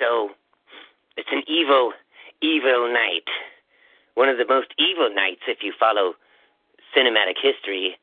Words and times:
So, 0.00 0.30
it's 1.16 1.28
an 1.32 1.42
evil, 1.46 1.92
evil 2.42 2.92
night. 2.92 3.28
One 4.14 4.28
of 4.28 4.38
the 4.38 4.46
most 4.46 4.68
evil 4.78 5.10
nights 5.14 5.42
if 5.48 5.58
you 5.62 5.72
follow 5.78 6.14
cinematic 6.96 7.36
history. 7.40 7.96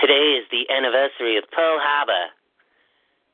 Today 0.00 0.40
is 0.40 0.44
the 0.50 0.72
anniversary 0.72 1.36
of 1.36 1.44
Pearl 1.50 1.78
Harbor. 1.80 2.32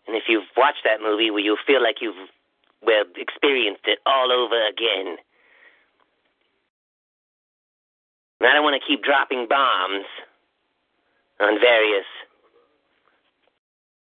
And 0.06 0.16
if 0.16 0.24
you've 0.28 0.50
watched 0.56 0.82
that 0.84 1.00
movie, 1.00 1.30
well, 1.30 1.40
you'll 1.40 1.64
feel 1.66 1.82
like 1.82 1.96
you've 2.00 2.28
well 2.82 3.04
experienced 3.16 3.86
it 3.86 3.98
all 4.06 4.32
over 4.32 4.56
again. 4.66 5.16
And 8.40 8.48
I 8.48 8.54
don't 8.54 8.64
want 8.64 8.80
to 8.80 8.86
keep 8.86 9.04
dropping 9.04 9.46
bombs 9.48 10.06
on 11.40 11.60
various 11.60 12.06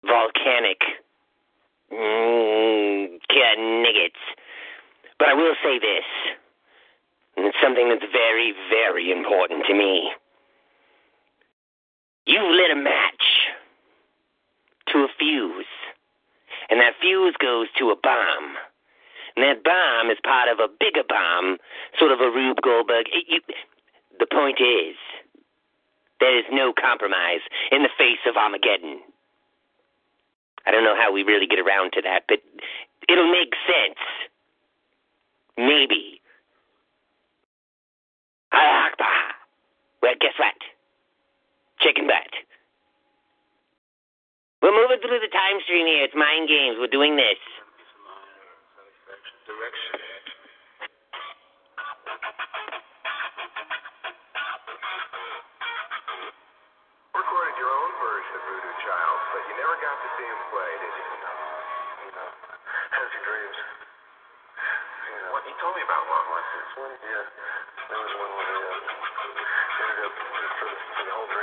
volcanic 0.03 0.81
mm, 1.93 3.19
niggets. 3.59 4.23
But 5.19 5.29
I 5.29 5.33
will 5.33 5.55
say 5.63 5.79
this, 5.79 6.05
and 7.37 7.45
it's 7.45 7.57
something 7.61 7.89
that's 7.89 8.11
very, 8.11 8.53
very 8.69 9.11
important 9.11 9.65
to 9.67 9.73
me. 9.73 10.11
You've 12.25 12.51
lit 12.51 12.71
a 12.71 12.75
match 12.75 13.25
to 14.93 14.99
a 14.99 15.07
fuse, 15.19 15.65
and 16.69 16.79
that 16.79 16.93
fuse 17.01 17.35
goes 17.39 17.67
to 17.79 17.89
a 17.91 17.95
bomb. 17.95 18.55
And 19.35 19.43
that 19.43 19.63
bomb 19.63 20.11
is 20.11 20.17
part 20.23 20.47
of 20.47 20.59
a 20.59 20.67
bigger 20.67 21.03
bomb, 21.07 21.57
sort 21.97 22.11
of 22.11 22.21
a 22.21 22.29
Rube 22.29 22.61
Goldberg. 22.61 23.07
It, 23.11 23.25
you, 23.27 23.41
the 24.19 24.27
point 24.29 24.59
is, 24.61 24.95
there 26.19 26.37
is 26.37 26.45
no 26.51 26.71
compromise 26.71 27.41
in 27.71 27.81
the 27.81 27.89
face 27.97 28.21
of 28.29 28.37
Armageddon. 28.37 29.01
I 30.65 30.71
don't 30.71 30.83
know 30.83 30.95
how 30.95 31.11
we 31.11 31.23
really 31.23 31.47
get 31.47 31.59
around 31.59 31.91
to 31.93 32.01
that, 32.03 32.23
but 32.27 32.39
it'll 33.09 33.31
make 33.31 33.53
sense. 33.67 33.99
Maybe. 35.57 36.21
Well, 40.01 40.15
guess 40.19 40.35
what? 40.37 40.55
Chicken 41.79 42.07
butt. 42.07 42.31
We're 44.61 44.75
moving 44.75 44.99
through 45.01 45.19
the 45.19 45.31
time 45.31 45.59
stream 45.63 45.87
here. 45.87 46.03
It's 46.03 46.15
mind 46.15 46.47
games. 46.47 46.77
We're 46.79 46.87
doing 46.87 47.15
this. 47.15 47.39
Recorded 49.47 50.12
your 57.63 57.71
own 57.71 57.91
version 57.95 58.33
of 58.35 58.43
Voodoo 58.43 58.75
Child, 58.83 59.17
but 59.31 59.41
you 59.47 59.55
never 59.55 59.79
got 59.79 59.95
to 59.95 60.09
see 60.19 60.27
him 60.27 60.41
play, 60.51 60.71
did 60.83 60.93
you? 60.99 61.07
No. 61.23 61.31
No. 62.11 62.25
How's 62.91 63.07
your 63.15 63.23
dreams? 63.23 63.55
Yeah. 63.55 65.31
What 65.31 65.47
he 65.47 65.55
told 65.63 65.71
me 65.71 65.83
about 65.87 66.03
one 66.11 66.25
was 66.27 66.43
this 66.43 66.71
one. 66.75 66.91
Yeah. 67.07 67.23
There 67.87 68.01
was 68.03 68.13
one 68.19 68.31
where 68.35 68.47
they 68.51 68.63
uh, 68.67 68.83
ended 69.79 69.99
up 70.03 70.11
for 70.11 71.03
the 71.07 71.13
whole 71.15 71.29
dream 71.31 71.42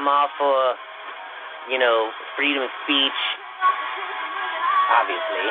I'm 0.00 0.08
all 0.08 0.32
for, 0.40 0.56
you 1.68 1.76
know, 1.76 2.08
freedom 2.32 2.64
of 2.64 2.72
speech, 2.88 3.20
obviously. 4.96 5.44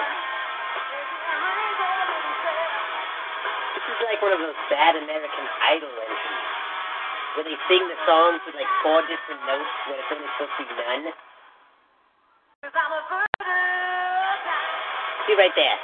This 3.78 3.86
is 3.94 3.98
like 4.10 4.18
one 4.26 4.34
of 4.34 4.42
those 4.42 4.58
bad 4.74 4.98
American 4.98 5.46
Idol 5.70 5.94
entries 5.94 6.50
where 7.38 7.46
they 7.46 7.54
sing 7.70 7.86
the 7.94 8.00
songs 8.10 8.42
with 8.50 8.58
like 8.58 8.66
four 8.82 9.06
different 9.06 9.38
notes 9.46 9.70
when 9.86 10.02
it's 10.02 10.10
only 10.18 10.26
supposed 10.34 10.58
to 10.58 10.66
be 10.66 10.74
none. 10.82 11.14
See 15.30 15.38
right 15.38 15.54
there. 15.54 15.78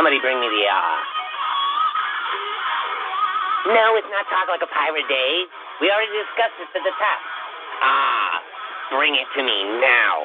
Somebody 0.00 0.16
bring 0.24 0.40
me 0.40 0.48
the 0.48 0.64
ah. 0.72 0.80
Uh, 0.80 1.15
no, 3.66 3.98
it's 3.98 4.06
not 4.14 4.22
Talk 4.30 4.46
Like 4.46 4.62
a 4.62 4.70
Pirate 4.70 5.08
Day. 5.10 5.32
We 5.82 5.90
already 5.90 6.14
discussed 6.14 6.54
this 6.62 6.70
at 6.70 6.84
the 6.86 6.94
top. 7.02 7.20
Ah, 7.82 8.34
bring 8.94 9.14
it 9.18 9.26
to 9.34 9.42
me 9.42 9.58
now. 9.82 10.16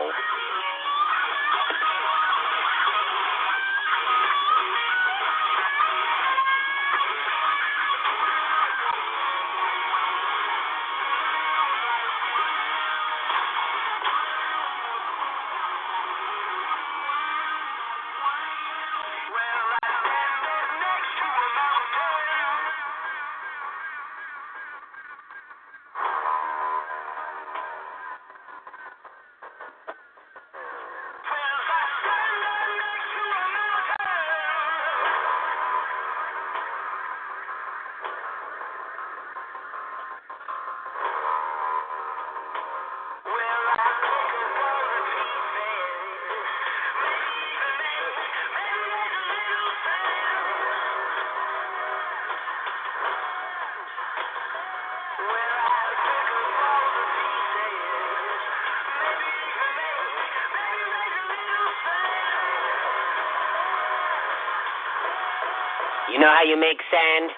How 66.41 66.47
you 66.47 66.59
make 66.59 66.81
sand? 66.89 67.29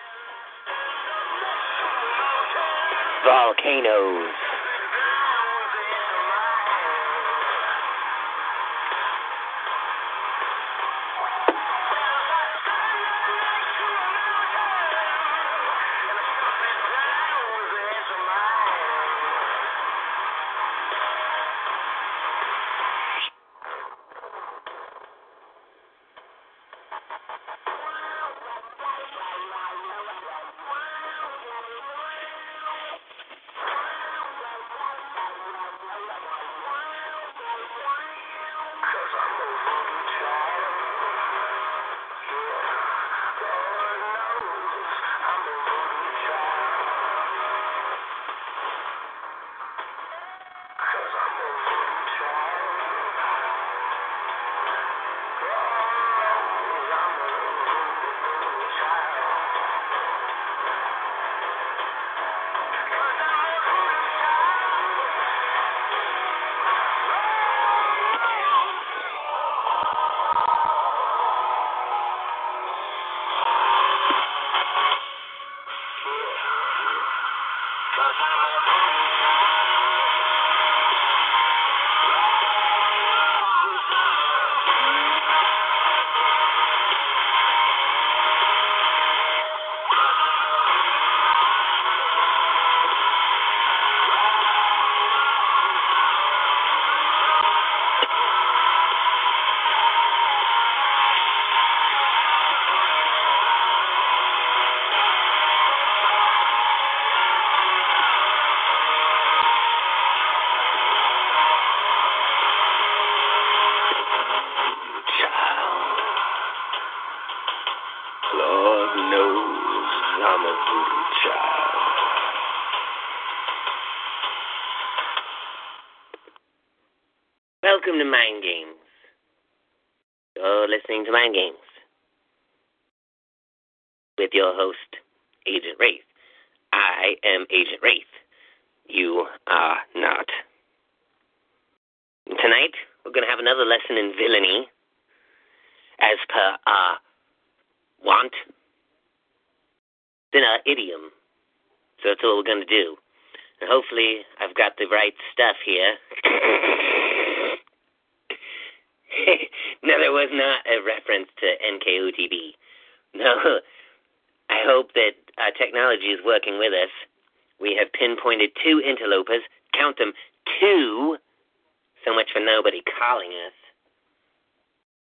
Volcanoes. 3.25 4.42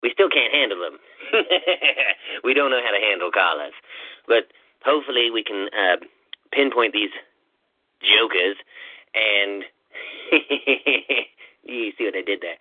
We 0.01 0.12
still 0.13 0.29
can't 0.29 0.53
handle 0.53 0.79
them. 0.79 0.98
we 2.44 2.53
don't 2.53 2.72
know 2.72 2.82
how 2.84 2.91
to 2.91 3.03
handle 3.03 3.32
callers. 3.32 3.74
But 4.27 4.48
hopefully 4.84 5.29
we 5.32 5.44
can 5.44 5.68
uh, 5.75 5.98
pinpoint 6.51 6.94
these 6.94 7.12
jokers 8.01 8.56
and 9.13 9.63
you 11.63 11.91
see 11.98 12.06
what 12.06 12.15
I 12.15 12.22
did 12.22 12.41
there. 12.41 12.58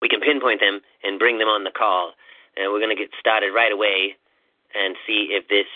We 0.00 0.08
can 0.08 0.20
pinpoint 0.20 0.60
them 0.60 0.80
and 1.04 1.18
bring 1.18 1.38
them 1.38 1.48
on 1.48 1.64
the 1.64 1.70
call. 1.70 2.12
And 2.56 2.72
we're 2.72 2.80
going 2.80 2.94
to 2.94 3.00
get 3.00 3.10
started 3.18 3.52
right 3.52 3.72
away 3.72 4.16
and 4.74 4.96
see 5.06 5.28
if 5.30 5.48
this 5.48 5.66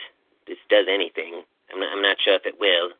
this 0.47 0.59
does 0.69 0.87
anything. 0.93 1.43
I'm 1.73 1.81
not, 1.81 1.93
I'm 1.93 2.03
not 2.03 2.17
sure 2.23 2.35
if 2.35 2.45
it 2.45 2.61
will, 2.61 2.91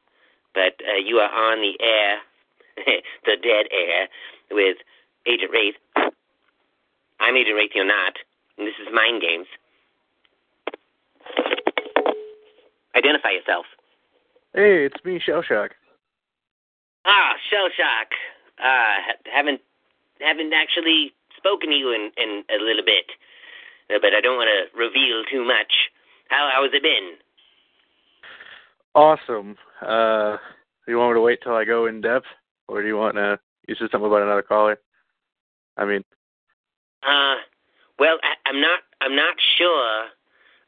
but 0.55 0.81
uh, 0.89 0.97
you 0.97 1.19
are 1.19 1.31
on 1.31 1.61
the 1.61 1.77
air, 1.85 2.19
the 3.27 3.37
dead 3.37 3.67
air, 3.71 4.09
with 4.51 4.79
Agent 5.27 5.51
Wraith. 5.53 6.14
I'm 7.21 7.37
you're 7.75 7.87
not. 7.87 8.15
And 8.59 8.67
this 8.67 8.75
is 8.81 8.89
Mind 8.93 9.23
Games. 9.23 9.47
Identify 12.97 13.31
yourself. 13.31 13.67
Hey, 14.55 14.87
it's 14.87 15.05
me, 15.05 15.19
Shell 15.19 15.43
Shock. 15.43 15.73
Ah, 17.05 17.35
Shell 17.51 17.69
Shock. 17.77 18.13
Uh, 18.63 19.13
haven't 19.35 19.61
haven't 20.21 20.53
actually 20.53 21.13
spoken 21.37 21.71
to 21.71 21.77
you 21.77 21.91
in, 21.91 22.13
in 22.17 22.45
a 22.49 22.63
little 22.63 22.85
bit. 22.85 23.11
uh, 23.91 23.99
but 24.01 24.15
I 24.15 24.21
don't 24.21 24.37
want 24.37 24.49
to 24.49 24.79
reveal 24.79 25.25
too 25.31 25.45
much. 25.45 25.91
How 26.29 26.51
how 26.55 26.63
has 26.63 26.73
it 26.73 26.83
been? 26.83 27.15
Awesome. 28.95 29.57
Uh, 29.83 30.37
do 30.87 30.93
you 30.93 30.99
want 30.99 31.13
me 31.13 31.17
to 31.17 31.21
wait 31.21 31.41
till 31.43 31.55
I 31.55 31.65
go 31.65 31.87
in 31.87 32.01
depth, 32.01 32.27
or 32.69 32.81
do 32.81 32.87
you 32.87 32.97
want 32.97 33.17
to? 33.17 33.39
You 33.67 33.75
said 33.75 33.89
something 33.91 34.07
about 34.07 34.23
another 34.23 34.43
caller. 34.43 34.79
I 35.77 35.85
mean, 35.85 36.05
Uh, 37.07 37.37
well, 37.99 38.19
I, 38.23 38.35
I'm 38.49 38.61
not 38.61 38.81
I'm 39.01 39.15
not 39.15 39.37
sure 39.59 40.09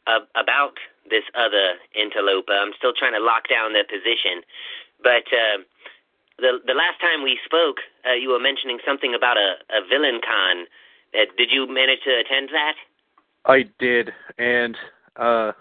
uh, 0.07 0.21
about 0.37 0.77
this 1.11 1.25
other 1.35 1.79
interloper. 1.95 2.53
I'm 2.53 2.73
still 2.77 2.93
trying 2.93 3.15
to 3.15 3.21
lock 3.21 3.49
down 3.49 3.73
their 3.73 3.85
position. 3.85 4.43
But 5.03 5.27
uh, 5.33 5.59
the 6.39 6.59
the 6.67 6.75
last 6.75 7.01
time 7.01 7.23
we 7.23 7.39
spoke, 7.45 7.79
uh, 8.09 8.15
you 8.15 8.31
were 8.31 8.41
mentioning 8.41 8.79
something 8.87 9.15
about 9.15 9.37
a, 9.37 9.57
a 9.71 9.81
villain 9.89 10.21
con. 10.21 10.67
Uh, 11.15 11.27
did 11.37 11.51
you 11.51 11.67
manage 11.67 12.01
to 12.05 12.13
attend 12.21 12.51
that? 12.53 12.75
I 13.47 13.65
did, 13.79 14.11
and 14.39 14.77
uh, 15.17 15.53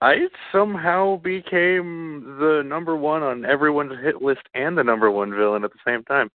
I 0.00 0.26
somehow 0.52 1.16
became 1.16 2.36
the 2.38 2.62
number 2.66 2.96
one 2.96 3.22
on 3.22 3.44
everyone's 3.44 3.98
hit 4.02 4.20
list 4.20 4.42
and 4.54 4.76
the 4.76 4.84
number 4.84 5.10
one 5.10 5.30
villain 5.30 5.64
at 5.64 5.72
the 5.72 5.78
same 5.86 6.02
time. 6.04 6.30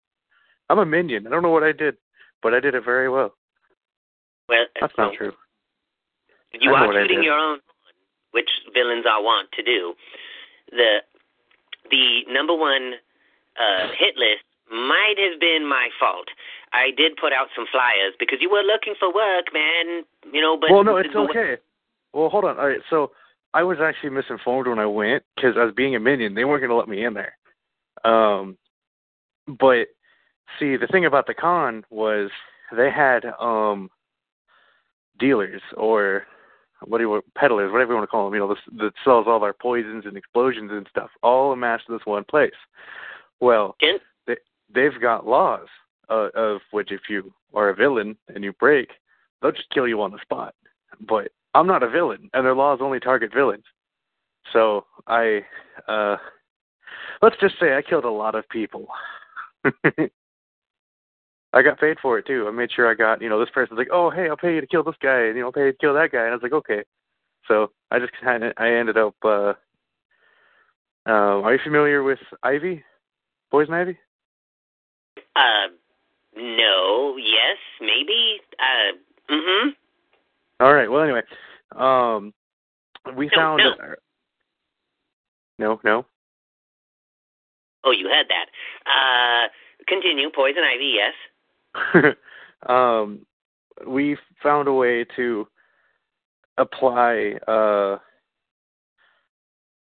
I'm 0.68 0.78
a 0.78 0.86
minion. 0.86 1.26
I 1.26 1.30
don't 1.30 1.42
know 1.42 1.50
what 1.50 1.62
I 1.62 1.72
did, 1.72 1.96
but 2.42 2.52
I 2.52 2.60
did 2.60 2.74
it 2.74 2.84
very 2.84 3.08
well. 3.08 3.32
Well, 4.48 4.66
That's 4.80 4.92
so 4.96 5.02
not 5.02 5.14
true. 5.14 5.32
You 6.52 6.72
are 6.72 6.92
shooting 6.92 7.22
your 7.22 7.38
own, 7.38 7.58
which 8.30 8.48
villains 8.72 9.04
are 9.06 9.22
wont 9.22 9.48
to 9.52 9.62
do. 9.62 9.94
The 10.70 10.98
the 11.90 12.22
number 12.32 12.54
one 12.54 12.94
uh, 13.58 13.88
hit 13.98 14.16
list 14.16 14.44
might 14.70 15.14
have 15.18 15.40
been 15.40 15.68
my 15.68 15.88
fault. 16.00 16.26
I 16.72 16.90
did 16.96 17.16
put 17.16 17.32
out 17.32 17.48
some 17.54 17.66
flyers 17.70 18.14
because 18.18 18.38
you 18.40 18.50
were 18.50 18.62
looking 18.62 18.94
for 18.98 19.12
work, 19.12 19.46
man. 19.52 20.04
You 20.32 20.40
know, 20.40 20.58
but 20.60 20.70
well, 20.70 20.84
no, 20.84 20.96
it's 20.96 21.14
okay. 21.14 21.56
Well, 22.12 22.28
hold 22.28 22.44
on. 22.44 22.58
All 22.58 22.68
right, 22.68 22.80
so 22.90 23.12
I 23.54 23.62
was 23.62 23.78
actually 23.80 24.10
misinformed 24.10 24.68
when 24.68 24.78
I 24.78 24.86
went 24.86 25.22
because 25.34 25.56
I 25.56 25.64
was 25.64 25.74
being 25.74 25.94
a 25.94 26.00
minion. 26.00 26.34
They 26.34 26.44
weren't 26.44 26.60
going 26.60 26.70
to 26.70 26.76
let 26.76 26.88
me 26.88 27.04
in 27.04 27.14
there. 27.14 27.36
Um, 28.04 28.56
but 29.46 29.88
see, 30.58 30.76
the 30.76 30.88
thing 30.90 31.06
about 31.06 31.26
the 31.26 31.34
con 31.34 31.84
was 31.90 32.30
they 32.76 32.90
had 32.90 33.24
um 33.40 33.90
dealers 35.18 35.62
or 35.76 36.26
what 36.84 36.98
do 36.98 37.04
you 37.04 37.22
peddlers, 37.34 37.72
whatever 37.72 37.92
you 37.92 37.96
want 37.96 38.04
to 38.04 38.10
call 38.10 38.26
them. 38.26 38.34
You 38.34 38.40
know, 38.40 38.48
this, 38.48 38.62
that 38.78 38.92
sells 39.04 39.26
all 39.26 39.42
our 39.42 39.52
poisons 39.52 40.04
and 40.06 40.16
explosions 40.16 40.70
and 40.72 40.86
stuff, 40.90 41.10
all 41.22 41.52
amassed 41.52 41.84
in 41.88 41.94
this 41.94 42.06
one 42.06 42.24
place. 42.24 42.50
Well, 43.40 43.76
they, 44.26 44.36
they've 44.72 45.00
got 45.00 45.26
laws 45.26 45.68
uh, 46.08 46.28
of 46.34 46.60
which 46.70 46.92
if 46.92 47.02
you 47.08 47.32
are 47.54 47.70
a 47.70 47.74
villain 47.74 48.16
and 48.34 48.44
you 48.44 48.52
break, 48.52 48.90
they'll 49.40 49.52
just 49.52 49.70
kill 49.70 49.88
you 49.88 50.00
on 50.02 50.12
the 50.12 50.20
spot. 50.22 50.54
But 51.00 51.28
I'm 51.54 51.66
not 51.66 51.82
a 51.82 51.90
villain, 51.90 52.30
and 52.34 52.44
their 52.44 52.54
laws 52.54 52.80
only 52.82 53.00
target 53.00 53.32
villains. 53.34 53.64
So 54.52 54.86
I, 55.06 55.44
uh, 55.88 56.16
let's 57.22 57.36
just 57.40 57.58
say 57.58 57.74
I 57.74 57.82
killed 57.82 58.04
a 58.04 58.10
lot 58.10 58.34
of 58.34 58.48
people. 58.48 58.86
I 61.56 61.62
got 61.62 61.80
paid 61.80 61.96
for 62.02 62.18
it 62.18 62.26
too. 62.26 62.44
I 62.46 62.50
made 62.50 62.70
sure 62.70 62.90
I 62.90 62.92
got, 62.94 63.22
you 63.22 63.30
know, 63.30 63.40
this 63.40 63.48
person's 63.48 63.78
like, 63.78 63.88
oh, 63.90 64.10
hey, 64.10 64.28
I'll 64.28 64.36
pay 64.36 64.54
you 64.54 64.60
to 64.60 64.66
kill 64.66 64.84
this 64.84 64.94
guy, 65.02 65.20
and 65.22 65.36
you 65.36 65.40
know, 65.40 65.46
I'll 65.46 65.52
pay 65.52 65.64
you 65.64 65.72
to 65.72 65.78
kill 65.78 65.94
that 65.94 66.12
guy, 66.12 66.20
and 66.24 66.28
I 66.28 66.34
was 66.34 66.42
like, 66.42 66.52
okay. 66.52 66.84
So 67.48 67.70
I 67.90 67.98
just 67.98 68.12
kind 68.22 68.44
of, 68.44 68.52
I 68.58 68.68
ended 68.72 68.98
up. 68.98 69.14
uh 69.24 69.54
um, 71.06 71.44
Are 71.44 71.54
you 71.54 71.60
familiar 71.64 72.02
with 72.02 72.18
Ivy, 72.42 72.84
Poison 73.50 73.72
Ivy? 73.72 73.96
Uh, 75.34 75.68
no, 76.36 77.16
yes, 77.16 77.56
maybe. 77.80 78.40
Uh, 78.58 79.32
mm-hmm. 79.32 79.68
All 80.60 80.74
right. 80.74 80.90
Well, 80.90 81.02
anyway, 81.02 81.22
um, 81.74 82.34
we 83.16 83.26
No, 83.26 83.36
found. 83.36 83.62
no. 83.62 83.94
no, 85.58 85.80
no. 85.84 86.06
Oh, 87.84 87.92
you 87.92 88.08
had 88.08 88.26
that. 88.28 88.46
Uh, 88.84 89.48
continue. 89.86 90.28
Poison 90.34 90.62
ivy, 90.64 90.92
yes. 90.96 91.14
um, 92.68 93.26
we 93.86 94.16
found 94.42 94.68
a 94.68 94.72
way 94.72 95.04
to 95.16 95.46
apply 96.58 97.34
uh, 97.46 97.98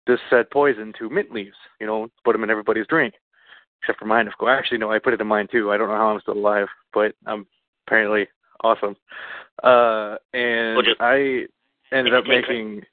this 0.06 0.20
said 0.30 0.50
poison 0.50 0.92
to 0.98 1.10
mint 1.10 1.30
leaves. 1.32 1.56
You 1.80 1.86
know, 1.86 2.08
put 2.24 2.32
them 2.32 2.44
in 2.44 2.50
everybody's 2.50 2.86
drink, 2.86 3.14
except 3.82 3.98
for 3.98 4.06
mine, 4.06 4.26
of 4.26 4.36
course. 4.38 4.56
Actually, 4.56 4.78
no, 4.78 4.92
I 4.92 4.98
put 4.98 5.14
it 5.14 5.20
in 5.20 5.26
mine 5.26 5.48
too. 5.50 5.70
I 5.70 5.76
don't 5.76 5.88
know 5.88 5.96
how 5.96 6.08
I'm 6.08 6.20
still 6.20 6.34
alive, 6.34 6.68
but 6.92 7.14
I'm 7.26 7.46
apparently 7.86 8.26
awesome. 8.62 8.96
Uh, 9.62 10.16
and 10.32 10.76
Well, 10.76 10.82
just- 10.82 11.00
I 11.00 11.46
ended 11.92 12.14
up 12.14 12.26
making. 12.26 12.84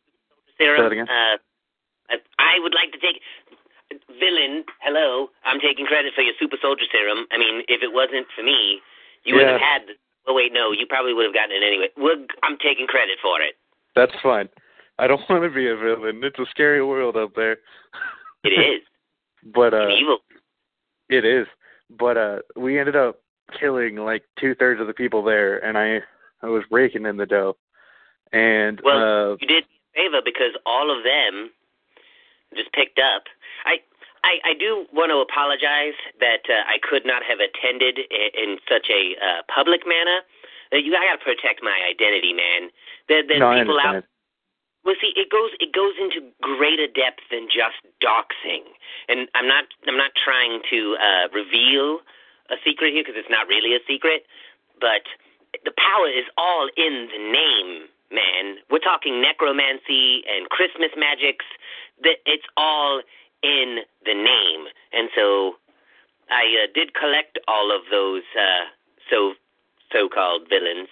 Sarah, 0.57 0.77
Say 0.77 0.83
that 0.83 0.91
again. 0.91 1.09
Uh, 1.09 1.37
I- 2.09 2.21
I 2.39 2.59
would 2.59 2.73
like 2.73 2.91
to 2.91 2.99
take 2.99 3.21
villain. 4.19 4.65
Hello, 4.81 5.31
I'm 5.45 5.59
taking 5.59 5.85
credit 5.85 6.13
for 6.13 6.21
your 6.21 6.33
super 6.39 6.57
soldier 6.61 6.85
serum. 6.91 7.27
I 7.31 7.37
mean, 7.37 7.63
if 7.67 7.81
it 7.81 7.93
wasn't 7.93 8.27
for 8.35 8.43
me, 8.43 8.81
you 9.23 9.35
would 9.35 9.47
have 9.47 9.59
Yeah. 9.59 9.73
had. 9.73 9.81
Oh 10.27 10.33
wait, 10.33 10.53
no, 10.53 10.71
you 10.71 10.85
probably 10.87 11.13
would 11.13 11.25
have 11.25 11.33
gotten 11.33 11.55
it 11.55 11.65
anyway. 11.65 11.89
We're, 11.97 12.25
I'm 12.43 12.57
taking 12.61 12.85
credit 12.87 13.17
for 13.21 13.41
it. 13.41 13.55
That's 13.95 14.13
fine. 14.21 14.49
I 14.99 15.07
don't 15.07 15.21
want 15.29 15.43
to 15.43 15.49
be 15.49 15.67
a 15.67 15.75
villain. 15.75 16.21
It's 16.23 16.37
a 16.39 16.45
scary 16.49 16.83
world 16.83 17.17
out 17.17 17.33
there. 17.35 17.57
It 18.41 18.51
is 18.51 18.81
but 19.43 19.73
uh, 19.73 19.89
evil. 19.89 20.19
It 21.09 21.25
is, 21.25 21.47
but 21.89 22.17
uh, 22.17 22.37
we 22.55 22.79
ended 22.79 22.95
up 22.95 23.19
killing 23.59 23.95
like 23.97 24.23
two 24.39 24.55
thirds 24.55 24.79
of 24.79 24.87
the 24.87 24.93
people 24.93 25.23
there, 25.23 25.57
and 25.59 25.77
I 25.77 25.99
I 26.45 26.47
was 26.49 26.63
raking 26.71 27.05
in 27.05 27.17
the 27.17 27.25
dough, 27.25 27.57
and 28.31 28.79
Well, 28.83 29.31
uh, 29.33 29.35
you 29.41 29.47
did 29.47 29.63
me 29.65 29.79
a 29.95 30.03
favor 30.03 30.21
because 30.23 30.53
all 30.65 30.95
of 30.95 31.03
them 31.03 31.49
just 32.55 32.71
picked 32.73 32.99
up. 32.99 33.23
I 33.65 33.77
I, 34.23 34.51
I 34.51 34.53
do 34.57 34.85
want 34.91 35.11
to 35.11 35.19
apologize 35.23 35.97
that 36.19 36.43
uh, 36.49 36.67
I 36.67 36.77
could 36.81 37.05
not 37.05 37.23
have 37.23 37.39
attended 37.39 37.99
in, 38.11 38.29
in 38.35 38.49
such 38.67 38.89
a 38.91 39.15
uh, 39.19 39.41
public 39.47 39.87
manner. 39.87 40.21
Uh, 40.71 40.77
you, 40.77 40.95
I 40.95 41.07
got 41.07 41.23
to 41.23 41.25
protect 41.25 41.63
my 41.63 41.75
identity, 41.87 42.33
man. 42.33 42.69
There, 43.07 43.23
there's 43.25 43.39
no, 43.39 43.55
people 43.55 43.79
out. 43.79 44.03
Well, 44.85 44.95
see, 45.01 45.11
it 45.15 45.29
goes 45.29 45.51
it 45.59 45.75
goes 45.75 45.93
into 45.99 46.23
greater 46.39 46.87
depth 46.87 47.19
than 47.31 47.51
just 47.51 47.83
doxing, 47.99 48.63
and 49.11 49.27
I'm 49.35 49.47
not 49.47 49.65
I'm 49.87 49.97
not 49.97 50.15
trying 50.15 50.63
to 50.71 50.95
uh, 50.95 51.25
reveal 51.35 51.99
a 52.49 52.55
secret 52.63 52.93
here 52.95 53.03
because 53.03 53.19
it's 53.19 53.29
not 53.29 53.47
really 53.47 53.75
a 53.75 53.83
secret, 53.85 54.23
but 54.79 55.03
the 55.65 55.75
power 55.75 56.07
is 56.07 56.25
all 56.37 56.69
in 56.77 57.09
the 57.11 57.21
name, 57.21 57.91
man. 58.07 58.63
We're 58.71 58.79
talking 58.79 59.21
necromancy 59.21 60.23
and 60.31 60.47
Christmas 60.49 60.95
magics. 60.95 61.45
That 62.01 62.23
it's 62.25 62.47
all 62.55 63.01
in 63.43 63.79
the 64.05 64.13
name, 64.13 64.67
and 64.93 65.09
so 65.15 65.55
I 66.29 66.63
uh, 66.63 66.67
did 66.73 66.93
collect 66.93 67.39
all 67.47 67.75
of 67.75 67.81
those 67.91 68.23
uh, 68.37 68.65
so 69.09 69.33
so-called 69.91 70.47
villains, 70.49 70.89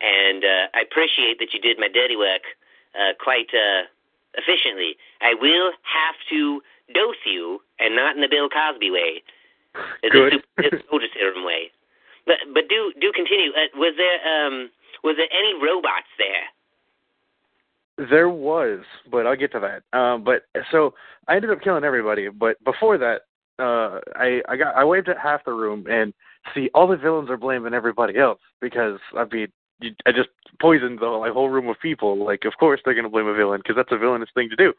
and 0.00 0.44
uh, 0.44 0.66
I 0.74 0.80
appreciate 0.82 1.38
that 1.38 1.54
you 1.54 1.60
did 1.60 1.78
my 1.78 1.88
dirty 1.88 2.16
work 2.16 2.42
uh, 2.94 3.14
quite 3.22 3.50
uh, 3.54 3.86
efficiently. 4.34 4.96
I 5.20 5.34
will 5.34 5.72
have 5.82 6.16
to 6.30 6.60
dose 6.94 7.22
you, 7.24 7.60
and 7.78 7.94
not 7.94 8.14
in 8.14 8.22
the 8.22 8.28
Bill 8.28 8.48
Cosby 8.48 8.90
way, 8.90 9.22
the 10.02 10.10
Good. 10.10 10.42
super 10.58 10.82
soldier 10.90 11.10
serum 11.14 11.44
way. 11.44 11.70
But 12.26 12.42
but 12.52 12.68
do 12.68 12.92
do 13.00 13.12
continue. 13.14 13.52
Uh, 13.54 13.70
was 13.76 13.94
there 13.96 14.18
um 14.26 14.70
was 15.04 15.16
there 15.16 15.30
any 15.30 15.54
robots 15.54 16.10
there? 16.18 16.50
There 17.98 18.28
was, 18.28 18.80
but 19.10 19.26
I'll 19.26 19.36
get 19.36 19.52
to 19.52 19.60
that. 19.60 19.98
Um, 19.98 20.22
but 20.22 20.42
so 20.70 20.94
I 21.28 21.36
ended 21.36 21.50
up 21.50 21.62
killing 21.62 21.84
everybody. 21.84 22.28
But 22.28 22.62
before 22.62 22.98
that, 22.98 23.22
uh, 23.58 24.00
I 24.14 24.42
I 24.48 24.56
got 24.56 24.76
I 24.76 24.84
waved 24.84 25.08
at 25.08 25.18
half 25.18 25.44
the 25.44 25.52
room, 25.52 25.86
and 25.88 26.12
see 26.54 26.70
all 26.74 26.86
the 26.86 26.96
villains 26.96 27.30
are 27.30 27.36
blaming 27.36 27.74
everybody 27.74 28.18
else 28.18 28.40
because 28.60 28.98
I 29.16 29.24
mean 29.24 29.48
you, 29.80 29.94
I 30.04 30.12
just 30.12 30.28
poisoned 30.60 31.00
the 31.00 31.06
like, 31.06 31.32
whole 31.32 31.48
room 31.48 31.68
of 31.68 31.80
people. 31.80 32.22
Like 32.22 32.44
of 32.44 32.52
course 32.58 32.80
they're 32.84 32.94
gonna 32.94 33.08
blame 33.08 33.26
a 33.26 33.34
villain 33.34 33.60
because 33.62 33.76
that's 33.76 33.92
a 33.92 33.98
villainous 33.98 34.30
thing 34.34 34.50
to 34.50 34.56
do. 34.56 34.72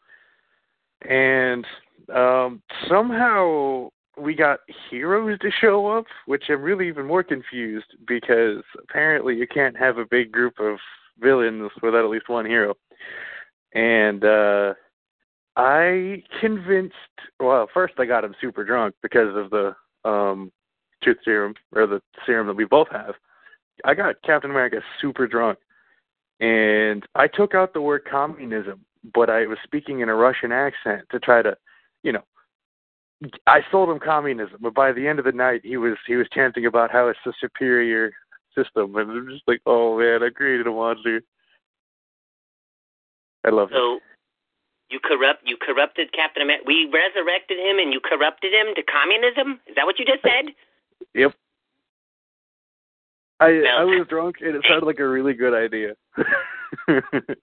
And 1.08 1.66
um, 2.14 2.62
somehow 2.88 3.90
we 4.16 4.34
got 4.34 4.60
heroes 4.90 5.38
to 5.40 5.50
show 5.60 5.86
up, 5.86 6.06
which 6.26 6.44
I'm 6.48 6.62
really 6.62 6.88
even 6.88 7.06
more 7.06 7.22
confused 7.22 7.86
because 8.06 8.62
apparently 8.82 9.36
you 9.36 9.46
can't 9.46 9.76
have 9.76 9.98
a 9.98 10.04
big 10.04 10.32
group 10.32 10.54
of 10.58 10.78
villains 11.20 11.70
without 11.82 12.04
at 12.04 12.10
least 12.10 12.28
one 12.28 12.46
hero. 12.46 12.74
And 13.74 14.24
uh 14.24 14.74
I 15.56 16.22
convinced 16.40 16.94
well, 17.40 17.68
first 17.72 17.94
I 17.98 18.04
got 18.04 18.24
him 18.24 18.34
super 18.40 18.64
drunk 18.64 18.94
because 19.02 19.36
of 19.36 19.50
the 19.50 19.74
um 20.08 20.52
truth 21.02 21.18
serum 21.24 21.54
or 21.74 21.86
the 21.86 22.00
serum 22.26 22.46
that 22.46 22.56
we 22.56 22.64
both 22.64 22.88
have. 22.90 23.14
I 23.84 23.94
got 23.94 24.20
Captain 24.22 24.50
America 24.50 24.80
super 25.00 25.26
drunk 25.26 25.58
and 26.40 27.04
I 27.14 27.26
took 27.28 27.54
out 27.54 27.74
the 27.74 27.80
word 27.80 28.02
communism, 28.08 28.84
but 29.14 29.30
I 29.30 29.46
was 29.46 29.58
speaking 29.64 30.00
in 30.00 30.08
a 30.08 30.14
Russian 30.14 30.52
accent 30.52 31.02
to 31.10 31.18
try 31.18 31.42
to, 31.42 31.56
you 32.02 32.12
know, 32.12 32.22
I 33.46 33.60
sold 33.72 33.90
him 33.90 33.98
communism, 33.98 34.58
but 34.60 34.74
by 34.74 34.92
the 34.92 35.06
end 35.06 35.18
of 35.18 35.24
the 35.24 35.32
night 35.32 35.62
he 35.64 35.76
was 35.76 35.96
he 36.06 36.14
was 36.14 36.28
chanting 36.32 36.66
about 36.66 36.92
how 36.92 37.08
it's 37.08 37.18
the 37.24 37.32
superior 37.40 38.12
system, 38.62 38.96
and 38.96 39.10
I'm 39.10 39.28
just 39.28 39.46
like, 39.46 39.60
oh 39.66 39.98
man, 39.98 40.22
I 40.22 40.30
created 40.30 40.66
a 40.66 40.70
monster. 40.70 41.22
I 43.44 43.50
love 43.50 43.70
it. 43.70 43.74
So 43.74 44.00
you 44.90 45.00
corrupt 45.02 45.42
you 45.46 45.56
corrupted 45.60 46.12
Captain 46.12 46.42
America. 46.42 46.64
We 46.66 46.90
resurrected 46.92 47.58
him 47.58 47.78
and 47.78 47.92
you 47.92 48.00
corrupted 48.00 48.52
him 48.52 48.74
to 48.74 48.82
communism. 48.82 49.60
Is 49.66 49.76
that 49.76 49.86
what 49.86 49.98
you 49.98 50.04
just 50.04 50.22
said? 50.22 50.54
Yep. 51.14 51.32
I 53.40 53.50
No. 53.52 53.76
I 53.78 53.84
was 53.84 54.06
drunk 54.08 54.36
and 54.40 54.56
it 54.56 54.64
sounded 54.68 54.86
like 54.86 54.98
a 54.98 55.08
really 55.08 55.34
good 55.34 55.54
idea. 55.54 55.94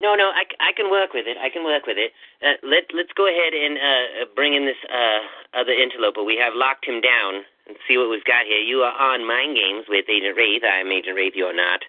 No, 0.00 0.14
no, 0.14 0.28
I, 0.28 0.44
I 0.60 0.72
can 0.76 0.90
work 0.90 1.14
with 1.14 1.26
it. 1.26 1.38
I 1.40 1.48
can 1.48 1.64
work 1.64 1.86
with 1.86 1.96
it. 1.96 2.12
Uh, 2.44 2.60
let 2.62 2.84
let's 2.92 3.12
go 3.16 3.26
ahead 3.26 3.56
and 3.56 3.78
uh, 3.78 4.28
bring 4.34 4.52
in 4.52 4.66
this 4.66 4.76
uh, 4.92 5.58
other 5.58 5.72
interloper. 5.72 6.22
We 6.22 6.36
have 6.36 6.52
locked 6.54 6.84
him 6.84 7.00
down 7.00 7.48
and 7.66 7.76
see 7.88 7.98
what 7.98 8.10
we've 8.10 8.24
got 8.24 8.46
here. 8.46 8.60
You 8.60 8.78
are 8.78 8.92
on 9.12 9.26
Mind 9.26 9.56
Games 9.56 9.84
with 9.88 10.04
Agent 10.08 10.36
Wraith. 10.36 10.62
I 10.64 10.80
am 10.80 10.90
Agent 10.92 11.16
Wraith. 11.16 11.32
You 11.34 11.46
are 11.46 11.52
not. 11.54 11.80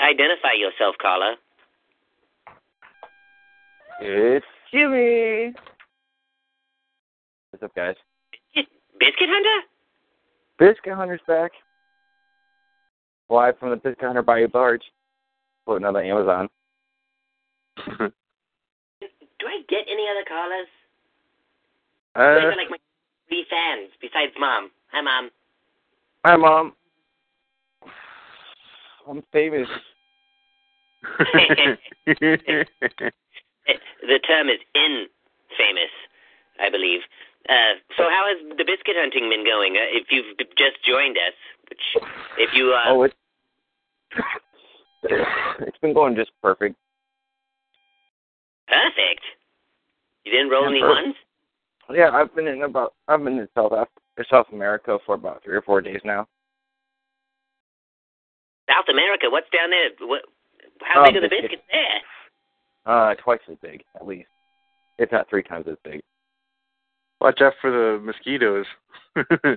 Identify 0.00 0.52
yourself, 0.52 0.96
caller. 1.00 1.34
It's 4.00 4.46
Jimmy. 4.72 5.52
What's 7.50 7.62
up, 7.62 7.74
guys? 7.74 7.96
Biscuit 8.54 9.28
Hunter? 9.28 9.66
Biscuit 10.58 10.94
Hunter's 10.94 11.20
back. 11.26 11.52
Live 13.28 13.58
from 13.58 13.70
the 13.70 13.76
Biscuit 13.76 14.04
Hunter 14.06 14.22
Bayou 14.22 14.48
Barge. 14.48 14.82
Floating 15.64 15.84
on 15.86 15.94
the 15.94 16.00
Amazon. 16.00 16.48
Do 17.98 19.46
I 19.46 19.62
get 19.68 19.84
any 19.90 20.06
other 20.10 20.24
callers? 20.26 20.66
uh, 22.16 22.34
Those 22.34 22.54
are 22.54 22.56
like 22.56 22.70
my 22.70 22.78
three 23.28 23.46
fans 23.48 23.90
besides 24.00 24.32
Mom. 24.38 24.70
Hi, 24.92 25.00
Mom. 25.02 25.30
Hi, 26.24 26.36
Mom. 26.36 26.72
I'm 29.08 29.22
famous. 29.32 29.68
the 31.28 31.78
term 34.26 34.48
is 34.48 34.58
infamous, 34.74 35.92
I 36.60 36.70
believe. 36.70 37.00
Uh, 37.48 37.74
so 37.96 38.04
how 38.04 38.26
has 38.28 38.56
the 38.58 38.64
biscuit 38.64 38.96
hunting 38.98 39.30
been 39.30 39.44
going? 39.44 39.76
Uh, 39.76 39.86
if 39.88 40.08
you've 40.10 40.36
just 40.56 40.82
joined 40.84 41.16
us, 41.16 41.34
which 41.70 42.04
if 42.38 42.50
you 42.54 42.72
uh, 42.72 42.90
Oh, 42.92 43.02
it's 43.04 43.14
it's 45.60 45.78
been 45.78 45.94
going 45.94 46.16
just 46.16 46.32
perfect. 46.42 46.74
perfect, 48.66 49.22
you 50.24 50.32
didn't 50.32 50.50
roll 50.50 50.64
Yeah, 50.64 50.70
any 50.70 50.80
perfect. 50.80 51.06
ones. 51.06 51.14
Yeah, 51.96 52.10
I've 52.10 52.34
been 52.34 52.48
in 52.48 52.62
about 52.62 52.94
I've 53.06 53.22
been 53.24 53.38
in 53.38 53.48
South 53.54 53.72
Af- 54.18 54.26
South 54.30 54.46
America 54.52 54.98
for 55.06 55.14
about 55.14 55.42
three 55.44 55.56
or 55.56 55.62
four 55.62 55.80
days 55.80 56.00
now. 56.04 56.26
South 58.68 58.86
America, 58.90 59.26
what's 59.30 59.48
down 59.50 59.70
there? 59.70 59.90
What? 60.06 60.22
How 60.82 61.04
big 61.04 61.16
are 61.16 61.20
the 61.22 61.28
biscuit. 61.28 61.50
biscuits 61.50 61.62
there? 61.72 62.00
Uh, 63.10 63.14
twice 63.16 63.40
as 63.50 63.56
big 63.62 63.82
at 63.96 64.06
least, 64.06 64.28
if 64.98 65.10
not 65.12 65.28
three 65.28 65.42
times 65.42 65.66
as 65.68 65.76
big. 65.84 66.00
Watch 67.20 67.40
out 67.40 67.54
for 67.60 67.70
the 67.70 67.98
mosquitoes. 68.04 68.66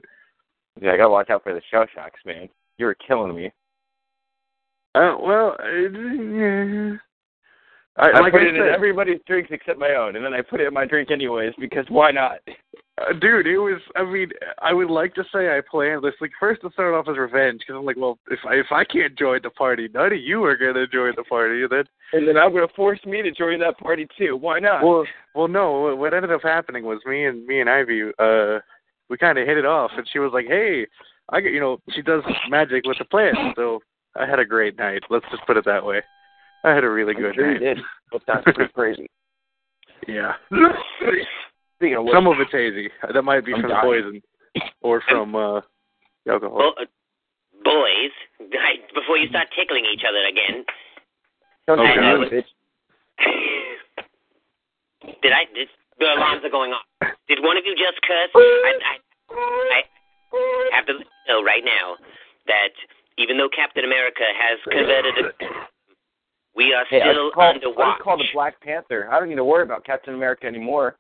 Yeah, 0.82 0.94
I 0.94 0.98
gotta 0.98 1.10
watch 1.10 1.30
out 1.30 1.44
for 1.44 1.54
the 1.54 1.62
shell 1.70 1.86
shocks, 1.94 2.22
man. 2.26 2.48
You 2.78 2.86
were 2.86 2.96
killing 2.96 3.36
me. 3.36 3.52
uh, 4.96 5.16
well, 5.20 5.58
uh, 5.60 5.64
I, 5.64 6.98
I 8.08 8.20
like 8.20 8.34
put 8.34 8.42
I 8.42 8.46
it 8.46 8.56
in 8.56 8.62
everybody's 8.62 9.20
drinks 9.28 9.50
except 9.52 9.80
my 9.80 9.94
own, 9.94 10.16
and 10.16 10.26
then 10.26 10.34
I 10.34 10.42
put 10.42 10.60
it 10.60 10.68
in 10.68 10.74
my 10.74 10.86
drink 10.86 11.12
anyways 11.12 11.54
because 11.60 11.86
why 11.90 12.12
not? 12.12 12.40
Uh, 12.98 13.14
dude, 13.20 13.48
it 13.48 13.58
was. 13.58 13.80
I 13.96 14.04
mean, 14.04 14.30
I 14.62 14.74
would 14.74 14.90
like 14.90 15.14
to 15.16 15.24
say 15.34 15.56
I 15.56 15.62
planned 15.70 16.04
this. 16.04 16.14
Like, 16.20 16.32
first 16.40 16.62
it 16.64 16.74
started 16.74 16.98
off 16.98 17.08
as 17.08 17.18
revenge 17.18 17.62
because 17.62 17.80
I'm 17.80 17.86
like, 17.86 17.98
well, 17.98 18.18
if 18.30 18.40
I 18.48 18.56
if 18.56 18.66
I 18.72 18.84
can't 18.84 19.18
join 19.18 19.40
the 19.44 19.50
party, 19.52 19.88
none 19.94 20.14
of 20.14 20.20
you 20.20 20.44
are 20.44 20.58
gonna 20.58 20.88
join 20.88 21.14
the 21.16 21.24
party. 21.24 21.62
And 21.62 21.72
then, 21.72 21.84
And 22.14 22.28
then 22.28 22.38
I'm 22.38 22.54
gonna 22.54 22.68
force 22.76 23.00
me 23.06 23.22
to 23.22 23.32
join 23.32 23.60
that 23.60 23.78
party 23.78 24.08
too. 24.18 24.36
Why 24.36 24.60
not? 24.60 24.84
well, 24.84 25.06
well, 25.36 25.48
no. 25.48 25.96
What 25.96 26.14
ended 26.14 26.32
up 26.32 26.42
happening 26.44 26.84
was 26.84 27.00
me 27.06 27.26
and 27.26 27.46
me 27.46 27.62
and 27.62 27.70
Ivy, 27.70 28.04
uh, 28.20 28.60
we 29.10 29.18
kind 29.18 29.38
of 29.38 29.48
hit 29.48 29.58
it 29.58 29.66
off, 29.66 29.92
and 29.96 30.08
she 30.12 30.20
was 30.20 30.32
like, 30.34 30.48
hey, 30.48 30.88
I 31.30 31.42
get, 31.42 31.52
you 31.52 31.60
know, 31.60 31.78
she 31.92 32.02
does 32.02 32.24
magic 32.50 32.86
with 32.86 32.98
the 32.98 33.06
plants, 33.06 33.40
so 33.56 33.80
I 34.18 34.26
had 34.26 34.40
a 34.40 34.46
great 34.46 34.78
night. 34.78 35.04
Let's 35.10 35.26
just 35.32 35.46
put 35.46 35.58
it 35.58 35.66
that 35.66 35.86
way. 35.86 36.02
I 36.64 36.74
had 36.74 36.84
a 36.84 36.90
really 36.90 37.14
I'm 37.16 37.22
good 37.22 37.36
sure 37.36 37.52
you 37.54 37.60
did. 37.60 37.80
But 38.12 38.22
that's 38.28 38.44
pretty 38.44 38.72
crazy. 38.76 39.08
Yeah. 40.08 40.34
Speaking 41.78 41.98
of 41.98 42.04
which, 42.06 42.14
Some 42.14 42.28
of 42.28 42.40
it's 42.40 42.52
hazy. 42.52 42.90
That 43.14 43.22
might 43.24 43.46
be 43.46 43.54
I'm 43.54 43.62
from 43.62 43.70
dying. 43.72 43.84
poison 43.84 44.22
or 44.82 45.02
from 45.10 45.36
uh 45.36 45.62
alcohol. 46.30 46.58
Bo- 46.58 46.82
uh, 46.82 46.86
boys, 47.64 48.12
I, 48.42 48.78
before 48.94 49.18
you 49.18 49.30
start 49.30 49.48
tickling 49.56 49.86
each 49.94 50.04
other 50.08 50.26
again, 50.28 50.66
don't 51.68 51.80
Okay. 51.80 51.96
do 51.96 52.02
I 52.02 52.14
was- 52.18 52.30
did 55.22 55.32
I? 55.34 55.46
Did, 55.54 55.68
the 56.00 56.06
alarms 56.18 56.42
are 56.44 56.50
going 56.50 56.72
off. 56.74 56.86
Did 57.28 57.42
one 57.44 57.58
of 57.58 57.64
you 57.66 57.76
just 57.76 58.02
curse? 58.02 58.30
I, 58.36 58.74
I, 58.82 58.96
I 59.34 60.76
have 60.76 60.86
to 60.88 60.94
know 61.30 61.44
right 61.44 61.64
now 61.64 61.96
that 62.48 62.74
even 63.18 63.38
though 63.38 63.50
Captain 63.54 63.86
America 63.86 64.24
has 64.34 64.58
converted, 64.66 65.16
we 66.56 66.74
are 66.74 66.86
Hey, 66.90 67.00
still 67.02 67.32
called, 67.32 67.56
under 67.56 67.68
I 67.68 67.72
watch. 67.78 68.00
called 68.02 68.20
the 68.20 68.28
Black 68.34 68.60
Panther. 68.62 69.08
I 69.12 69.20
don't 69.20 69.30
need 69.30 69.36
to 69.36 69.44
worry 69.46 69.64
about 69.64 69.86
Captain 69.86 70.14
America 70.14 70.48
anymore. 70.48 70.96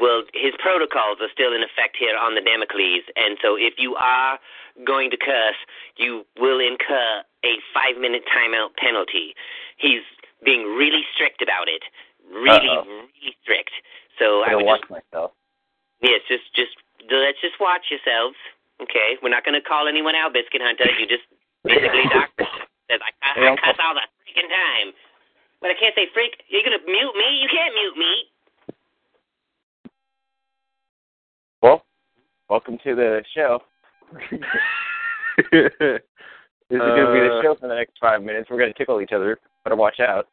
Well, 0.00 0.24
his 0.32 0.52
protocols 0.58 1.18
are 1.20 1.28
still 1.32 1.52
in 1.52 1.60
effect 1.62 1.96
here 2.00 2.16
on 2.16 2.34
the 2.34 2.40
Damocles, 2.40 3.04
and 3.14 3.36
so 3.44 3.56
if 3.56 3.74
you 3.76 3.94
are 3.96 4.38
going 4.86 5.10
to 5.10 5.18
curse, 5.20 5.60
you 5.96 6.24
will 6.40 6.60
incur 6.60 7.22
a 7.44 7.52
five-minute 7.76 8.24
timeout 8.32 8.72
penalty. 8.80 9.34
He's 9.76 10.00
being 10.44 10.64
really 10.80 11.02
strict 11.14 11.42
about 11.42 11.68
it, 11.68 11.82
really, 12.32 12.68
Uh-oh. 12.72 12.84
really 12.88 13.36
strict. 13.44 13.70
So 14.18 14.40
I 14.42 14.52
I 14.52 14.54
would 14.56 14.64
watch 14.64 14.80
just, 14.80 14.90
myself. 14.90 15.32
yes, 16.00 16.20
just, 16.26 16.48
just 16.56 16.72
let's 17.12 17.40
just 17.44 17.60
watch 17.60 17.84
yourselves, 17.92 18.36
okay? 18.80 19.20
We're 19.22 19.28
not 19.28 19.44
going 19.44 19.60
to 19.60 19.66
call 19.66 19.88
anyone 19.88 20.14
out, 20.16 20.32
Biscuit 20.32 20.62
Hunter. 20.64 20.88
You 20.98 21.06
just 21.06 21.28
basically 21.64 22.08
doctor 22.08 22.48
says 22.92 23.00
I, 23.00 23.10
I, 23.24 23.32
Hey, 23.40 23.46
I 23.46 23.50
Uncle. 23.56 23.64
cuss 23.64 23.80
all 23.80 23.94
the 23.96 24.04
freaking 24.28 24.48
time, 24.52 24.92
but 25.64 25.70
I 25.70 25.74
can't 25.80 25.94
say 25.96 26.06
freak. 26.12 26.36
You're 26.48 26.62
gonna 26.62 26.84
mute 26.84 27.16
me? 27.16 27.28
You 27.40 27.48
can't 27.48 27.72
mute 27.74 27.96
me. 27.96 28.12
Well, 31.62 31.84
welcome 32.50 32.76
to 32.84 32.94
the 32.94 33.24
show. 33.34 33.62
This 36.70 36.80
is 36.80 36.88
going 36.88 37.06
to 37.06 37.12
be 37.12 37.20
the 37.20 37.36
Uh, 37.38 37.42
show 37.42 37.54
for 37.60 37.68
the 37.68 37.74
next 37.74 37.98
five 38.00 38.22
minutes. 38.22 38.48
We're 38.50 38.56
going 38.58 38.72
to 38.72 38.78
tickle 38.78 39.00
each 39.02 39.12
other. 39.12 39.38
Better 39.62 39.76
watch 39.76 40.00
out. 40.00 40.26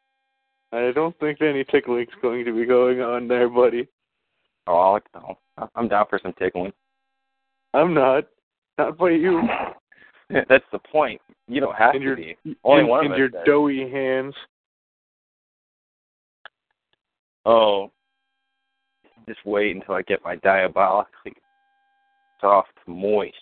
I 0.71 0.91
don't 0.93 1.17
think 1.19 1.41
any 1.41 1.65
tickling's 1.65 2.07
going 2.21 2.45
to 2.45 2.53
be 2.55 2.65
going 2.65 3.01
on 3.01 3.27
there, 3.27 3.49
buddy. 3.49 3.87
Oh, 4.67 4.75
I'll, 4.77 4.99
I'll, 5.57 5.69
I'm 5.75 5.89
down 5.89 6.05
for 6.09 6.17
some 6.23 6.31
tickling. 6.39 6.71
I'm 7.73 7.93
not. 7.93 8.25
Not 8.77 8.97
by 8.97 9.09
you. 9.11 9.41
That's 10.29 10.65
the 10.71 10.79
point. 10.79 11.19
You 11.47 11.59
don't 11.59 11.75
have 11.75 11.95
In 11.95 12.01
to 12.01 12.05
your 12.07 12.15
be. 12.15 12.37
Only 12.63 12.83
in, 12.83 12.87
one 12.87 13.05
in 13.05 13.11
of 13.11 13.13
us 13.13 13.17
your 13.17 13.29
does. 13.29 13.45
doughy 13.45 13.89
hands. 13.89 14.35
Oh, 17.45 17.91
just 19.27 19.39
wait 19.45 19.75
until 19.75 19.95
I 19.95 20.01
get 20.03 20.23
my 20.23 20.35
diabolically 20.37 21.33
soft, 22.41 22.73
moist, 22.85 23.35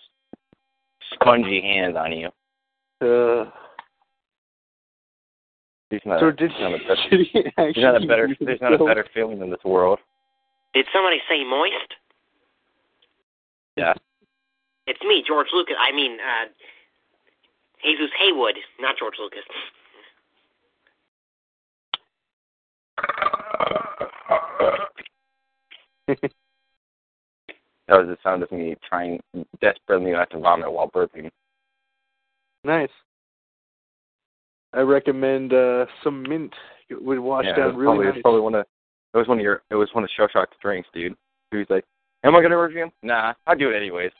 spongy 1.13 1.61
hands 1.61 1.95
on 1.97 2.11
you. 2.13 2.27
Uh, 3.01 3.49
There's 5.89 6.01
not, 6.05 6.19
so 6.19 6.27
a, 6.27 6.31
did, 6.31 6.51
there's 6.59 6.61
not 6.61 6.73
a 6.73 6.77
better, 6.87 7.07
he 7.09 7.31
there's 7.57 7.75
not 7.77 8.03
a 8.03 8.07
better, 8.07 8.29
there's 8.39 8.61
not 8.61 8.73
a 8.73 8.83
better 8.85 9.05
feeling 9.13 9.41
in 9.41 9.49
this 9.49 9.63
world. 9.65 9.99
Did 10.73 10.85
somebody 10.93 11.17
say 11.29 11.43
moist? 11.43 11.93
Yeah. 13.75 13.93
It's 14.85 15.01
me, 15.01 15.23
George 15.27 15.47
Lucas. 15.53 15.75
I 15.79 15.93
mean, 15.93 16.13
uh, 16.13 16.45
Jesus 17.87 18.09
Haywood, 18.19 18.55
not 18.81 18.97
George 18.97 19.15
Lucas. 19.19 19.39
That 27.87 27.99
was 27.99 28.07
the 28.07 28.17
sound 28.21 28.43
of 28.43 28.51
me 28.51 28.75
trying 28.87 29.21
desperately 29.61 30.11
not 30.11 30.29
to 30.31 30.39
vomit 30.39 30.69
while 30.69 30.89
burping. 30.89 31.29
Nice. 32.65 32.89
I 34.73 34.81
recommend 34.81 35.53
uh 35.53 35.85
some 36.03 36.23
mint. 36.23 36.53
It 36.89 37.01
would 37.01 37.19
wash 37.19 37.45
yeah, 37.45 37.55
down 37.55 37.67
was 37.67 37.75
really 37.77 37.85
probably, 37.85 38.03
it 38.03 38.09
nice. 38.09 38.15
was 38.15 38.21
probably 38.23 38.41
one 38.41 38.55
of 38.55 38.65
it 39.13 39.17
was 39.17 39.27
one 39.29 39.37
of 39.37 39.43
your 39.43 39.61
it 39.71 39.75
was 39.75 39.87
one 39.93 40.03
of 40.03 40.09
Shell 40.17 40.27
Shock's 40.33 40.57
drinks, 40.61 40.89
dude. 40.93 41.15
He 41.51 41.57
was 41.57 41.67
like, 41.69 41.85
"Am 42.25 42.35
I 42.35 42.41
gonna 42.41 42.59
review 42.59 42.83
him? 42.83 42.91
Nah, 43.03 43.33
I'll 43.47 43.55
do 43.55 43.69
it 43.69 43.77
anyways." 43.77 44.11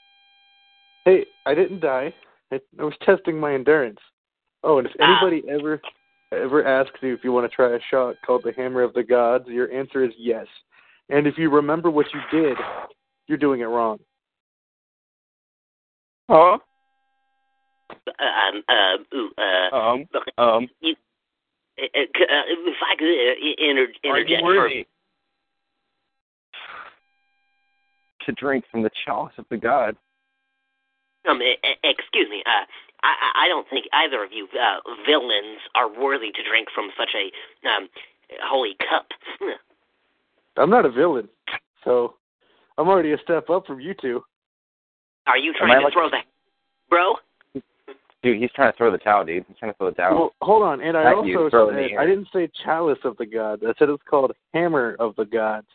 Hey, 1.04 1.26
I 1.46 1.54
didn't 1.54 1.82
die. 1.82 2.14
I, 2.52 2.60
I 2.80 2.84
was 2.84 2.94
testing 3.04 3.40
my 3.40 3.54
endurance. 3.54 4.00
Oh, 4.64 4.80
and 4.80 4.88
if 4.88 4.94
Ah. 5.00 5.20
anybody 5.22 5.48
ever 5.50 5.82
ever 6.34 6.66
asks 6.66 7.00
you 7.02 7.14
if 7.14 7.24
you 7.24 7.32
want 7.32 7.50
to 7.50 7.56
try 7.56 7.74
a 7.74 7.80
shot 7.90 8.16
called 8.26 8.44
the 8.44 8.52
Hammer 8.54 8.82
of 8.82 8.94
the 8.94 9.04
Gods, 9.04 9.48
your 9.48 9.72
answer 9.72 10.04
is 10.04 10.12
yes. 10.18 10.46
And 11.10 11.26
if 11.26 11.38
you 11.38 11.50
remember 11.50 11.90
what 11.90 12.06
you 12.14 12.20
did, 12.32 12.58
you're 13.28 13.38
doing 13.38 13.62
it 13.62 13.66
wrong. 13.66 14.00
Huh? 16.30 16.58
Um, 18.20 18.64
uh, 18.68 18.98
ooh, 19.16 19.32
uh, 19.38 19.76
Um. 19.76 20.10
look, 20.14 20.26
Um. 20.38 20.70
uh, 20.84 20.90
uh, 20.90 20.96
if 21.78 22.78
I 22.82 22.96
could 22.98 23.08
uh, 23.08 23.70
inter- 23.70 23.94
Are 24.12 24.20
you 24.20 24.36
interject 24.36 24.42
for 24.42 24.46
worthy 24.46 24.88
to 28.26 28.32
drink 28.34 28.66
from 28.70 28.82
the 28.82 28.92
chalice 29.06 29.34
of 29.38 29.46
the 29.50 29.58
god? 29.58 29.96
Um, 31.30 31.40
excuse 31.84 32.28
me. 32.30 32.44
Uh, 32.46 32.66
I, 33.04 33.14
I 33.22 33.46
I 33.46 33.48
don't 33.48 33.68
think 33.70 33.86
either 33.94 34.24
of 34.24 34.32
you 34.32 34.48
uh, 34.60 34.80
villains 35.06 35.60
are 35.76 35.88
worthy 35.90 36.32
to 36.32 36.42
drink 36.50 36.68
from 36.74 36.90
such 36.98 37.12
a 37.16 37.68
um, 37.68 37.88
holy 38.44 38.76
cup. 38.90 39.08
I'm 40.58 40.70
not 40.70 40.86
a 40.86 40.92
villain, 40.92 41.30
so 41.84 42.16
I'm 42.78 42.88
already 42.88 43.12
a 43.14 43.18
step 43.20 43.50
up 43.50 43.68
from 43.68 43.80
you 43.80 43.94
two. 44.02 44.22
Are 45.28 45.38
you 45.38 45.54
trying 45.54 45.80
to 45.80 45.84
like- 45.86 45.94
throw 45.94 46.10
the 46.10 46.18
bro? 46.90 47.14
Dude, 48.24 48.42
he's 48.42 48.50
trying 48.56 48.72
to 48.72 48.78
throw 48.78 48.92
the 48.92 48.98
towel, 48.98 49.24
dude. 49.24 49.46
He's 49.48 49.58
trying 49.58 49.72
to 49.72 49.78
throw 49.78 49.92
the 49.92 49.96
towel. 49.96 50.16
Well, 50.16 50.34
hold 50.42 50.64
on, 50.64 50.82
and 50.82 50.98
I 50.98 51.04
Thank 51.04 51.18
also 51.18 51.28
you, 51.28 51.50
throw 51.52 51.68
it 51.68 51.72
in 51.72 51.76
the 51.76 51.84
said 51.84 51.92
air. 51.92 52.00
I 52.00 52.06
didn't 52.08 52.28
say 52.34 52.50
chalice 52.66 52.98
of 53.04 53.16
the 53.18 53.28
gods. 53.28 53.62
I 53.64 53.74
said 53.78 53.90
it's 53.90 54.02
called 54.10 54.32
hammer 54.56 54.96
of 55.00 55.16
the 55.18 55.26
gods. 55.26 55.68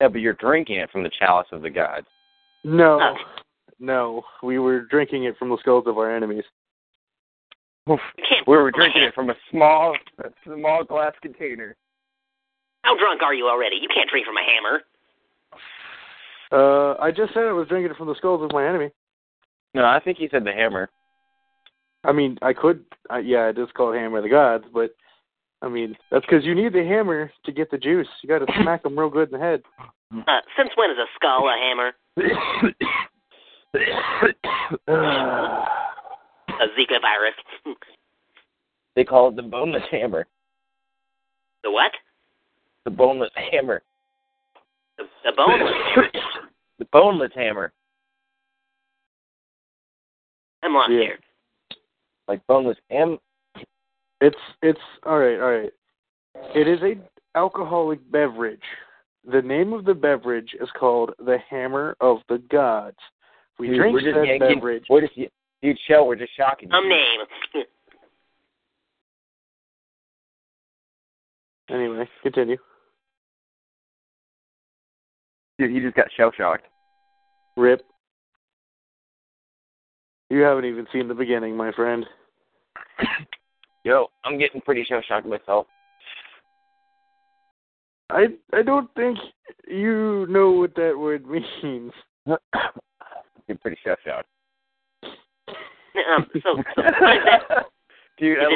yeah, 0.00 0.08
but 0.08 0.22
you're 0.22 0.32
drinking 0.32 0.76
it 0.76 0.90
from 0.90 1.02
the 1.02 1.10
chalice 1.18 1.46
of 1.52 1.60
the 1.60 1.68
gods. 1.70 2.06
No, 2.64 2.98
Oh. 3.00 3.14
No, 3.78 4.22
we 4.42 4.58
were 4.58 4.80
drinking 4.80 5.24
it 5.24 5.36
from 5.38 5.50
the 5.50 5.58
skulls 5.60 5.84
of 5.86 5.98
our 5.98 6.14
enemies. 6.14 6.44
We 7.86 7.96
were 8.46 8.72
drinking 8.72 9.02
it 9.02 9.14
from 9.14 9.30
a 9.30 9.34
small, 9.50 9.96
a 10.18 10.30
small 10.44 10.84
glass 10.84 11.12
container. 11.22 11.76
How 12.82 12.96
drunk 12.98 13.22
are 13.22 13.34
you 13.34 13.46
already? 13.46 13.76
You 13.76 13.88
can't 13.92 14.08
drink 14.10 14.26
from 14.26 14.36
a 14.36 14.44
hammer. 14.44 14.82
Uh, 16.52 17.00
I 17.00 17.10
just 17.10 17.34
said 17.34 17.44
I 17.44 17.52
was 17.52 17.68
drinking 17.68 17.92
it 17.92 17.96
from 17.96 18.08
the 18.08 18.14
skulls 18.16 18.42
of 18.42 18.52
my 18.52 18.66
enemy. 18.66 18.90
No, 19.74 19.84
I 19.84 20.00
think 20.00 20.18
he 20.18 20.28
said 20.30 20.44
the 20.44 20.52
hammer. 20.52 20.88
I 22.04 22.12
mean, 22.12 22.38
I 22.42 22.52
could, 22.52 22.84
uh, 23.12 23.18
yeah, 23.18 23.48
it 23.48 23.58
is 23.58 23.68
called 23.76 23.96
hammer 23.96 24.18
of 24.18 24.24
the 24.24 24.30
gods, 24.30 24.64
but 24.72 24.94
I 25.62 25.68
mean, 25.68 25.96
that's 26.10 26.24
because 26.24 26.44
you 26.44 26.54
need 26.54 26.72
the 26.72 26.84
hammer 26.84 27.30
to 27.44 27.52
get 27.52 27.70
the 27.70 27.78
juice. 27.78 28.08
You 28.22 28.28
got 28.28 28.38
to 28.38 28.52
smack 28.62 28.82
them 28.82 28.98
real 28.98 29.10
good 29.10 29.32
in 29.32 29.38
the 29.38 29.44
head. 29.44 29.62
Uh, 30.12 30.40
since 30.56 30.70
when 30.76 30.90
is 30.90 30.98
a 30.98 31.06
skull 31.16 31.48
a 31.48 31.56
hammer? 31.58 31.92
A 33.74 33.78
Zika 36.78 37.00
virus. 37.00 37.34
they 38.94 39.04
call 39.04 39.28
it 39.28 39.36
the 39.36 39.42
boneless 39.42 39.82
hammer. 39.90 40.26
The 41.62 41.70
what? 41.70 41.92
The 42.84 42.90
boneless 42.90 43.30
hammer. 43.50 43.82
The, 44.98 45.04
the 45.24 45.32
boneless. 45.36 45.72
the 46.78 46.86
boneless 46.92 47.32
hammer. 47.34 47.72
I'm 50.62 50.74
lost 50.74 50.90
Yeah. 50.90 51.00
here. 51.00 51.18
Like 52.28 52.46
boneless 52.46 52.78
ham. 52.90 53.18
It's 54.20 54.36
it's 54.62 54.80
all 55.04 55.18
right, 55.18 55.38
all 55.38 55.50
right. 55.60 55.72
It 56.54 56.66
is 56.66 56.80
a 56.82 56.96
alcoholic 57.38 58.00
beverage. 58.10 58.62
The 59.30 59.42
name 59.42 59.72
of 59.72 59.84
the 59.84 59.94
beverage 59.94 60.54
is 60.60 60.68
called 60.78 61.10
the 61.18 61.38
Hammer 61.50 61.96
of 62.00 62.18
the 62.28 62.38
Gods. 62.50 62.96
We 63.58 63.68
Dude, 63.68 63.76
drink 63.78 63.94
we're 63.94 64.00
just 64.00 64.14
that 64.16 64.26
yanking- 64.26 64.56
beverage. 64.58 64.84
We're 64.90 65.00
just, 65.02 65.14
dude, 65.14 65.78
Shell, 65.88 66.06
we're 66.06 66.16
just 66.16 66.36
shocking 66.36 66.68
you. 66.70 66.74
Some 66.76 66.88
name. 66.88 67.20
Anyway, 71.68 72.08
continue. 72.22 72.56
Dude, 75.58 75.70
he 75.72 75.80
just 75.80 75.96
got 75.96 76.06
shell 76.16 76.30
shocked. 76.36 76.66
Rip. 77.56 77.82
You 80.30 80.40
haven't 80.42 80.64
even 80.66 80.86
seen 80.92 81.08
the 81.08 81.14
beginning, 81.14 81.56
my 81.56 81.72
friend. 81.72 82.06
Yo, 83.84 84.06
I'm 84.24 84.38
getting 84.38 84.60
pretty 84.60 84.84
shell 84.84 85.02
shocked 85.06 85.26
myself. 85.26 85.66
I 88.10 88.26
I 88.52 88.62
don't 88.62 88.88
think 88.94 89.18
you 89.66 90.26
know 90.28 90.52
what 90.52 90.74
that 90.76 90.96
word 90.96 91.26
means. 91.62 91.92
You're 93.48 93.58
pretty 93.58 93.78
shell 93.84 93.96
shocked. 94.04 94.28
um, 95.04 96.26
so, 96.34 96.40
so 96.44 96.56
what 96.56 96.86
is 96.86 96.94
that 97.48 97.66
Dude, 98.18 98.38
I- 98.38 98.48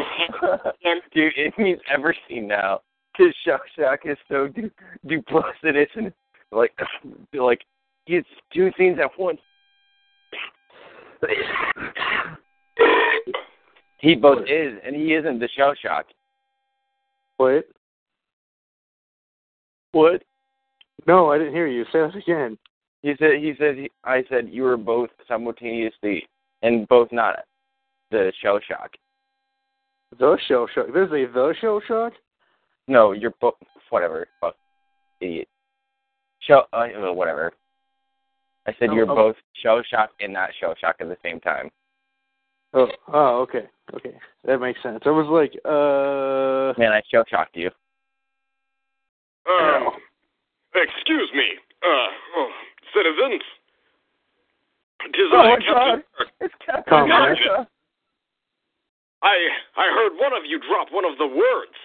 this 0.83 1.03
dude, 1.13 1.33
it 1.37 1.53
means 1.59 1.81
ever 1.93 2.15
seen 2.29 2.47
now. 2.49 2.81
His 3.19 3.35
shock 3.45 3.61
shock 3.79 4.01
is 4.05 4.17
so 4.29 4.49
du- 4.49 4.71
duplicitous 5.07 5.89
and 5.97 6.13
like, 6.53 6.73
like 7.35 7.61
he's 8.07 8.23
two 8.55 8.71
things 8.79 8.99
at 9.03 9.11
once. 9.19 9.41
he 13.99 14.15
both 14.15 14.47
is 14.49 14.79
and 14.85 14.97
he 14.97 15.13
isn't 15.15 15.39
the 15.39 15.49
shell 15.55 15.75
shock. 15.81 16.07
What? 17.37 17.67
What? 19.93 20.23
No, 21.07 21.31
I 21.31 21.39
didn't 21.39 21.53
hear 21.55 21.67
you. 21.67 21.85
Say 21.93 22.01
that 22.01 22.15
again. 22.17 22.57
He 23.03 23.15
said. 23.19 23.41
He 23.41 23.55
said. 23.59 23.77
He, 23.77 23.91
I 24.05 24.25
said 24.29 24.49
you 24.51 24.63
were 24.63 24.77
both 24.77 25.11
simultaneously 25.29 26.27
and 26.63 26.87
both 26.89 27.09
not 27.13 27.41
the 28.11 28.33
shell 28.43 28.61
shock. 28.67 28.91
The 30.19 30.37
shell 30.49 30.67
shock. 30.75 30.87
There's 30.93 31.11
a 31.11 31.33
the 31.33 31.55
shell 31.61 31.81
shock. 31.87 32.13
No, 32.89 33.13
you're 33.13 33.35
both 33.41 33.55
whatever. 33.91 34.27
Fuck, 34.41 34.57
idiot. 35.21 35.49
Shell. 36.41 36.67
Uh, 36.73 36.87
uh, 37.09 37.13
whatever. 37.13 37.53
I 38.67 38.73
said 38.79 38.91
Oh, 38.91 38.95
you're 38.95 39.11
oh. 39.11 39.15
both 39.15 39.37
shell 39.63 39.83
shocked 39.89 40.21
and 40.21 40.33
not 40.33 40.51
shell 40.61 40.75
shocked 40.81 41.01
at 41.01 41.09
the 41.09 41.17
same 41.23 41.41
time. 41.41 41.71
Oh, 42.73 42.87
oh, 43.13 43.41
okay, 43.41 43.67
okay, 43.95 44.15
that 44.45 44.61
makes 44.61 44.81
sense. 44.81 45.01
I 45.05 45.11
was 45.11 45.27
like, 45.27 45.51
uh, 45.65 46.79
Man, 46.79 46.93
I 46.93 47.03
shell 47.11 47.25
shocked 47.29 47.57
you. 47.57 47.69
Um, 49.51 49.89
excuse 50.75 51.31
me, 51.35 51.59
uh, 51.83 52.09
oh, 52.37 52.51
citizens. 52.95 53.43
Tis 55.13 55.31
I, 55.33 55.57
Captain 55.57 56.03
Kirk. 56.17 56.29
It's 56.41 56.55
Captain 56.65 56.85
Come. 56.89 57.05
America. 57.05 57.67
I 59.23 59.37
I 59.77 59.87
heard 59.95 60.13
one 60.19 60.33
of 60.33 60.45
you 60.47 60.59
drop 60.61 60.89
one 60.93 61.05
of 61.05 61.17
the 61.19 61.27
words. 61.27 61.77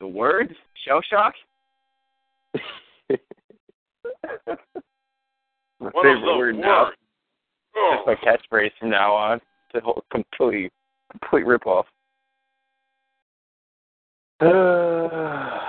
The 0.00 0.06
words? 0.08 0.52
shell 0.86 1.00
shock. 1.08 1.34
My 5.80 5.88
One 5.92 6.04
favorite 6.04 6.16
of 6.16 6.22
the 6.22 6.36
word 6.38 6.56
now. 6.56 6.84
words. 6.84 6.96
Oh, 7.76 8.02
That's 8.06 8.20
my 8.22 8.30
catchphrase 8.58 8.70
from 8.78 8.90
now 8.90 9.14
on. 9.14 9.36
It's 9.72 9.76
a 9.76 9.80
whole 9.80 10.02
complete, 10.10 10.72
complete 11.10 11.46
ripoff. 11.46 11.84
uh, 14.40 15.59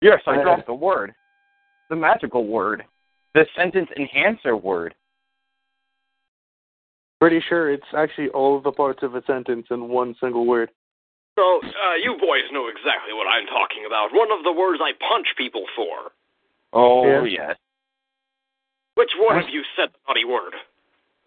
Yes, 0.00 0.20
I 0.26 0.36
Uh, 0.38 0.42
dropped 0.42 0.66
the 0.66 0.74
word. 0.74 1.14
The 1.90 1.96
magical 1.96 2.46
word. 2.46 2.84
The 3.34 3.46
sentence 3.56 3.90
enhancer 3.96 4.56
word. 4.56 4.94
pretty 7.20 7.40
sure 7.48 7.68
it's 7.68 7.92
actually 7.96 8.28
all 8.28 8.56
of 8.56 8.62
the 8.62 8.70
parts 8.70 9.02
of 9.02 9.16
a 9.16 9.22
sentence 9.24 9.66
in 9.70 9.88
one 9.88 10.14
single 10.20 10.46
word. 10.46 10.70
so 11.36 11.60
uh, 11.62 11.94
you 11.94 12.16
boys 12.16 12.44
know 12.52 12.68
exactly 12.68 13.12
what 13.12 13.26
I'm 13.26 13.44
talking 13.46 13.84
about. 13.86 14.12
One 14.14 14.30
of 14.30 14.44
the 14.44 14.52
words 14.52 14.80
I 14.80 14.92
punch 14.92 15.26
people 15.36 15.64
for. 15.74 16.12
Oh, 16.72 17.24
Yeah. 17.24 17.48
yes. 17.48 17.56
Which 18.94 19.10
one 19.18 19.38
of 19.38 19.48
you 19.48 19.64
said 19.74 19.88
the 19.92 19.98
naughty 20.06 20.24
word? 20.24 20.54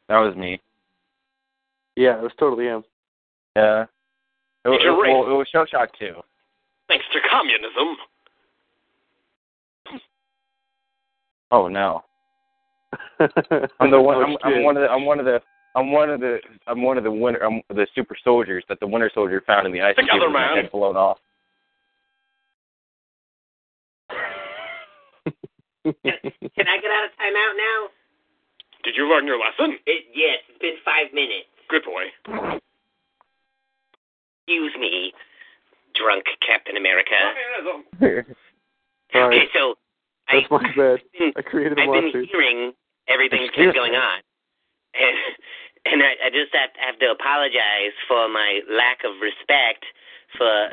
That 0.08 0.20
was 0.20 0.34
me. 0.36 0.62
Yeah, 1.98 2.18
it 2.18 2.22
was 2.24 2.34
totally 2.40 2.66
him. 2.66 2.84
Yeah. 3.56 3.86
It, 4.64 4.70
was- 4.70 4.80
well, 4.84 5.30
it 5.30 5.38
was 5.38 5.48
shell 5.50 5.66
shock 5.66 5.92
too. 5.98 6.22
Thanks 6.88 7.06
to 7.14 7.20
communism. 7.30 7.98
Oh 11.52 11.68
no. 11.68 12.04
I'm 13.80 13.92
the 13.92 14.02
one. 14.02 14.18
Oh, 14.18 14.24
I'm, 14.24 14.38
I'm 14.44 14.64
one 14.64 14.78
of 14.78 14.84
the. 14.84 14.90
I'm 14.90 15.06
one 15.06 15.20
of 15.20 15.26
the. 15.26 15.40
I'm 15.76 15.92
one 15.92 16.10
of 16.10 16.20
the. 16.20 16.38
I'm 16.68 16.82
one 16.82 16.98
of 16.98 17.04
the 17.04 17.12
winter. 17.12 17.44
I'm 17.44 17.62
the 17.70 17.88
super 17.96 18.16
soldiers 18.24 18.64
that 18.70 18.80
the 18.80 18.88
Winter 18.88 19.12
Soldier 19.14 19.42
found 19.46 19.66
in 19.68 19.74
the 19.74 19.82
ice. 19.82 19.96
Together, 19.96 20.20
cube 20.20 20.34
my 20.34 20.48
man. 20.48 20.64
Head 20.64 20.72
blown 20.72 20.98
off. 20.98 21.18
Can 25.84 25.96
I 26.06 26.78
get 26.78 26.92
out 26.92 27.06
of 27.06 27.12
timeout 27.18 27.56
now? 27.58 27.90
Did 28.84 28.96
you 28.96 29.10
learn 29.10 29.26
your 29.26 29.40
lesson? 29.40 29.78
It, 29.86 30.06
yes, 30.14 30.40
it's 30.50 30.60
been 30.60 30.76
five 30.84 31.14
minutes. 31.14 31.48
Good 31.70 31.84
boy. 31.84 32.60
Excuse 34.48 34.74
me, 34.80 35.14
drunk 35.96 36.26
Captain 36.46 36.78
America. 36.78 37.16
Okay, 39.14 39.44
so 39.54 39.60
I, 39.60 39.74
that's 40.34 40.52
my 40.52 40.64
bad. 40.76 41.00
I've 41.00 41.12
been, 41.18 41.34
I 41.36 41.42
created 41.42 41.80
a 41.80 41.82
I've 41.82 41.92
been 41.92 42.12
hearing 42.32 42.74
everything 43.08 43.42
that's 43.44 43.56
Excuse 43.56 43.74
going 43.74 43.96
on, 43.96 44.20
and 44.96 45.16
and 45.90 46.04
I, 46.04 46.28
I 46.28 46.30
just 46.30 46.54
have, 46.54 46.72
have 46.80 47.00
to 47.00 47.12
apologize 47.12 47.96
for 48.08 48.30
my 48.30 48.62
lack 48.70 49.04
of 49.04 49.20
respect 49.22 49.86
for 50.38 50.72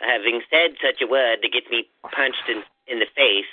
having 0.00 0.40
said 0.50 0.78
such 0.78 1.02
a 1.02 1.06
word 1.06 1.40
that 1.42 1.52
gets 1.52 1.66
me 1.70 1.88
punched 2.02 2.46
in 2.48 2.62
in 2.86 2.98
the 2.98 3.10
face, 3.16 3.52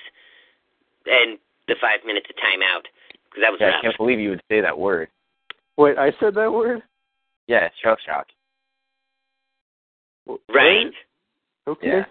and 1.06 1.38
the 1.68 1.76
five 1.80 2.00
five 2.00 2.08
minutes 2.08 2.28
of 2.30 2.36
timeout 2.38 2.86
because 3.30 3.42
that 3.42 3.52
was 3.52 3.60
Yeah, 3.62 3.78
I 3.78 3.82
can't 3.82 3.98
believe 3.98 4.20
you 4.20 4.30
would 4.32 4.44
say 4.50 4.62
that 4.62 4.78
word. 4.78 5.10
Wait, 5.78 5.98
I 5.98 6.12
said 6.20 6.34
that 6.36 6.52
word? 6.52 6.82
Yeah, 7.48 7.70
shell 7.82 7.98
shock. 8.06 8.28
Right. 10.50 10.92
Okay. 11.68 11.88
Yeah. 11.88 12.06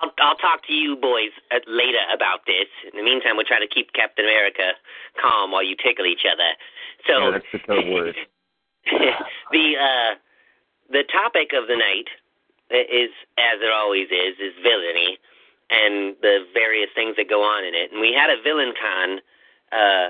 I'll, 0.00 0.12
I'll, 0.20 0.36
talk 0.36 0.66
to 0.66 0.72
you 0.72 0.96
boys 0.96 1.34
uh, 1.50 1.58
later 1.66 2.02
about 2.14 2.46
this. 2.46 2.70
In 2.86 2.96
the 2.96 3.02
meantime, 3.02 3.36
we'll 3.36 3.48
try 3.48 3.58
to 3.58 3.66
keep 3.66 3.92
Captain 3.92 4.24
America 4.24 4.78
calm 5.20 5.50
while 5.50 5.64
you 5.64 5.74
tickle 5.74 6.06
each 6.06 6.22
other. 6.22 6.54
So 7.06 7.18
Yeah, 7.18 7.30
that's 7.32 7.50
the 7.52 7.58
code 7.58 7.88
word. 7.88 8.14
the 9.52 9.66
uh, 9.76 10.14
the 10.90 11.04
topic 11.10 11.50
of 11.52 11.68
the 11.68 11.76
night 11.76 12.08
is, 12.70 13.10
as 13.36 13.60
it 13.60 13.72
always 13.72 14.08
is, 14.08 14.38
is 14.40 14.54
villainy 14.62 15.18
and 15.70 16.16
the 16.22 16.48
various 16.54 16.88
things 16.94 17.16
that 17.16 17.28
go 17.28 17.42
on 17.44 17.64
in 17.64 17.74
it. 17.74 17.92
And 17.92 18.00
we 18.00 18.12
had 18.12 18.30
a 18.30 18.40
villain 18.40 18.72
con 18.72 19.20
uh, 19.72 20.08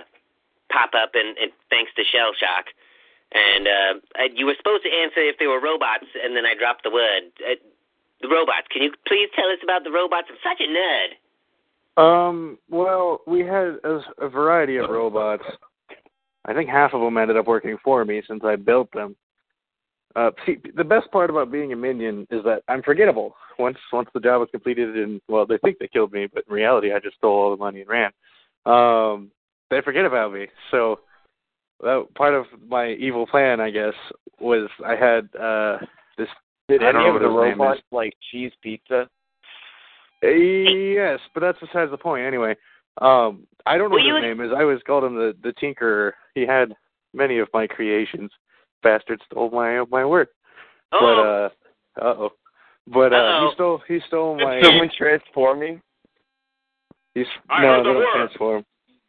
pop 0.71 0.95
up, 0.95 1.15
and, 1.15 1.37
and 1.39 1.51
thanks 1.71 1.91
to 1.97 2.05
Shell 2.05 2.33
Shock. 2.39 2.71
And 3.35 3.67
uh, 3.67 3.93
you 4.35 4.47
were 4.47 4.57
supposed 4.57 4.85
to 4.85 4.93
answer 4.93 5.21
if 5.21 5.37
they 5.39 5.47
were 5.47 5.61
robots, 5.61 6.07
and 6.15 6.37
then 6.37 6.47
I 6.47 6.55
dropped 6.55 6.85
the 6.85 6.95
word. 6.95 7.35
Uh, 7.43 7.59
the 8.21 8.29
robots. 8.29 8.67
Can 8.73 8.83
you 8.83 8.93
please 9.07 9.29
tell 9.35 9.47
us 9.47 9.59
about 9.63 9.85
the 9.85 9.91
robots? 9.91 10.29
I'm 10.31 10.37
such 10.43 10.61
a 10.61 10.69
nerd. 10.69 11.11
Um. 12.03 12.59
Well, 12.71 13.21
we 13.27 13.41
had 13.41 13.79
a, 13.85 14.01
a 14.21 14.29
variety 14.29 14.77
of 14.77 14.91
robots. 14.91 15.45
I 16.45 16.55
think 16.55 16.71
half 16.71 16.95
of 16.95 17.01
them 17.01 17.19
ended 17.19 17.37
up 17.37 17.47
working 17.47 17.77
for 17.85 18.05
me 18.05 18.23
since 18.27 18.43
I 18.45 18.57
built 18.57 18.91
them. 18.93 19.17
Uh, 20.17 20.31
see, 20.47 20.57
the 20.75 20.85
best 20.85 21.11
part 21.13 21.31
about 21.31 21.53
being 21.53 21.73
a 21.73 21.77
minion 21.77 22.27
is 22.31 22.43
that 22.45 22.63
I'm 22.69 22.83
forgettable. 22.83 23.35
Once 23.59 23.77
once 23.93 24.09
the 24.15 24.21
job 24.21 24.43
is 24.43 24.49
completed, 24.51 24.97
and 24.97 25.21
well, 25.29 25.47
they 25.47 25.59
think 25.59 25.79
they 25.79 25.89
killed 25.89 26.13
me, 26.13 26.27
but 26.33 26.45
in 26.49 26.55
reality, 26.55 26.93
I 26.93 27.01
just 27.01 27.17
stole 27.17 27.37
all 27.37 27.51
the 27.51 27.57
money 27.57 27.83
and 27.83 27.91
ran. 27.91 28.11
Um, 28.65 29.31
they 29.71 29.81
forget 29.83 30.05
about 30.05 30.33
me. 30.33 30.47
So 30.71 31.01
that 31.83 32.07
part 32.17 32.35
of 32.35 32.47
my 32.69 32.93
evil 32.93 33.27
plan, 33.27 33.61
I 33.61 33.71
guess, 33.71 33.95
was 34.41 34.69
I 34.85 34.97
had 34.97 35.29
uh 35.41 35.79
this. 36.17 36.29
Did 36.69 36.83
any 36.83 36.99
of 37.09 37.21
the 37.21 37.31
what 37.31 37.47
his 37.49 37.53
name 37.53 37.61
robots 37.63 37.81
like 37.93 38.13
cheese 38.31 38.53
pizza? 38.63 39.09
Uh, 40.23 40.29
Yes, 40.29 41.21
but 41.35 41.41
that's 41.41 41.59
besides 41.61 41.91
the 41.91 41.97
point. 41.99 42.25
Anyway, 42.27 42.57
um, 43.01 43.47
I 43.67 43.79
don't 43.79 43.91
know 43.91 43.97
Well, 43.97 44.05
what 44.15 44.23
his 44.23 44.37
name 44.37 44.41
is. 44.45 44.51
I 44.57 44.63
always 44.63 44.83
called 44.87 45.05
him 45.05 45.15
the 45.15 45.35
the 45.43 45.53
Tinkerer. 45.63 46.13
He 46.35 46.45
had 46.47 46.75
many 47.15 47.39
of 47.39 47.49
my 47.55 47.67
creations. 47.67 48.31
Bastard 48.83 49.21
stole 49.27 49.51
my 49.51 49.85
my 49.91 50.05
work. 50.05 50.31
Oh, 50.93 51.51
But 51.97 52.03
uh, 52.03 52.07
uh 52.11 52.15
oh. 52.19 52.31
But 52.87 53.13
uh, 53.13 53.17
Uh-oh. 53.17 53.49
he 53.49 53.55
stole 53.55 53.83
he 53.89 53.99
stole 54.07 54.37
my. 54.37 54.61
Someone 54.63 54.91
transforming? 54.97 55.81
He's 57.15 57.27
I 57.51 57.63
no, 57.63 57.69
heard 57.69 57.79
the 57.79 57.83
they 57.83 57.85
don't 57.93 57.97
word. 57.97 58.15
transform. 58.17 58.65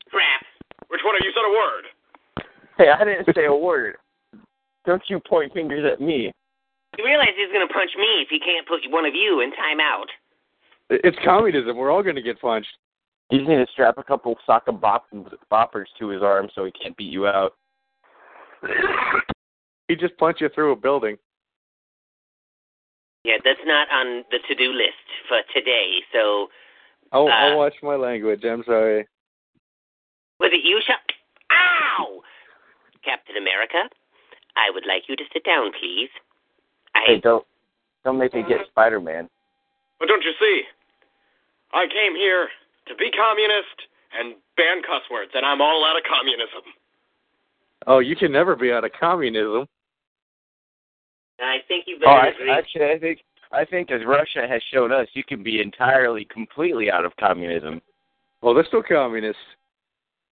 crap. 0.09 0.41
Which 0.89 1.01
one 1.05 1.15
of 1.15 1.21
you 1.23 1.31
said 1.33 1.45
a 1.45 1.51
word? 1.51 1.85
Hey, 2.77 2.89
I 2.89 3.03
didn't 3.03 3.35
say 3.35 3.45
a 3.45 3.53
word. 3.55 3.95
Don't 4.85 5.01
you 5.07 5.19
point 5.27 5.53
fingers 5.53 5.85
at 5.91 6.01
me. 6.01 6.31
You 6.99 7.05
realize 7.05 7.29
he's 7.37 7.47
going 7.53 7.65
to 7.65 7.73
punch 7.73 7.91
me 7.97 8.19
if 8.19 8.27
he 8.27 8.39
can't 8.39 8.67
put 8.67 8.81
one 8.91 9.05
of 9.05 9.15
you 9.15 9.39
in 9.39 9.51
timeout. 9.51 10.11
It- 10.89 10.99
It's 11.05 11.17
communism. 11.23 11.77
We're 11.77 11.91
all 11.91 12.03
gonna 12.03 12.21
get 12.21 12.41
punched. 12.41 12.75
He's 13.29 13.45
going 13.47 13.63
to 13.65 13.71
strap 13.71 13.97
a 13.97 14.03
couple 14.03 14.35
soccer 14.45 14.73
bop- 14.73 15.07
boppers 15.49 15.85
to 15.99 16.09
his 16.09 16.21
arm 16.21 16.49
so 16.53 16.65
he 16.65 16.71
can't 16.71 16.97
beat 16.97 17.13
you 17.13 17.25
out. 17.25 17.53
he 19.87 19.95
just 19.95 20.17
punch 20.17 20.41
you 20.41 20.49
through 20.49 20.73
a 20.73 20.75
building. 20.75 21.15
Yeah, 23.23 23.37
that's 23.45 23.63
not 23.65 23.87
on 23.91 24.25
the 24.31 24.39
to-do 24.47 24.73
list 24.73 25.07
for 25.29 25.39
today. 25.53 26.01
So, 26.11 26.47
I'll 27.13 27.27
Uh, 27.27 27.31
I'll 27.31 27.57
watch 27.57 27.75
my 27.81 27.95
language. 27.95 28.43
I'm 28.43 28.63
sorry. 28.65 29.07
was 30.41 30.51
it 30.51 30.65
you, 30.65 30.81
Shop? 30.85 30.99
Ow! 31.51 32.21
Captain 33.05 33.37
America, 33.37 33.87
I 34.57 34.69
would 34.73 34.85
like 34.85 35.03
you 35.07 35.15
to 35.15 35.23
sit 35.31 35.45
down, 35.45 35.71
please. 35.79 36.09
I 36.95 36.99
Hey, 37.05 37.19
don't 37.19 37.45
don't 38.03 38.17
make 38.17 38.33
me 38.33 38.43
get 38.47 38.65
Spider 38.67 38.99
Man. 38.99 39.29
But 39.99 40.07
don't 40.07 40.23
you 40.23 40.31
see? 40.39 40.63
I 41.73 41.85
came 41.87 42.15
here 42.15 42.47
to 42.87 42.95
be 42.95 43.11
communist 43.11 43.75
and 44.17 44.35
ban 44.57 44.81
cuss 44.81 45.03
words, 45.11 45.31
and 45.35 45.45
I'm 45.45 45.61
all 45.61 45.85
out 45.85 45.97
of 45.97 46.03
communism. 46.09 46.63
Oh, 47.87 47.99
you 47.99 48.15
can 48.15 48.31
never 48.31 48.55
be 48.55 48.71
out 48.71 48.83
of 48.83 48.91
communism. 48.99 49.67
I 51.39 51.57
think 51.67 51.85
you 51.87 51.95
Oh, 51.97 52.05
better 52.05 52.11
I, 52.11 52.27
agree. 52.29 52.49
actually, 52.51 52.85
I 52.91 52.99
think 52.99 53.19
I 53.51 53.65
think 53.65 53.91
as 53.91 54.01
Russia 54.05 54.47
has 54.47 54.61
shown 54.71 54.91
us, 54.91 55.07
you 55.13 55.23
can 55.23 55.41
be 55.43 55.61
entirely, 55.61 56.25
completely 56.25 56.91
out 56.91 57.05
of 57.05 57.15
communism. 57.17 57.81
Well, 58.41 58.53
they're 58.53 58.65
still 58.65 58.83
communists. 58.83 59.41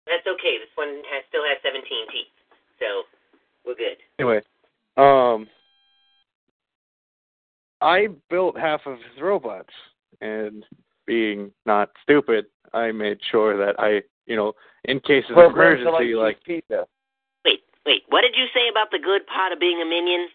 That's 0.06 0.26
okay. 0.26 0.58
This 0.58 0.68
one 0.74 1.00
has, 1.12 1.22
still 1.28 1.42
has 1.48 1.56
17 1.62 1.82
teeth, 2.10 2.26
so 2.78 3.04
we're 3.64 3.76
good. 3.76 3.96
Anyway, 4.18 4.40
um, 4.96 5.46
I 7.84 8.08
built 8.30 8.58
half 8.58 8.80
of 8.86 8.94
his 8.94 9.20
robots, 9.20 9.72
and 10.22 10.64
being 11.06 11.52
not 11.66 11.90
stupid, 12.02 12.46
I 12.72 12.90
made 12.92 13.18
sure 13.30 13.58
that 13.58 13.78
I, 13.78 14.00
you 14.26 14.36
know, 14.36 14.54
in 14.84 15.00
case 15.00 15.24
of 15.28 15.36
Well, 15.36 15.50
emergency, 15.50 16.14
like 16.14 16.38
cheese 16.46 16.62
pizza. 16.66 16.86
Wait, 17.44 17.60
wait. 17.84 18.02
What 18.08 18.22
did 18.22 18.34
you 18.36 18.46
say 18.54 18.68
about 18.70 18.90
the 18.90 18.98
good 18.98 19.26
part 19.26 19.52
of 19.52 19.60
being 19.60 19.82
a 19.82 19.84
minion? 19.84 20.28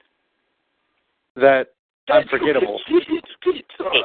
that, 1.36 1.70
unforgettable. 2.10 2.80
Hey, 2.92 4.04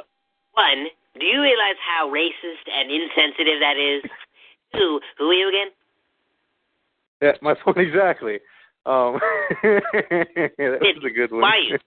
one, 0.52 0.87
do 1.18 1.26
you 1.26 1.42
realize 1.42 1.76
how 1.85 2.09
racist 2.09 2.64
and 2.72 2.90
insensitive 2.90 3.59
that 3.61 3.76
is? 3.76 4.09
Two, 4.74 5.00
who 5.18 5.30
are 5.30 5.35
you 5.35 5.48
again? 5.48 5.68
Yeah, 7.20 7.33
my 7.42 7.54
phone 7.64 7.74
exactly. 7.85 8.38
Um, 8.87 9.18
that 9.62 10.80
was 10.80 11.04
a 11.04 11.11
good 11.11 11.33
one. 11.33 11.40
Why 11.42 11.57
are 11.57 11.59
you? 11.59 11.78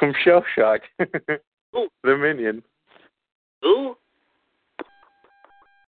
I'm 0.00 0.14
shell 0.24 0.44
shocked. 0.54 0.86
The 2.02 2.16
minion. 2.16 2.64
Who? 3.62 3.96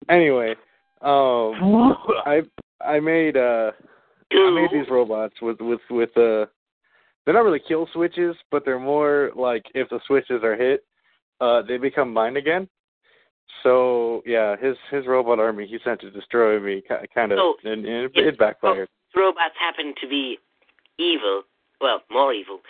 Anyway, 0.09 0.55
um, 1.01 1.95
I 2.25 2.41
I 2.81 2.99
made 2.99 3.37
uh 3.37 3.71
I 4.31 4.49
made 4.51 4.69
these 4.71 4.89
robots 4.89 5.35
with 5.41 5.59
with 5.59 5.81
with 5.89 6.09
uh 6.17 6.47
they're 7.25 7.33
not 7.33 7.43
really 7.43 7.61
kill 7.67 7.87
switches, 7.93 8.35
but 8.49 8.63
they're 8.65 8.79
more 8.79 9.31
like 9.35 9.65
if 9.75 9.89
the 9.89 9.99
switches 10.07 10.43
are 10.43 10.55
hit, 10.55 10.83
uh 11.41 11.61
they 11.61 11.77
become 11.77 12.11
mine 12.11 12.37
again. 12.37 12.67
So 13.63 14.23
yeah, 14.25 14.55
his 14.55 14.77
his 14.89 15.05
robot 15.05 15.39
army 15.39 15.67
he 15.67 15.77
sent 15.83 16.01
to 16.01 16.09
destroy 16.09 16.59
me 16.59 16.81
kind 17.13 17.31
of 17.31 17.37
So, 17.37 17.69
and, 17.69 17.85
and 17.85 18.05
it, 18.05 18.11
it 18.15 18.39
backfired. 18.39 18.89
robots 19.15 19.55
happen 19.59 19.93
to 20.01 20.07
be 20.07 20.39
evil, 20.97 21.43
well, 21.81 22.01
more 22.09 22.33
evil, 22.33 22.61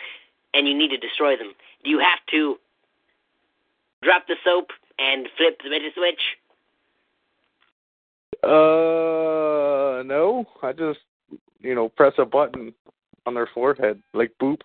and 0.58 0.66
you 0.68 0.76
need 0.76 0.88
to 0.90 0.96
destroy 0.98 1.36
them, 1.36 1.52
do 1.84 1.90
you 1.90 2.00
have 2.00 2.18
to 2.32 2.56
drop 4.02 4.26
the 4.26 4.34
soap 4.44 4.66
and 4.98 5.28
flip 5.36 5.58
the 5.62 5.70
meta 5.70 5.88
switch? 5.94 6.20
Uh 8.42 10.02
no, 10.04 10.44
I 10.62 10.72
just 10.72 11.00
you 11.60 11.74
know 11.74 11.88
press 11.88 12.14
a 12.18 12.24
button 12.24 12.72
on 13.26 13.34
their 13.34 13.48
forehead 13.54 14.02
like 14.14 14.32
boop, 14.40 14.60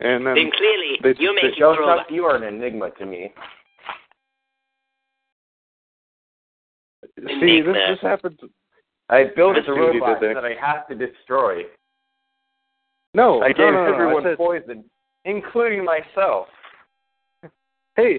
and 0.00 0.26
then 0.26 0.34
then 0.34 0.50
clearly 0.56 0.98
they- 1.02 1.14
you're 1.20 1.34
they- 1.34 1.42
making 1.48 1.58
Joe 1.58 1.76
robots. 1.76 2.10
You 2.10 2.24
are 2.24 2.36
an 2.36 2.42
enigma 2.44 2.90
to 2.98 3.06
me. 3.06 3.32
see 7.16 7.22
this 7.22 7.30
Enigma. 7.32 7.72
this 7.72 8.00
happens. 8.00 8.38
I 9.08 9.24
built 9.34 9.54
That's 9.56 9.68
a 9.68 9.72
what 9.72 9.92
he 9.94 9.98
did 9.98 10.00
robot 10.02 10.20
there. 10.20 10.34
that 10.34 10.44
I 10.44 10.54
have 10.54 10.86
to 10.88 10.94
destroy. 10.94 11.62
No, 13.14 13.40
I 13.40 13.48
gave 13.48 13.58
no, 13.58 13.70
no, 13.72 13.84
I 13.84 13.94
everyone 13.94 14.22
said- 14.24 14.36
poison, 14.36 14.84
including 15.26 15.84
myself. 15.84 16.46
Hey, 17.96 18.18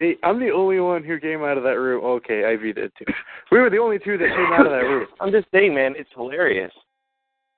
hey, 0.00 0.16
I'm 0.24 0.40
the 0.40 0.50
only 0.50 0.80
one 0.80 1.04
who 1.04 1.20
came 1.20 1.42
out 1.44 1.56
of 1.56 1.62
that 1.64 1.78
room. 1.78 2.04
Okay, 2.04 2.44
Ivy 2.44 2.72
did 2.72 2.92
too. 2.98 3.12
We 3.52 3.58
were 3.60 3.70
the 3.70 3.78
only 3.78 3.98
two 3.98 4.18
that 4.18 4.28
came 4.28 4.52
out 4.52 4.66
of 4.66 4.72
that 4.72 4.78
room. 4.78 5.06
I'm 5.20 5.30
just 5.30 5.46
saying, 5.52 5.74
man, 5.74 5.94
it's 5.96 6.10
hilarious. 6.14 6.72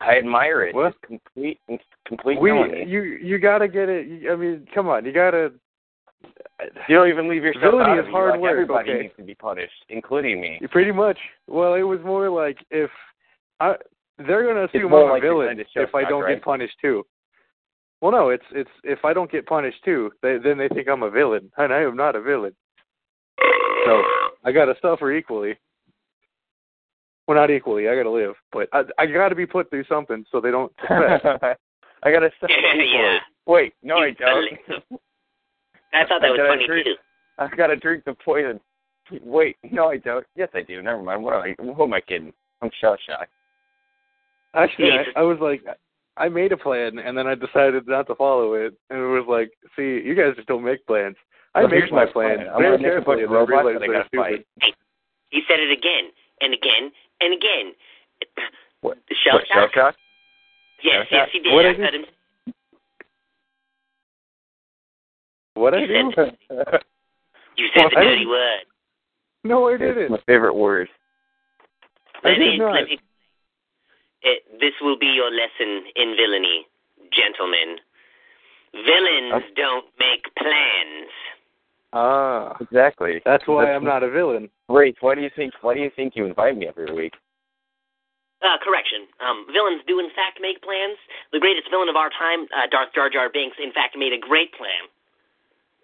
I 0.01 0.19
admire 0.19 0.63
it. 0.63 0.75
What? 0.75 0.89
It's 0.89 0.99
complete, 1.05 1.59
it's 1.69 1.83
complete 2.07 2.41
We, 2.41 2.51
you, 2.87 3.03
you 3.03 3.39
gotta 3.39 3.67
get 3.67 3.89
it. 3.89 4.31
I 4.31 4.37
mean, 4.37 4.67
come 4.75 4.89
on, 4.89 5.05
you 5.05 5.13
gotta. 5.13 5.53
You 6.89 6.97
don't 6.97 7.09
even 7.09 7.29
leave 7.29 7.45
yourself 7.45 7.73
Villainy 7.73 7.93
out 7.93 7.99
is 7.99 8.03
of 8.03 8.09
it. 8.09 8.13
hard 8.13 8.31
like, 8.33 8.41
work, 8.41 8.53
Everybody 8.53 8.91
okay. 8.91 9.03
needs 9.03 9.15
to 9.17 9.23
be 9.23 9.35
punished, 9.35 9.85
including 9.89 10.41
me. 10.41 10.61
Pretty 10.71 10.91
much. 10.91 11.19
Well, 11.47 11.75
it 11.75 11.83
was 11.83 12.01
more 12.05 12.29
like 12.29 12.59
if 12.71 12.91
I, 13.61 13.75
they're 14.19 14.47
gonna 14.47 14.65
assume 14.65 14.93
I'm 14.93 15.11
like 15.11 15.23
a 15.23 15.27
villain 15.27 15.47
trying 15.47 15.57
to 15.59 15.65
show 15.75 15.83
if 15.83 15.95
I 15.95 16.09
don't 16.09 16.25
right? 16.25 16.35
get 16.35 16.45
punished 16.45 16.75
too. 16.81 17.05
Well, 18.01 18.13
no, 18.13 18.29
it's 18.29 18.45
it's 18.53 18.71
if 18.85 19.05
I 19.05 19.13
don't 19.13 19.31
get 19.31 19.47
punished 19.47 19.85
too, 19.85 20.11
they, 20.23 20.39
then 20.39 20.57
they 20.59 20.69
think 20.69 20.89
I'm 20.89 21.03
a 21.03 21.11
villain, 21.11 21.51
and 21.57 21.73
I 21.73 21.81
am 21.83 21.97
not 21.97 22.15
a 22.17 22.23
villain. 22.23 22.55
So 23.87 24.03
I 24.45 24.53
gotta 24.53 24.75
suffer 24.81 25.13
equally. 25.13 25.57
Well, 27.27 27.37
not 27.37 27.51
equally. 27.51 27.89
I 27.89 27.97
gotta 27.97 28.11
live, 28.11 28.35
but 28.53 28.69
I 28.73 28.85
I 28.99 29.07
gotta 29.07 29.35
be 29.35 29.47
put 29.47 29.69
through 29.71 29.85
something 29.89 30.25
so 30.31 30.41
they 30.41 30.51
don't. 30.51 30.73
I 30.89 32.13
gotta 32.13 32.31
step 32.39 32.51
Yeah. 32.77 33.19
Wait, 33.47 33.75
no, 33.83 33.99
I 33.99 34.11
don't. 34.13 34.19
totally- 34.19 34.61
I 35.93 36.05
thought 36.07 36.21
that 36.21 36.31
was 36.31 36.41
funny 36.47 36.67
drink- 36.67 36.87
too. 36.87 36.95
I 37.39 37.49
gotta 37.57 37.77
drink 37.77 38.05
the 38.05 38.15
poison. 38.15 38.61
Wait, 39.23 39.57
no, 39.71 39.89
I 39.89 39.97
don't. 39.97 40.27
Yes, 40.37 40.51
I 40.55 40.63
do. 40.63 40.83
Never 40.83 41.03
mind. 41.03 41.23
What 41.23 41.35
am 41.35 41.43
I? 41.43 41.55
Who 41.63 41.83
am 41.83 41.95
I 41.95 42.01
kidding? 42.01 42.33
I'm 42.61 42.71
shell 42.81 42.97
shocked. 43.07 43.31
Actually, 44.55 44.91
I, 44.93 45.21
I 45.21 45.23
was 45.23 45.39
like, 45.41 45.63
I 46.19 46.29
made 46.29 46.53
a 46.53 46.57
plan 46.57 46.99
and 46.99 47.17
then 47.17 47.27
I 47.27 47.35
decided 47.35 47.87
not 47.87 48.07
to 48.09 48.15
follow 48.17 48.55
it, 48.55 48.75
and 48.91 48.99
it 48.99 49.07
was 49.07 49.27
like, 49.29 49.51
see, 49.77 50.05
you 50.05 50.15
guys 50.15 50.35
just 50.37 50.49
don't 50.49 50.65
make 50.65 50.85
plans. 50.87 51.17
I 51.55 51.61
Well, 51.61 51.69
make 51.71 51.79
here's 51.81 51.93
my 51.93 52.05
my 52.07 52.13
plan. 52.13 52.37
plan. 52.37 52.49
I'm 52.49 52.61
very 52.61 52.77
gonna 52.77 52.83
make 52.83 53.03
a 53.03 53.07
bunch 53.07 53.21
carefully, 53.21 53.23
of 53.25 53.31
and 53.31 53.35
then 53.35 53.39
robots 53.39 53.51
realize 53.51 53.75
that 53.79 53.83
I 53.83 53.87
they're 53.87 53.97
gotta 54.03 54.09
stupid. 54.09 54.45
fight. 54.61 54.75
He 55.31 55.43
said 55.47 55.61
it 55.61 55.71
again 55.71 56.09
and 56.41 56.55
again 56.55 56.91
and 57.21 57.35
again. 57.35 57.75
What? 58.81 58.97
Shell 59.23 59.35
What, 59.37 59.47
shell 59.53 59.69
shock? 59.69 59.75
shock? 59.75 59.95
Yes, 60.83 60.95
Shell 60.95 61.05
yes, 61.11 61.21
shock? 61.21 61.29
he 61.33 61.39
did. 61.41 61.53
What 61.53 61.67
I 61.67 61.69
I 61.69 61.75
him. 61.75 62.05
What 65.55 65.75
I 65.75 65.79
You 65.81 65.87
do? 65.87 66.13
said- 66.17 66.39
You 67.59 67.67
said 67.75 67.81
Well, 67.83 67.91
the 67.91 67.97
I 67.99 68.05
dirty 68.05 68.27
word. 68.27 68.61
no, 69.45 69.69
I 69.69 69.77
didn't. 69.77 69.99
It's 69.99 70.11
my 70.11 70.21
favorite 70.27 70.55
word. 70.55 70.89
I 72.25 72.29
Let 72.31 72.39
did 72.39 72.49
me, 72.53 72.59
not. 72.59 72.73
let 72.73 72.85
me, 72.85 72.93
it, 72.95 73.01
this 74.61 74.75
will 74.81 74.99
be 74.99 75.07
your 75.07 75.31
lesson 75.31 75.85
in 75.97 76.17
villainy, 76.17 76.67
gentlemen. 77.13 77.79
Villains 78.75 79.33
Okay. 79.35 79.55
don't 79.57 79.87
make 79.99 80.25
plans. 80.37 81.11
Ah, 81.93 82.55
Exactly. 82.61 83.21
that's 83.25 83.47
why 83.47 83.65
That's- 83.65 83.77
I'm 83.77 83.85
not 83.85 84.03
a 84.03 84.11
villain. 84.11 84.51
Great. 84.69 84.97
Why 85.01 85.15
do 85.15 85.23
you 85.23 85.31
think? 85.31 85.55
Why 85.63 85.73
do 85.75 85.81
you 85.81 85.91
think 85.91 86.17
you 86.17 86.27
invite 86.27 86.57
me 86.57 86.67
every 86.69 86.93
week? 86.93 87.15
Uh, 88.43 88.59
correction. 88.59 89.09
Um, 89.21 89.47
villains 89.53 89.83
do 89.87 89.99
in 89.99 90.11
fact 90.11 90.39
make 90.41 90.61
plans. 90.63 90.99
The 91.33 91.41
greatest 91.41 91.69
villain 91.71 91.89
of 91.89 91.97
our 91.97 92.11
time, 92.11 92.47
uh, 92.55 92.67
Darth 92.71 92.93
Jar 92.95 93.09
Jar 93.11 93.29
Binks, 93.31 93.57
in 93.59 93.73
fact 93.73 93.97
made 93.97 94.13
a 94.13 94.19
great 94.19 94.53
plan. 94.53 94.87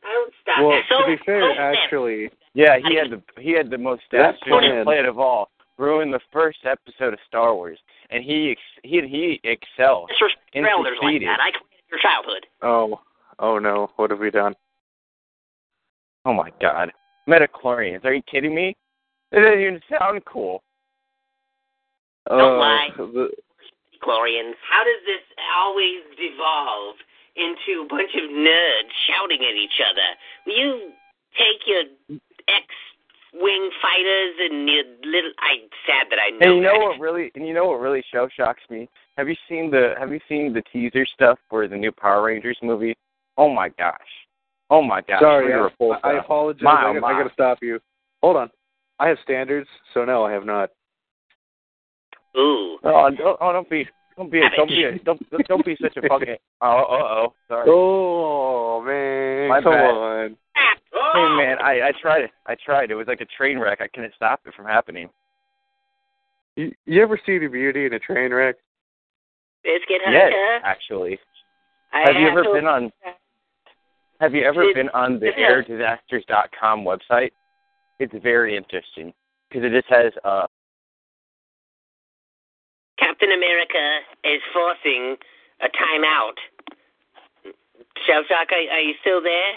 I 0.04 0.12
don't 0.12 0.34
stop. 0.42 0.60
Well, 0.62 0.82
so 0.88 0.98
to 1.00 1.06
be 1.06 1.16
fair, 1.24 1.40
close 1.40 1.56
then. 1.56 1.74
actually, 1.74 2.30
Yeah, 2.52 2.76
he 2.78 2.94
had 2.94 3.10
the 3.10 3.22
he 3.40 3.52
had 3.52 3.70
the 3.70 3.78
most 3.78 4.02
That 4.10 4.32
dastardly 4.38 4.68
plan- 4.68 4.84
plan 4.84 5.06
of 5.06 5.18
all. 5.18 5.50
Ruined 5.78 6.12
the 6.14 6.20
first 6.30 6.64
episode 6.66 7.14
of 7.14 7.20
Star 7.26 7.52
Wars, 7.54 7.80
and 8.14 8.24
he 8.24 8.52
ex- 8.52 8.80
he 8.84 9.00
he 9.08 9.40
excelled. 9.44 10.08
Disrespect 10.08 10.54
your 10.54 10.64
and 10.64 10.72
elders 10.72 10.98
like 11.02 11.20
that. 11.22 11.40
I 11.40 11.50
created 11.50 11.90
your 11.90 12.00
childhood. 12.00 12.46
oh, 12.62 13.00
oh 13.40 13.58
no, 13.58 13.90
what 13.96 14.10
have 14.10 14.20
we 14.20 14.30
done? 14.30 14.54
Oh 16.24 16.32
my 16.32 16.50
God, 16.60 16.92
Midi-chlorians! 17.26 18.04
Are 18.04 18.14
you 18.14 18.22
kidding 18.30 18.54
me? 18.54 18.76
It 19.32 19.40
doesn't 19.40 19.60
even 19.60 19.80
sound 19.90 20.24
cool. 20.24 20.62
Don't 22.28 22.40
uh, 22.40 22.58
lie. 22.58 22.88
The, 22.96 23.28
Glorians. 24.02 24.54
How 24.68 24.84
does 24.84 25.00
this 25.08 25.24
always 25.56 26.04
devolve 26.20 26.96
into 27.36 27.82
a 27.82 27.88
bunch 27.88 28.12
of 28.14 28.30
nerds 28.30 28.92
shouting 29.08 29.40
at 29.40 29.56
each 29.56 29.80
other? 29.80 30.08
Will 30.46 30.58
you 30.58 30.92
take 31.34 31.64
your 31.66 31.84
X-wing 33.34 33.70
fighters 33.82 34.34
and 34.50 34.68
your 34.68 34.84
little? 35.04 35.32
I'm 35.38 35.68
sad 35.86 36.06
that 36.10 36.18
I 36.18 36.30
know. 36.30 36.38
And 36.40 36.56
you 36.56 36.62
know 36.62 36.78
that. 36.78 36.98
what 36.98 37.00
really 37.00 37.30
and 37.34 37.46
you 37.46 37.54
know 37.54 37.66
what 37.66 37.80
really 37.80 38.02
show 38.12 38.28
shocks 38.36 38.62
me? 38.70 38.88
Have 39.16 39.28
you 39.28 39.36
seen 39.48 39.70
the 39.70 39.94
Have 39.98 40.12
you 40.12 40.20
seen 40.28 40.52
the 40.52 40.62
teaser 40.72 41.06
stuff 41.14 41.38
for 41.48 41.68
the 41.68 41.76
new 41.76 41.92
Power 41.92 42.22
Rangers 42.22 42.58
movie? 42.62 42.96
Oh 43.36 43.52
my 43.52 43.68
gosh! 43.70 43.98
Oh 44.70 44.82
my 44.82 45.00
gosh! 45.00 45.20
sorry, 45.20 45.48
You're 45.48 45.66
a 45.66 45.70
I, 45.70 45.76
full 45.76 45.96
I 46.02 46.12
apologize. 46.18 46.62
Mile, 46.62 46.96
I, 46.96 47.00
got, 47.00 47.04
I 47.04 47.22
got 47.22 47.28
to 47.28 47.34
stop 47.34 47.58
you. 47.62 47.80
Hold 48.22 48.36
on. 48.36 48.50
I 49.00 49.08
have 49.08 49.18
standards, 49.24 49.68
so 49.92 50.04
no, 50.04 50.24
I 50.24 50.32
have 50.32 50.46
not. 50.46 50.70
Ooh. 52.36 52.78
Oh, 52.84 53.10
don't, 53.16 53.38
oh, 53.40 53.52
don't 53.52 53.68
be, 53.68 53.86
don't 54.16 54.30
be, 54.30 54.38
a, 54.40 54.50
don't 54.56 54.68
be, 54.68 54.84
a, 54.84 54.98
don't, 55.04 55.20
don't 55.48 55.64
be 55.64 55.76
such 55.80 55.96
a 55.96 56.02
fucking. 56.08 56.36
Oh, 56.60 56.66
uh 56.66 56.82
oh, 56.92 57.34
sorry. 57.48 57.66
Oh 57.68 58.82
man, 58.84 59.48
My 59.48 59.60
come 59.62 59.72
bad. 59.72 59.90
on. 59.90 60.36
Hey 61.14 61.36
man, 61.36 61.56
I 61.60 61.88
I 61.88 61.92
tried 62.00 62.22
it. 62.22 62.30
I 62.46 62.54
tried. 62.64 62.90
It 62.90 62.94
was 62.94 63.06
like 63.08 63.20
a 63.20 63.26
train 63.26 63.58
wreck. 63.58 63.80
I 63.80 63.88
couldn't 63.88 64.14
stop 64.14 64.40
it 64.46 64.54
from 64.54 64.66
happening. 64.66 65.08
You, 66.56 66.72
you 66.86 67.02
ever 67.02 67.18
see 67.26 67.38
the 67.38 67.48
beauty 67.48 67.86
in 67.86 67.92
a 67.94 67.98
train 67.98 68.32
wreck? 68.32 68.56
Biscuit 69.64 70.00
Yes, 70.08 70.32
Hunter. 70.32 70.60
actually. 70.64 71.18
I 71.92 72.02
Have 72.06 72.16
you 72.20 72.28
ever 72.28 72.44
been 72.52 72.66
on? 72.66 72.92
Have 74.20 74.34
you 74.34 74.44
ever 74.44 74.62
Did- 74.62 74.74
been 74.74 74.88
on 74.90 75.18
the 75.18 75.30
Yeah. 75.36 75.50
airdisasters.com 75.50 76.84
website? 76.84 77.30
It's 77.98 78.12
very 78.22 78.56
interesting 78.56 79.12
because 79.48 79.64
it 79.64 79.70
just 79.72 79.88
has 79.88 80.12
uh 80.24 80.46
Captain 82.98 83.32
America 83.32 84.00
is 84.24 84.40
forcing 84.52 85.16
a 85.60 85.68
timeout. 85.68 86.38
Shellshock, 88.08 88.50
are, 88.52 88.74
are 88.74 88.80
you 88.80 88.94
still 89.00 89.22
there? 89.22 89.52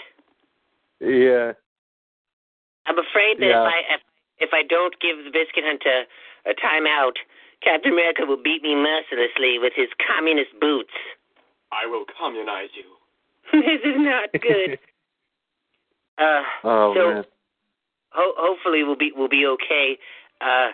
Yeah. 1.00 1.52
I'm 2.86 2.98
afraid 2.98 3.38
that 3.40 3.46
Yeah. 3.46 3.62
if 3.62 3.68
I 3.68 3.78
if, 3.94 4.00
if 4.38 4.50
I 4.52 4.62
don't 4.62 4.94
give 5.00 5.18
the 5.24 5.30
Biscuit 5.30 5.64
Hunter 5.66 6.04
a 6.46 6.54
timeout, 6.54 7.16
Captain 7.62 7.92
America 7.92 8.22
will 8.26 8.40
beat 8.42 8.62
me 8.62 8.74
mercilessly 8.74 9.58
with 9.58 9.72
his 9.76 9.88
communist 10.06 10.50
boots. 10.60 10.94
I 11.70 11.86
will 11.86 12.04
communize 12.18 12.70
you. 12.74 12.84
this 13.52 13.80
is 13.84 13.96
not 13.98 14.30
good. 14.32 14.78
uh, 16.18 16.42
Oh 16.64 16.94
so 16.96 17.14
man. 17.14 17.24
ho- 18.10 18.34
hopefully 18.38 18.82
we'll 18.84 18.96
be 18.96 19.12
we'll 19.14 19.28
be 19.28 19.44
okay. 19.46 19.98
Uh, 20.40 20.70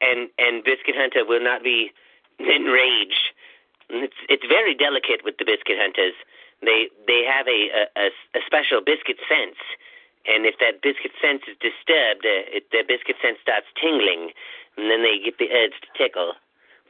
and 0.00 0.28
and 0.38 0.64
Biscuit 0.64 0.94
Hunter 0.96 1.24
will 1.24 1.42
not 1.42 1.62
be 1.62 1.90
enraged. 2.38 3.34
It's 3.90 4.20
it's 4.28 4.46
very 4.46 4.74
delicate 4.74 5.24
with 5.24 5.38
the 5.38 5.44
Biscuit 5.44 5.78
Hunters. 5.80 6.14
They 6.62 6.88
they 7.06 7.24
have 7.24 7.46
a 7.46 7.88
a, 7.96 8.10
a, 8.34 8.40
special 8.44 8.82
biscuit 8.82 9.18
sense, 9.30 9.58
and 10.26 10.44
if 10.44 10.58
that 10.58 10.82
biscuit 10.82 11.12
sense 11.22 11.42
is 11.46 11.54
disturbed, 11.62 12.26
uh, 12.26 12.50
it, 12.50 12.66
their 12.74 12.82
biscuit 12.84 13.16
sense 13.22 13.38
starts 13.40 13.70
tingling, 13.78 14.34
and 14.76 14.90
then 14.90 15.06
they 15.06 15.22
get 15.22 15.38
the 15.38 15.48
urge 15.54 15.78
to 15.86 15.88
tickle, 15.94 16.34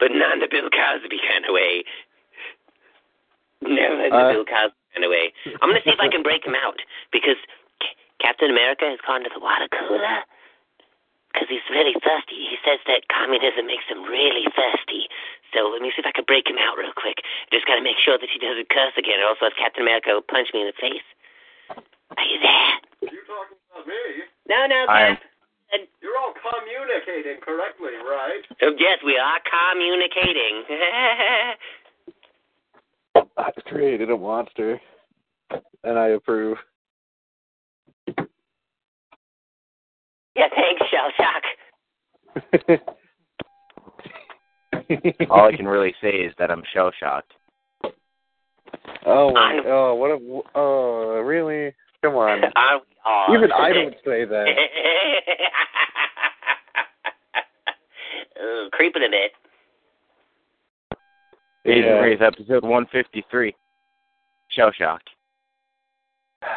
but 0.01 0.09
not 0.11 0.33
in 0.33 0.39
the 0.41 0.49
Bill 0.49 0.73
Cosby 0.73 1.21
kind 1.21 1.45
of 1.45 1.53
way. 1.53 1.85
Never 3.61 4.05
in 4.05 4.09
the 4.09 4.17
Uh. 4.17 4.31
Bill 4.33 4.45
Cosby 4.49 4.81
kind 4.97 5.05
of 5.05 5.11
way. 5.13 5.31
I'm 5.61 5.69
gonna 5.69 5.85
see 5.85 5.93
if 5.93 6.01
I 6.01 6.09
can 6.09 6.23
break 6.25 6.43
him 6.43 6.57
out 6.57 6.81
because 7.13 7.37
C- 7.77 7.93
Captain 8.19 8.49
America 8.49 8.89
has 8.89 8.99
gone 9.05 9.21
to 9.23 9.29
the 9.29 9.39
water 9.39 9.69
cooler 9.69 10.25
because 11.33 11.47
he's 11.49 11.65
really 11.69 11.93
thirsty. 12.01 12.35
He 12.49 12.57
says 12.65 12.79
that 12.89 13.07
communism 13.07 13.67
makes 13.67 13.85
him 13.87 14.03
really 14.03 14.45
thirsty. 14.53 15.07
So 15.53 15.69
let 15.69 15.81
me 15.81 15.89
see 15.93 16.01
if 16.01 16.05
I 16.09 16.13
can 16.13 16.25
break 16.25 16.47
him 16.49 16.57
out 16.61 16.77
real 16.77 16.93
quick. 16.93 17.21
Just 17.53 17.65
got 17.65 17.75
to 17.75 17.81
make 17.85 17.97
sure 17.97 18.17
that 18.17 18.29
he 18.29 18.39
doesn't 18.41 18.69
curse 18.69 18.93
again, 18.97 19.19
or 19.21 19.29
else 19.33 19.39
Captain 19.57 19.81
America 19.81 20.11
will 20.13 20.21
punch 20.25 20.49
me 20.53 20.61
in 20.61 20.67
the 20.69 20.73
face. 20.77 21.05
Are 22.17 22.25
you 22.25 22.39
there? 22.41 22.73
You 23.13 23.21
talking 23.25 23.57
about 23.73 23.87
me? 23.87 24.23
No, 24.49 24.65
no, 24.65 24.85
I 24.89 25.01
am- 25.13 25.17
Cap. 25.17 25.23
You're 26.01 26.17
all 26.17 26.33
communicating 26.33 27.39
correctly, 27.41 27.93
right? 28.01 28.41
Oh, 28.63 28.73
yes, 28.79 28.97
we 29.05 29.17
are 29.17 29.39
communicating. 29.45 30.63
I've 33.37 33.63
created 33.65 34.09
a 34.09 34.17
monster, 34.17 34.81
and 35.83 35.99
I 35.99 36.07
approve. 36.09 36.57
Yeah, 40.39 40.47
thanks, 40.55 40.81
Shell 40.89 41.11
Shock. 41.19 41.43
all 45.29 45.45
I 45.47 45.51
can 45.55 45.67
really 45.67 45.93
say 46.01 46.09
is 46.09 46.33
that 46.39 46.49
I'm 46.49 46.63
shell 46.73 46.91
shocked. 46.97 47.33
oh! 49.05 49.35
I'm- 49.35 49.63
Oh, 49.65 49.95
what 49.95 50.11
a! 50.11 50.17
Oh, 50.55 51.19
really? 51.25 51.73
Come 52.01 52.15
on. 52.15 52.45
Are 52.55 52.77
we 52.79 52.85
all? 53.05 53.35
Even 53.35 53.51
I 53.51 53.73
don't 53.73 53.93
say 54.05 54.23
that. 54.23 54.47
Ooh, 58.41 58.69
creeping 58.71 59.03
a 59.03 59.09
bit. 59.09 59.31
Agent 61.65 61.85
Yeah. 61.85 61.99
Wraith 61.99 62.21
episode 62.21 62.63
153. 62.63 63.53
Shell 64.51 64.71
shocked. 64.77 65.09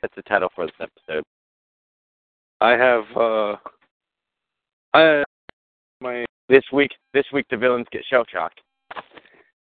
That's 0.00 0.14
the 0.14 0.22
title 0.22 0.48
for 0.54 0.66
this 0.66 0.74
episode. 0.80 1.24
I 2.60 2.72
have. 2.72 3.04
uh 3.16 3.56
I 4.94 5.24
my 6.00 6.24
This 6.48 6.64
week, 6.72 6.90
this 7.14 7.26
week 7.32 7.46
the 7.50 7.56
villains 7.56 7.86
get 7.92 8.04
shell 8.08 8.24
shocked. 8.30 8.60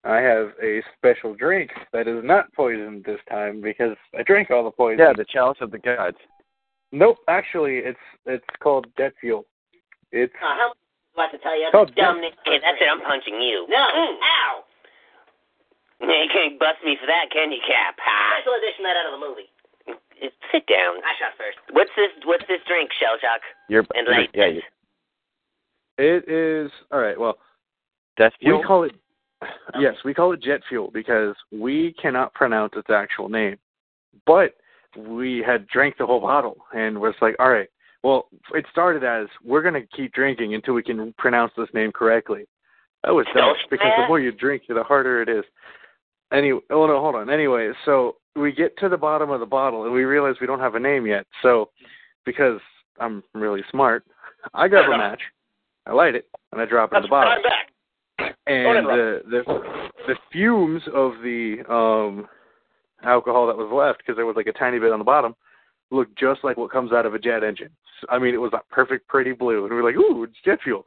I 0.03 0.17
have 0.17 0.51
a 0.61 0.83
special 0.95 1.33
drink 1.33 1.71
that 1.91 2.07
is 2.07 2.23
not 2.23 2.53
poisoned 2.53 3.03
this 3.05 3.19
time 3.27 3.59
because 3.59 3.97
I 4.17 4.21
drank 4.21 4.51
all 4.51 4.63
the 4.63 4.71
poison. 4.71 4.99
Yeah, 4.99 5.13
the 5.17 5.25
chalice 5.25 5.57
of 5.61 5.71
the 5.71 5.79
gods. 5.79 6.17
Nope, 6.91 7.17
actually, 7.27 7.77
it's 7.77 7.99
it's 8.25 8.45
called 8.61 8.85
jet 8.97 9.13
fuel. 9.19 9.45
It's 10.11 10.33
Uh, 10.35 10.55
how 10.55 10.73
about 11.15 11.31
to 11.31 11.39
tell 11.39 11.57
you? 11.57 11.69
Oh, 11.73 11.85
dumb 11.85 12.21
yes. 12.21 12.33
Hey, 12.45 12.59
that's 12.61 12.77
it. 12.79 12.87
I'm 12.91 13.01
punching 13.01 13.41
you. 13.41 13.65
No. 13.69 13.77
Ow. 13.77 14.63
You 16.01 16.27
can't 16.31 16.59
bust 16.59 16.83
me 16.83 16.97
for 16.99 17.07
that, 17.07 17.31
can 17.31 17.51
you, 17.51 17.59
Cap? 17.65 17.95
Special 17.97 18.53
edition 18.59 18.83
that 18.83 18.99
out 18.99 19.13
of 19.13 19.19
the 19.19 19.25
movie. 19.25 19.47
Sit 20.51 20.67
down. 20.67 20.97
I 21.03 21.11
shot 21.19 21.33
first. 21.37 21.57
What's 21.71 21.91
this? 21.95 22.09
What's 22.25 22.45
this 22.47 22.59
drink, 22.67 22.89
Shell 22.99 23.17
Shock? 23.21 23.41
You're, 23.69 23.85
And 23.93 24.07
you're- 24.07 24.17
light. 24.21 24.29
yeah, 24.33 24.47
you 24.47 24.61
it 25.97 26.27
is 26.27 26.71
all 26.91 26.99
right. 26.99 27.19
Well, 27.19 27.37
death 28.17 28.33
fuel. 28.39 28.59
we 28.59 28.65
call 28.65 28.83
it 28.83 28.91
yes, 29.79 29.95
we 30.03 30.13
call 30.13 30.33
it 30.33 30.41
jet 30.41 30.61
fuel 30.67 30.91
because 30.93 31.35
we 31.51 31.93
cannot 32.01 32.33
pronounce 32.33 32.73
its 32.75 32.89
actual 32.89 33.29
name. 33.29 33.57
But 34.25 34.55
we 34.97 35.43
had 35.45 35.67
drank 35.67 35.97
the 35.97 36.05
whole 36.05 36.21
bottle 36.21 36.57
and 36.73 36.99
was 36.99 37.15
like, 37.21 37.35
all 37.39 37.49
right. 37.49 37.69
Well, 38.03 38.27
it 38.53 38.65
started 38.71 39.03
as 39.03 39.27
we're 39.43 39.63
gonna 39.63 39.85
keep 39.95 40.13
drinking 40.13 40.53
until 40.53 40.73
we 40.73 40.83
can 40.83 41.13
pronounce 41.17 41.51
this 41.57 41.69
name 41.73 41.91
correctly. 41.91 42.45
That 43.03 43.13
was 43.13 43.25
dumb 43.35 43.53
because 43.69 43.91
the 43.97 44.07
more 44.07 44.19
you 44.19 44.31
drink, 44.31 44.63
the 44.67 44.83
harder 44.83 45.21
it 45.21 45.29
is. 45.29 45.43
Anyway, 46.31 46.61
oh 46.71 46.87
no, 46.87 46.99
hold 46.99 47.15
on. 47.15 47.29
Anyway, 47.29 47.71
so 47.85 48.15
we 48.35 48.51
get 48.51 48.77
to 48.79 48.89
the 48.89 48.97
bottom 48.97 49.29
of 49.29 49.39
the 49.39 49.45
bottle 49.45 49.85
and 49.85 49.93
we 49.93 50.03
realize 50.03 50.35
we 50.41 50.47
don't 50.47 50.59
have 50.59 50.75
a 50.75 50.79
name 50.79 51.05
yet. 51.05 51.25
So, 51.41 51.69
because 52.25 52.59
I'm 52.99 53.23
really 53.33 53.61
smart, 53.71 54.03
I 54.53 54.67
grab 54.67 54.89
a 54.89 54.97
match, 54.97 55.21
I 55.85 55.93
light 55.93 56.15
it, 56.15 56.27
and 56.51 56.61
I 56.61 56.65
drop 56.65 56.93
it 56.93 56.97
in 56.97 57.01
the 57.03 57.07
bottle. 57.07 57.33
I'm 57.33 57.43
back. 57.43 58.35
And 58.47 58.85
the 58.85 59.21
the 59.29 59.43
the 60.07 60.15
fumes 60.31 60.81
of 60.93 61.13
the 61.23 61.63
um 61.69 62.27
alcohol 63.03 63.47
that 63.47 63.57
was 63.57 63.71
left, 63.73 63.99
because 63.99 64.15
there 64.15 64.25
was 64.25 64.35
like 64.35 64.47
a 64.47 64.53
tiny 64.53 64.79
bit 64.79 64.91
on 64.91 64.99
the 64.99 65.05
bottom, 65.05 65.35
looked 65.91 66.17
just 66.17 66.43
like 66.43 66.57
what 66.57 66.71
comes 66.71 66.91
out 66.91 67.05
of 67.05 67.13
a 67.13 67.19
jet 67.19 67.43
engine. 67.43 67.69
I 68.09 68.19
mean, 68.19 68.33
it 68.33 68.41
was 68.41 68.51
that 68.51 68.69
perfect, 68.69 69.07
pretty 69.07 69.33
blue, 69.33 69.63
and 69.63 69.73
we 69.73 69.81
were 69.81 69.83
like, 69.83 69.97
"Ooh, 69.97 70.23
it's 70.23 70.33
jet 70.45 70.59
fuel." 70.63 70.85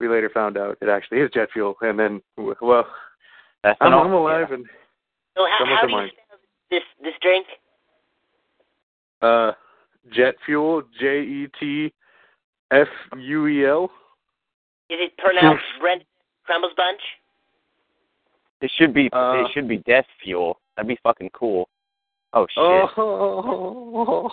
We 0.00 0.08
later 0.08 0.30
found 0.32 0.56
out 0.56 0.78
it 0.80 0.88
actually 0.88 1.18
is 1.18 1.30
jet 1.34 1.48
fuel, 1.52 1.74
and 1.80 1.98
then, 1.98 2.22
well, 2.60 2.86
That's 3.64 3.76
I'm, 3.80 3.92
I'm 3.92 4.12
alive, 4.12 4.52
and 4.52 4.64
So 5.38 5.44
how, 5.46 5.64
how 5.64 5.80
them 5.82 5.86
do 5.86 5.92
you 5.92 5.96
aren't. 5.98 6.12
spell 6.12 6.38
this 6.70 6.82
this 7.00 7.14
drink? 7.22 7.46
uh, 9.22 9.52
jet 10.12 10.34
fuel, 10.44 10.82
J 11.00 11.20
E 11.22 11.46
T 11.60 11.92
F 12.72 12.88
U 13.16 13.46
E 13.46 13.64
L. 13.64 13.84
Is 14.90 14.98
it 15.00 15.16
pronounced 15.16 15.62
Brent 15.80 16.02
Crumbles 16.44 16.72
Bunch? 16.76 17.00
It 18.60 18.70
should 18.76 18.92
be 18.92 19.08
Uh, 19.12 19.44
it 19.44 19.50
should 19.54 19.68
be 19.68 19.76
death 19.86 20.06
fuel. 20.24 20.58
That'd 20.76 20.88
be 20.88 20.98
fucking 21.04 21.30
cool. 21.34 21.68
Oh 22.32 22.46
shit. 22.50 22.58
Oh, 22.58 24.30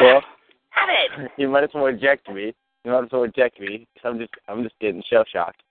Well, 0.00 0.22
Have 0.70 0.88
it. 0.88 1.30
you 1.36 1.48
might 1.48 1.64
as 1.64 1.70
well 1.74 1.86
eject 1.86 2.28
me. 2.30 2.54
You 2.84 2.92
might 2.92 3.04
as 3.04 3.10
well 3.12 3.24
eject 3.24 3.58
me. 3.60 3.88
Cause 3.96 4.04
I'm 4.12 4.18
just 4.18 4.32
I'm 4.46 4.62
just 4.62 4.78
getting 4.80 5.02
shell 5.10 5.24
shocked. 5.30 5.62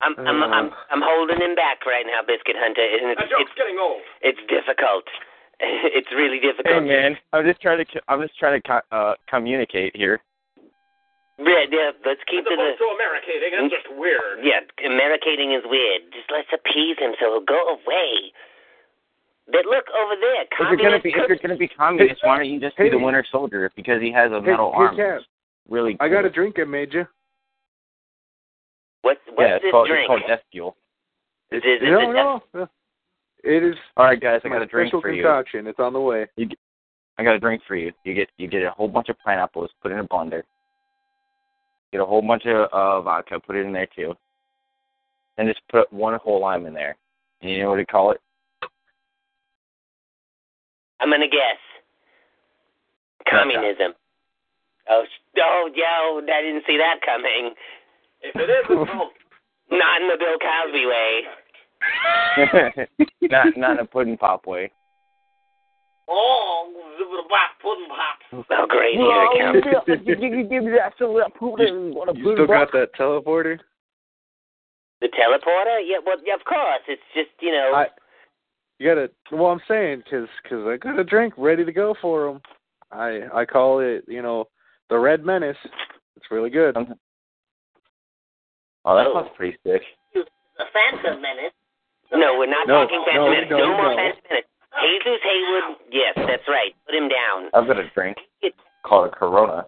I'm 0.00 0.14
I'm 0.18 0.42
Uh. 0.42 0.46
I'm 0.48 0.68
I'm 0.90 1.02
holding 1.02 1.40
him 1.40 1.54
back 1.54 1.86
right 1.86 2.04
now, 2.06 2.20
Biscuit 2.26 2.56
Hunter, 2.58 2.82
and 2.82 3.10
it's 3.12 3.20
That 3.20 3.30
joke's 3.30 3.50
it's, 3.50 3.54
getting 3.58 3.78
old. 3.78 4.02
it's 4.22 4.40
difficult. 4.48 5.04
It's 5.60 6.10
really 6.12 6.40
difficult. 6.42 6.66
Hey 6.66 6.82
difficult. 6.82 7.14
man, 7.14 7.16
I'm 7.32 7.46
just 7.46 7.62
trying 7.62 7.78
to 7.78 7.86
I'm 8.08 8.20
just 8.20 8.36
trying 8.38 8.60
to 8.60 8.64
co- 8.66 8.86
uh, 8.90 9.14
communicate 9.30 9.94
here. 9.96 10.20
Yeah, 11.38 11.66
yeah, 11.70 11.90
let's 12.06 12.20
keep 12.30 12.42
As 12.42 12.50
to 12.50 12.54
the 12.54 12.62
opposed 12.62 12.78
to 12.78 12.86
Americating, 12.94 13.50
that's 13.58 13.74
just 13.74 13.88
weird. 13.98 14.38
yeah. 14.42 14.60
Americating 14.86 15.50
is 15.54 15.62
weird. 15.66 16.02
Just 16.12 16.30
let's 16.30 16.46
appease 16.54 16.98
him 16.98 17.14
so 17.18 17.38
he'll 17.38 17.46
go 17.46 17.78
away. 17.78 18.30
But 19.46 19.66
look 19.66 19.84
over 19.94 20.14
there, 20.20 20.42
If 20.42 20.58
you're 20.58 20.76
gonna 20.76 21.00
be 21.02 21.10
if 21.10 21.28
you're 21.28 21.38
gonna 21.38 21.56
be 21.56 21.68
communist, 21.68 22.20
why 22.24 22.38
don't 22.38 22.48
you 22.50 22.60
just 22.60 22.76
be 22.76 22.88
the 22.90 22.98
Winter 22.98 23.24
Soldier 23.30 23.70
because 23.76 24.00
he 24.02 24.10
has 24.12 24.32
a 24.32 24.40
hey, 24.40 24.50
metal 24.50 24.72
hey, 24.72 24.78
arm? 24.78 24.96
Cap, 24.96 25.20
Really, 25.68 25.96
I 26.00 26.08
got 26.08 26.24
a 26.24 26.30
drink 26.30 26.58
I 26.58 26.64
made 26.64 26.92
you. 29.04 29.10
What 29.10 29.18
what's 29.34 29.48
yeah, 29.48 29.56
it's 29.56 29.62
this 29.64 29.70
called 29.72 29.88
drink? 29.88 30.00
it's 30.02 30.06
called 30.08 30.22
death 30.26 30.40
fuel. 30.50 30.76
Is 31.50 31.62
it- 31.64 31.82
is 31.82 31.88
it 31.88 31.90
no, 31.92 32.00
death- 32.00 32.42
no, 32.54 32.60
no. 32.60 32.68
It 33.44 33.62
is 33.62 33.76
All 33.98 34.06
right, 34.06 34.18
guys, 34.18 34.40
I 34.44 34.48
got 34.48 34.62
a 34.62 34.66
drink 34.66 34.88
special 34.88 35.02
for 35.02 35.12
you. 35.12 35.22
concoction. 35.22 35.66
It's 35.66 35.78
on 35.78 35.92
the 35.92 36.00
way. 36.00 36.26
I 37.18 37.22
got 37.22 37.34
a 37.34 37.38
drink 37.38 37.62
for 37.68 37.76
you. 37.76 37.92
You 38.04 38.14
get 38.14 38.30
you 38.38 38.48
get 38.48 38.62
a 38.62 38.70
whole 38.70 38.88
bunch 38.88 39.10
of 39.10 39.18
pineapples, 39.18 39.70
put 39.82 39.92
in 39.92 39.98
a 39.98 40.04
blender. 40.04 40.42
Get 41.92 42.00
a 42.00 42.04
whole 42.06 42.22
bunch 42.22 42.46
of 42.46 42.68
uh, 42.72 43.02
vodka, 43.02 43.38
put 43.38 43.54
it 43.56 43.66
in 43.66 43.72
there 43.72 43.86
too. 43.94 44.14
And 45.36 45.46
just 45.48 45.60
put 45.68 45.92
one 45.92 46.18
whole 46.18 46.40
lime 46.40 46.64
in 46.66 46.72
there. 46.74 46.96
And 47.42 47.50
you 47.50 47.62
know 47.62 47.70
what 47.70 47.76
to 47.76 47.84
call 47.86 48.12
it? 48.12 48.20
I'm 51.00 51.10
gonna 51.10 51.28
guess. 51.28 51.60
Communism. 53.28 53.92
Oh, 54.88 55.04
sh- 55.04 55.38
oh, 55.40 55.70
yo, 55.74 56.20
I 56.32 56.42
didn't 56.42 56.64
see 56.66 56.78
that 56.78 57.00
coming. 57.04 57.54
If 58.24 58.34
it 58.36 58.48
is, 58.48 58.64
it's 58.68 58.90
called 58.92 59.12
Not 59.70 60.00
in 60.00 60.08
the 60.08 60.16
Bill 60.18 60.38
Cosby 60.40 60.86
way. 60.88 61.22
not 63.28 63.56
not 63.56 63.72
in 63.72 63.78
a 63.80 63.84
pudding 63.84 64.16
pop 64.16 64.46
way. 64.46 64.72
oh, 66.08 66.72
the 66.98 67.28
black 67.28 67.60
pudding 67.60 67.88
pop. 67.88 68.46
Oh, 68.50 68.66
great, 68.66 68.96
here 68.96 69.28
it 69.28 69.64
comes. 69.64 70.06
You 72.16 72.32
still 72.34 72.46
got 72.46 72.72
that 72.72 72.94
teleporter? 72.98 73.58
The 75.02 75.08
teleporter? 75.08 75.80
Yeah, 75.84 75.98
well, 76.04 76.16
yeah, 76.24 76.34
of 76.34 76.44
course. 76.44 76.80
It's 76.88 77.02
just, 77.14 77.30
you 77.40 77.52
know, 77.52 77.72
I, 77.74 77.86
you 78.78 78.88
got 78.88 78.94
to. 78.94 79.10
Well, 79.36 79.52
I'm 79.52 79.60
saying 79.68 80.02
because 80.04 80.28
cause 80.48 80.64
I 80.66 80.76
got 80.78 80.98
a 80.98 81.04
drink 81.04 81.34
ready 81.36 81.64
to 81.64 81.72
go 81.72 81.94
for 82.00 82.28
him. 82.28 82.40
I 82.90 83.20
I 83.34 83.44
call 83.44 83.80
it 83.80 84.04
you 84.08 84.22
know 84.22 84.48
the 84.88 84.98
Red 84.98 85.24
Menace. 85.24 85.56
It's 86.16 86.30
really 86.30 86.50
good. 86.50 86.76
Oh, 88.84 88.94
that 88.96 89.06
sounds 89.12 89.30
pretty 89.36 89.56
sick. 89.64 89.82
The 90.12 90.66
Phantom 90.72 91.20
Menace. 91.20 91.52
no, 92.12 92.36
we're 92.38 92.46
not 92.50 92.68
No, 92.68 92.84
talking 92.84 93.00
no, 93.00 93.06
Phantom 93.10 93.30
Menace. 93.32 93.50
no, 93.50 93.58
No, 93.58 93.66
more 93.74 93.90
no. 93.90 93.96
Phantom 93.96 94.22
Menace. 94.30 94.50
Jesus 94.82 95.20
Haywood, 95.22 95.78
yes, 95.90 96.14
that's 96.16 96.46
right. 96.48 96.74
Put 96.86 96.94
him 96.94 97.08
down. 97.08 97.48
I've 97.54 97.66
got 97.66 97.78
a 97.78 97.88
drink 97.94 98.18
it's, 98.42 98.56
called 98.84 99.06
a 99.06 99.10
Corona. 99.14 99.66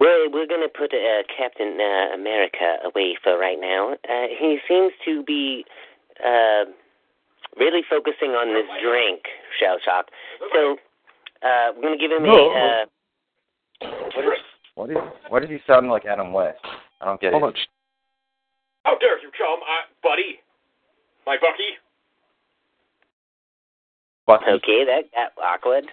We're 0.00 0.28
we're 0.30 0.46
gonna 0.46 0.68
put 0.68 0.92
uh, 0.92 1.22
Captain 1.36 1.78
uh, 1.80 2.14
America 2.14 2.76
away 2.84 3.16
for 3.22 3.38
right 3.38 3.56
now. 3.60 3.94
Uh, 4.04 4.26
he 4.38 4.58
seems 4.68 4.92
to 5.06 5.22
be 5.24 5.64
uh, 6.24 6.64
really 7.58 7.82
focusing 7.88 8.32
on 8.32 8.52
this 8.52 8.66
drink, 8.82 9.22
shell 9.58 9.76
shock. 9.84 10.06
So 10.52 10.76
uh, 11.42 11.72
we're 11.76 11.82
gonna 11.82 11.96
give 11.96 12.10
him 12.12 12.24
a. 12.24 12.28
Uh, 12.28 12.84
What 14.14 14.24
is 14.24 14.40
what 14.74 14.90
is 14.90 14.96
what 15.30 15.40
does 15.42 15.50
he 15.50 15.58
sound 15.66 15.88
like 15.88 16.04
Adam 16.06 16.32
West? 16.32 16.58
I 17.00 17.04
don't 17.06 17.20
get 17.20 17.32
Hold 17.32 17.44
it. 17.44 17.46
on. 17.46 17.54
How 18.88 18.96
dare 18.96 19.20
you 19.20 19.28
come, 19.36 19.60
uh, 19.60 19.84
buddy? 20.02 20.40
My 21.26 21.36
Bucky? 21.36 21.76
Bucky. 24.26 24.46
okay, 24.48 24.84
that 24.88 25.12
got 25.12 25.32
awkward. 25.44 25.84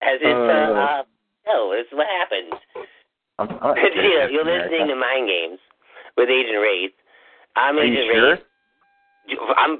As 0.00 0.16
it's 0.16 0.24
uh, 0.24 0.72
Uh, 0.72 0.80
uh 0.80 1.02
no, 1.46 1.72
this 1.76 1.84
is 1.92 1.92
what 1.92 2.06
happens. 2.08 2.54
I'm, 3.38 3.50
I'm 3.50 3.56
not 3.60 3.76
You're, 3.76 3.92
serious, 3.92 4.30
you're 4.32 4.42
America. 4.48 4.70
listening 4.72 4.88
to 4.88 4.96
mind 4.96 5.28
games 5.28 5.58
with 6.16 6.30
Agent 6.30 6.56
Wraith. 6.58 6.92
I'm 7.56 7.76
Are 7.76 7.84
you 7.84 7.92
Agent 8.00 8.40
sure? 9.28 9.44
I'm 9.58 9.78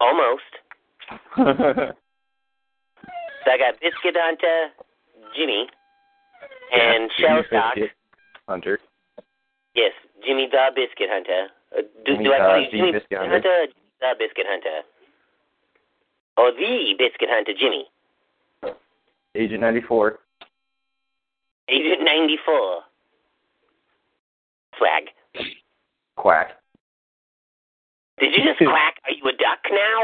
almost. 0.00 0.50
So 3.42 3.50
I 3.50 3.56
got 3.56 3.80
Biscuit 3.80 4.14
Hunter, 4.18 4.68
Jimmy, 5.34 5.66
and 6.74 7.10
Jimmy 7.18 7.28
Shell 7.28 7.42
Shock. 7.50 7.74
Biscuit 7.74 7.90
Hunter. 8.46 8.78
Yes, 9.74 9.92
Jimmy 10.26 10.48
the 10.50 10.70
Biscuit 10.74 11.08
Hunter. 11.10 11.48
Uh, 11.76 11.82
do, 12.04 12.12
Jimmy 12.12 12.24
do 12.24 12.32
I 12.32 12.38
call 12.38 12.60
you 12.60 12.66
the 12.70 12.76
Jimmy 12.76 12.92
Biscuit 12.92 13.18
Hunter? 13.18 13.32
Hunter? 13.32 13.72
or 14.02 14.14
the 14.14 14.18
Biscuit 14.18 14.46
Hunter? 14.48 14.78
Or 16.36 16.52
the 16.52 16.94
Biscuit 16.98 17.28
Hunter, 17.30 17.52
Jimmy. 17.58 17.86
Agent 19.34 19.60
94. 19.60 20.18
Agent 21.68 22.02
94. 22.02 22.80
Flag. 24.78 25.04
Quack. 26.16 26.50
Did 28.18 28.32
you 28.36 28.44
just 28.44 28.58
quack? 28.58 29.00
Are 29.06 29.12
you 29.12 29.24
a 29.28 29.32
duck 29.32 29.64
now? 29.70 29.98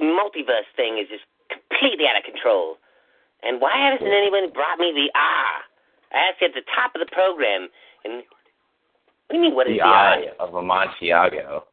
Multiverse 0.00 0.68
thing 0.76 0.98
is 0.98 1.08
just 1.08 1.24
completely 1.50 2.06
out 2.06 2.16
of 2.16 2.24
control. 2.24 2.76
And 3.42 3.60
why 3.60 3.76
hasn't 3.76 4.08
anyone 4.08 4.52
brought 4.52 4.78
me 4.78 4.92
the 4.94 5.12
ah? 5.14 5.60
I 6.12 6.30
asked 6.30 6.40
you 6.40 6.48
at 6.48 6.54
the 6.54 6.64
top 6.72 6.94
of 6.94 7.04
the 7.04 7.10
program, 7.12 7.68
and 8.04 8.22
what 9.26 9.34
do 9.34 9.36
you 9.36 9.42
mean? 9.42 9.54
What 9.54 9.66
is 9.66 9.74
The 9.74 9.78
the, 9.78 9.84
Eye 9.84 10.24
of 10.38 10.54
Amontillado. 10.54 11.64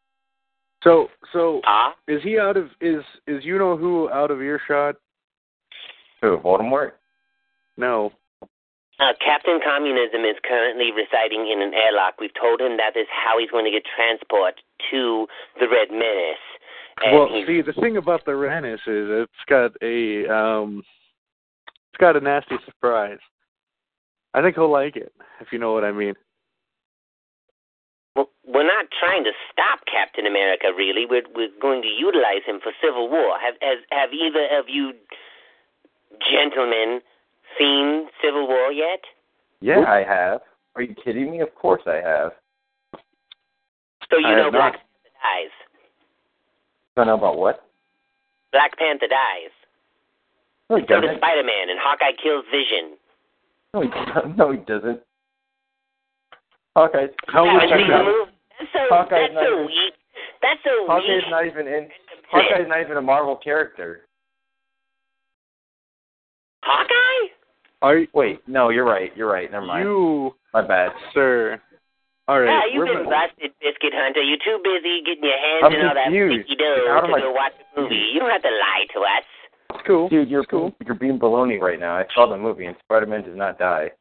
So 0.84 1.08
so 1.34 1.62
ah? 1.66 1.94
is 2.08 2.22
he 2.24 2.40
out 2.40 2.58
of 2.58 2.70
is 2.80 3.04
is 3.28 3.44
you 3.44 3.58
know 3.58 3.78
who 3.78 4.10
out 4.10 4.32
of 4.32 4.42
earshot? 4.42 4.96
Who, 6.22 6.38
Voldemort? 6.38 6.92
No. 7.78 8.12
Uh, 9.00 9.14
Captain 9.24 9.60
Communism 9.64 10.22
is 10.22 10.36
currently 10.48 10.92
residing 10.92 11.52
in 11.52 11.62
an 11.62 11.74
airlock. 11.74 12.16
We've 12.20 12.34
told 12.40 12.62
him 12.62 12.78
that 12.78 12.96
is 12.96 13.08
how 13.10 13.40
he's 13.40 13.50
going 13.50 13.66
to 13.66 13.72
get 13.72 13.82
transport 13.96 14.62
to 14.92 15.26
the 15.60 15.68
Red 15.68 15.90
Menace. 15.90 16.38
And 17.04 17.18
Well, 17.18 17.30
he's, 17.34 17.48
see, 17.48 17.62
the 17.62 17.74
thing 17.82 17.98
about 17.98 18.26
the 18.26 18.34
Rennis 18.34 18.76
is 18.86 19.26
it's 19.26 19.46
got 19.50 19.72
a 19.82 20.32
um, 20.32 20.84
it's 21.92 22.00
got 22.00 22.16
a 22.16 22.20
nasty 22.22 22.56
surprise. 22.66 23.18
I 24.36 24.42
think 24.42 24.56
he'll 24.56 24.72
like 24.72 24.96
it, 24.96 25.12
if 25.40 25.48
you 25.52 25.58
know 25.58 25.74
what 25.74 25.84
I 25.84 25.92
mean. 25.92 26.14
Well, 28.16 28.30
we're 28.46 28.68
not 28.68 28.88
trying 29.00 29.24
to 29.24 29.32
stop 29.52 29.80
Captain 29.92 30.26
America. 30.26 30.68
Really, 30.76 31.06
we're 31.06 31.24
we're 31.36 31.50
going 31.62 31.82
to 31.82 31.88
utilize 31.88 32.44
him 32.46 32.60
for 32.62 32.72
Civil 32.84 33.10
War. 33.10 33.38
Have 33.40 33.56
has 33.62 33.80
have 33.92 34.10
either 34.14 34.48
of 34.58 34.66
you 34.68 34.94
gentlemen 36.30 37.02
seen 37.58 38.08
Civil 38.24 38.48
War 38.48 38.72
yet? 38.72 39.02
Yeah, 39.62 39.86
I 39.88 40.04
have. 40.04 40.42
Are 40.76 40.82
you 40.82 40.96
kidding 40.96 41.32
me? 41.32 41.40
Of 41.42 41.54
course 41.56 41.82
I 41.86 41.96
have. 41.96 42.32
So 44.10 44.18
you 44.18 44.28
I 44.28 44.36
know 44.36 44.44
have 44.46 44.54
Black 44.54 44.74
not. 44.74 44.82
Panther 44.82 45.14
dies. 45.24 45.52
Don't 46.96 47.08
know 47.08 47.18
about 47.18 47.38
what? 47.38 47.64
Black 48.52 48.78
Panther 48.78 49.08
dies. 49.08 49.52
No, 50.70 50.78
he 50.78 50.84
So 50.84 50.88
does 50.96 51.02
doesn't. 51.04 51.18
Spider 51.18 51.44
Man, 51.44 51.70
and 51.70 51.80
Hawkeye 51.80 52.16
kills 52.22 52.46
Vision. 52.52 52.98
No, 53.74 53.82
he. 53.82 53.90
No, 54.38 54.52
he 54.52 54.58
doesn't. 54.60 55.00
Hawkeye. 56.76 57.08
How 57.28 57.44
Yeah, 57.46 57.54
was 57.54 57.64
and 57.64 57.72
that 57.72 57.78
the 57.78 57.88
done? 57.88 58.06
move- 58.06 58.30
That's 58.60 58.72
so. 58.74 58.80
Hawkeye's 58.90 59.22
that's 59.22 59.34
not 59.34 59.44
so 59.44 59.54
even- 59.54 59.66
weak. 59.68 59.94
That's 60.42 60.64
so 60.64 60.88
Hawkeye's 60.88 61.24
weak. 61.24 61.32
not 61.32 61.46
even 61.46 61.68
in. 61.68 61.92
Hawkeye's 62.30 62.68
not 62.68 62.80
even 62.82 62.98
a 62.98 63.02
Marvel 63.02 63.36
character. 63.36 64.08
Hawkeye? 66.64 67.34
Are 67.82 67.98
you, 67.98 68.08
Wait, 68.14 68.48
no, 68.48 68.70
you're 68.70 68.86
right. 68.86 69.12
You're 69.18 69.32
right. 69.32 69.52
Never 69.52 69.66
mind. 69.66 69.84
you, 69.86 70.36
My 70.54 70.62
bad. 70.62 70.92
sir? 71.14 71.60
All 72.28 72.40
right, 72.40 72.48
Yeah, 72.48 72.62
you've 72.72 72.88
been 72.88 73.10
busted, 73.10 73.52
Biscuit 73.60 73.94
Hunter. 73.96 74.22
You're 74.22 74.38
too 74.38 74.62
busy 74.64 75.02
getting 75.02 75.24
your 75.24 75.38
hands 75.38 75.64
I'm 75.66 75.74
in 75.74 75.86
all 75.88 75.96
that 75.96 76.08
sticky 76.08 76.56
dough 76.56 77.02
to 77.02 77.08
my- 77.10 77.20
go 77.20 77.32
watch 77.32 77.54
the 77.76 77.82
movie. 77.82 77.96
You 77.96 78.20
don't 78.20 78.30
have 78.30 78.44
to 78.44 78.50
lie 78.52 78.86
to 78.94 79.00
us. 79.02 79.26
It's 79.74 79.82
cool. 79.88 80.08
Dude, 80.08 80.30
you're 80.30 80.44
cool. 80.46 80.74
you're 80.86 80.96
being 80.96 81.18
baloney 81.20 81.60
right 81.60 81.80
now. 81.80 81.98
I 81.98 82.06
saw 82.14 82.28
the 82.28 82.38
movie 82.38 82.66
and 82.66 82.78
Spider-Man 82.84 83.24
does 83.24 83.36
not 83.36 83.58
die. 83.58 83.92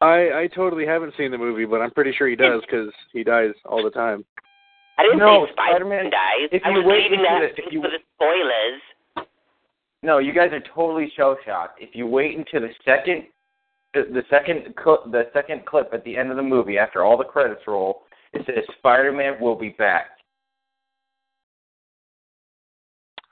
I 0.00 0.42
I 0.42 0.48
totally 0.54 0.86
haven't 0.86 1.14
seen 1.16 1.30
the 1.30 1.38
movie, 1.38 1.64
but 1.64 1.80
I'm 1.80 1.90
pretty 1.90 2.12
sure 2.12 2.28
he 2.28 2.36
does 2.36 2.60
because 2.62 2.92
he 3.12 3.24
dies 3.24 3.52
all 3.64 3.82
the 3.82 3.90
time. 3.90 4.24
I 4.98 5.02
didn't 5.02 5.18
No, 5.18 5.46
say 5.46 5.52
Spider-Man 5.52 6.10
Spider-Man- 6.10 6.10
dies. 6.10 6.48
if 6.52 6.62
I 6.64 6.70
you 6.70 6.76
was 6.78 6.84
wait 6.86 7.02
leaving 7.04 7.20
until 7.20 7.40
that 7.40 7.56
the- 7.56 7.62
if 7.66 7.72
you- 7.72 7.82
for 7.82 7.88
the 7.90 8.00
spoilers. 8.14 9.26
No, 10.02 10.18
you 10.18 10.32
guys 10.32 10.52
are 10.52 10.60
totally 10.60 11.10
shell 11.10 11.36
shocked. 11.44 11.80
If 11.82 11.94
you 11.96 12.06
wait 12.06 12.36
until 12.36 12.60
the 12.62 12.74
second, 12.84 13.26
the, 13.94 14.04
the 14.04 14.24
second, 14.30 14.74
cl- 14.82 15.02
the 15.10 15.28
second 15.32 15.64
clip 15.66 15.92
at 15.92 16.04
the 16.04 16.16
end 16.16 16.30
of 16.30 16.36
the 16.36 16.42
movie, 16.42 16.78
after 16.78 17.02
all 17.02 17.16
the 17.16 17.24
credits 17.24 17.66
roll, 17.66 18.04
it 18.32 18.44
says 18.46 18.64
Spider-Man 18.78 19.40
will 19.40 19.56
be 19.56 19.70
back. 19.70 20.10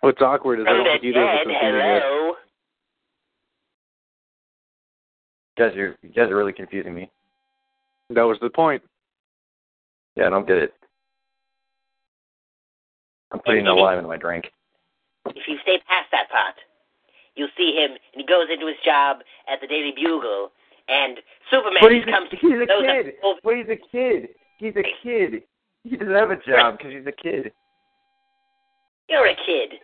What's 0.00 0.20
awkward 0.20 0.60
is 0.60 0.66
I 0.66 0.70
don't 0.72 0.84
the 0.84 0.90
think 0.90 1.02
he 1.02 1.12
does 1.12 1.24
dead, 1.26 1.46
this 1.46 1.56
in 1.62 1.74
yet. 1.76 2.02
You 5.56 5.68
guys 5.68 5.76
are 5.76 5.96
you 6.02 6.08
guys 6.14 6.30
are 6.30 6.36
really 6.36 6.52
confusing 6.52 6.94
me. 6.94 7.10
That 8.10 8.22
was 8.22 8.38
the 8.40 8.50
point. 8.50 8.82
Yeah, 10.16 10.26
I 10.26 10.30
don't 10.30 10.46
get 10.46 10.58
it. 10.58 10.74
I'm 13.32 13.40
putting 13.40 13.64
no 13.64 13.74
lime 13.76 13.98
in 13.98 14.06
my 14.06 14.16
drink. 14.16 14.46
If 15.26 15.48
you 15.48 15.56
stay 15.62 15.78
past 15.88 16.06
that 16.12 16.30
part, 16.30 16.54
you'll 17.34 17.48
see 17.56 17.72
him, 17.74 17.90
and 17.92 17.98
he 18.20 18.24
goes 18.26 18.46
into 18.52 18.66
his 18.66 18.76
job 18.84 19.18
at 19.50 19.60
the 19.60 19.66
Daily 19.66 19.92
Bugle, 19.96 20.52
and 20.88 21.18
Superman 21.50 21.78
But 21.80 21.92
he's 21.92 22.04
comes 22.04 22.28
a, 22.32 22.36
he's 22.36 22.52
a 22.52 22.66
kid. 22.66 23.14
that- 23.22 23.40
But 23.42 23.56
he's 23.56 23.68
a 23.68 23.80
kid. 23.90 24.28
He's 24.58 24.74
a 24.76 24.84
kid. 25.02 25.42
He 25.82 25.96
doesn't 25.96 26.14
have 26.14 26.30
a 26.30 26.36
job 26.36 26.78
because 26.78 26.92
he's 26.92 27.06
a 27.06 27.12
kid. 27.12 27.52
You're 29.08 29.26
a 29.26 29.34
kid. 29.46 29.78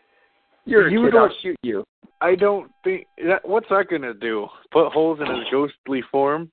You're 0.64 0.86
a 0.88 0.90
you 0.92 1.04
kid. 1.06 1.10
don't 1.12 1.30
I'll- 1.30 1.36
shoot 1.42 1.56
you. 1.62 1.84
I 2.20 2.34
don't 2.34 2.70
think 2.84 3.06
that. 3.26 3.46
What's 3.48 3.68
that 3.70 3.86
gonna 3.90 4.14
do? 4.14 4.46
Put 4.72 4.92
holes 4.92 5.20
in 5.20 5.26
his 5.26 5.44
ghostly 5.50 6.02
form? 6.10 6.50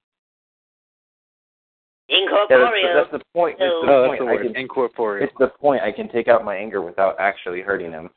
Yeah, 2.09 2.19
Incorporeal. 2.19 2.93
that's, 2.95 3.09
that's 3.11 3.23
the 3.23 3.25
point. 3.37 3.57
That's 3.59 3.69
the 3.83 3.91
Oh, 3.91 4.01
that's 4.03 4.19
point. 4.19 4.21
the 4.21 4.27
I 4.27 4.47
can, 4.47 4.55
Incorporeal. 4.55 5.23
it's 5.25 5.33
the 5.39 5.47
point. 5.59 5.81
I 5.83 5.91
can 5.91 6.07
take 6.09 6.29
out 6.29 6.45
my 6.45 6.55
anger 6.55 6.81
without 6.81 7.15
actually 7.19 7.59
hurting 7.61 7.91
him. 7.91 8.09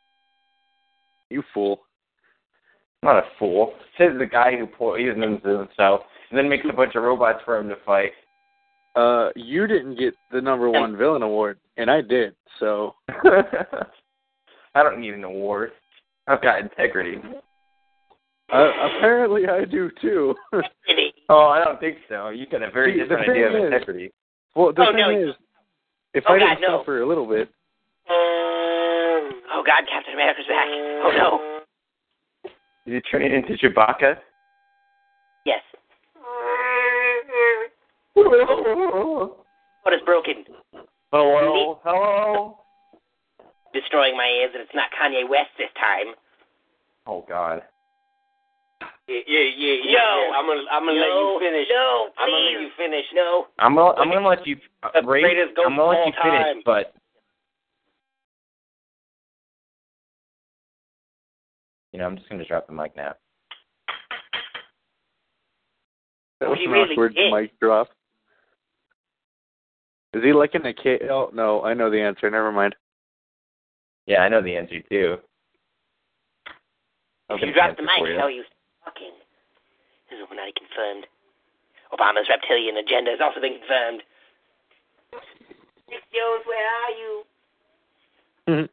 You 1.29 1.43
fool. 1.53 1.81
I'm 3.03 3.09
not 3.15 3.25
a 3.25 3.27
fool. 3.39 3.73
Says 3.99 4.11
the 4.19 4.27
guy 4.27 4.57
who 4.57 4.67
poisons 4.67 5.43
himself 5.43 6.03
and 6.31 6.39
then 6.39 6.49
makes 6.49 6.67
a 6.71 6.73
bunch 6.73 6.95
of 6.95 7.03
robots 7.03 7.41
for 7.45 7.59
him 7.59 7.69
to 7.69 7.77
fight. 7.85 8.13
Uh, 8.95 9.31
you 9.35 9.67
didn't 9.67 9.97
get 9.99 10.15
the 10.31 10.41
number 10.41 10.69
one 10.71 10.97
villain 10.97 11.23
award, 11.23 11.59
and 11.77 11.91
I 11.91 12.01
did. 12.01 12.35
So 12.61 12.95
I 13.09 14.83
don't 14.83 15.01
need 15.01 15.15
an 15.15 15.25
award. 15.25 15.73
I've 16.31 16.41
got 16.43 16.61
integrity. 16.61 17.19
uh, 18.53 18.71
apparently 18.97 19.49
I 19.49 19.65
do 19.65 19.91
too. 20.01 20.35
Oh, 21.33 21.47
I 21.47 21.63
don't 21.65 21.79
think 21.79 21.99
so. 22.09 22.31
You've 22.31 22.51
got 22.51 22.61
a 22.65 22.71
very 22.73 22.95
See, 22.95 22.99
different 23.07 23.31
idea 23.31 23.47
of 23.49 23.55
is- 23.55 23.63
integrity. 23.67 24.11
well, 24.57 24.73
the 24.73 24.83
Oh, 24.83 24.87
thing 24.87 24.97
no. 24.99 25.11
is, 25.29 25.35
if 26.13 26.25
Oh, 26.29 26.35
I 26.35 26.39
God, 26.41 26.49
didn't 26.57 26.63
no. 26.63 26.79
suffer 26.81 27.03
a 27.03 27.07
little 27.07 27.25
bit, 27.27 27.49
Oh 29.53 29.63
God, 29.65 29.85
Captain 29.89 30.15
America's 30.15 30.47
back. 30.49 30.67
Oh 30.69 31.13
no. 31.17 32.51
Did 32.85 32.95
you 32.95 33.01
turn 33.03 33.23
it 33.23 33.33
into 33.33 33.53
Chewbacca? 33.59 34.17
Yes. 35.47 35.61
What 39.83 39.95
is 39.95 40.01
broken? 40.05 40.45
Hello, 41.13 41.79
hello? 41.85 42.59
Destroying 43.73 44.17
my 44.17 44.27
ears, 44.27 44.51
and 44.55 44.63
it's 44.63 44.75
not 44.75 44.91
Kanye 44.91 45.29
West 45.29 45.51
this 45.59 45.71
time. 45.79 46.15
Oh, 47.07 47.25
God. 47.29 47.63
Yeah, 49.07 49.19
yeah, 49.27 49.41
yeah, 49.57 49.75
yeah. 49.85 49.99
No. 49.99 50.31
yeah. 50.31 50.37
I'm 50.39 50.47
gonna, 50.47 50.63
I'm 50.71 50.85
gonna 50.87 50.99
let 50.99 51.09
you 51.11 51.39
finish. 51.41 51.67
No, 51.71 52.09
please. 52.09 52.19
I'm 52.19 52.29
gonna 52.31 52.45
let 52.45 52.61
you 52.63 52.69
finish. 52.77 53.05
No. 53.15 53.47
I'm 53.59 53.75
gonna, 53.75 53.95
I'm 54.01 54.09
gonna 54.09 54.29
let 54.29 54.47
you, 54.47 54.57
uh, 54.83 54.89
The 55.01 55.07
Ray, 55.07 55.21
greatest 55.23 55.59
I'm 55.65 55.77
gonna 55.77 55.85
let 55.99 56.07
you 56.07 56.13
finish, 56.23 56.43
time. 56.47 56.63
but 56.65 56.95
you 61.93 61.99
know, 61.99 62.07
I'm 62.07 62.17
just 62.17 62.29
gonna 62.29 62.45
drop 62.45 62.67
the 62.69 62.73
mic 62.73 62.95
now. 62.97 63.15
that 66.41 66.49
was 66.49 66.59
he 66.59 66.67
an 66.67 66.71
really 66.71 66.93
awkward 66.93 67.15
did. 67.15 67.33
mic 67.33 67.59
drop. 67.59 67.89
Is 70.15 70.23
he 70.23 70.33
licking 70.33 70.65
a 70.67 70.73
K? 70.73 71.01
Oh 71.11 71.31
no, 71.35 71.63
I 71.65 71.75
know 71.75 71.91
the 71.91 72.01
answer. 72.01 72.31
Never 72.31 72.53
mind. 72.53 72.75
Yeah, 74.11 74.23
I 74.23 74.29
know 74.29 74.43
the 74.43 74.57
answer 74.57 74.81
too. 74.91 75.19
If 77.31 77.41
you 77.47 77.55
drop 77.55 77.77
the 77.79 77.83
answer 77.83 77.95
for 77.97 78.03
mic, 78.03 78.11
you. 78.11 78.19
how 78.19 78.27
are 78.27 78.31
you 78.35 78.43
talking? 78.85 79.15
This 80.11 80.19
is 80.19 80.27
Illuminati 80.27 80.51
confirmed. 80.59 81.07
Obama's 81.95 82.27
reptilian 82.29 82.77
agenda 82.77 83.13
has 83.13 83.21
also 83.23 83.39
been 83.41 83.63
confirmed. 83.63 84.03
Nick 85.87 86.03
Jones, 86.11 86.43
where 86.43 86.67
are 86.67 86.91
you? 86.99 87.25
Mhm. 88.49 88.69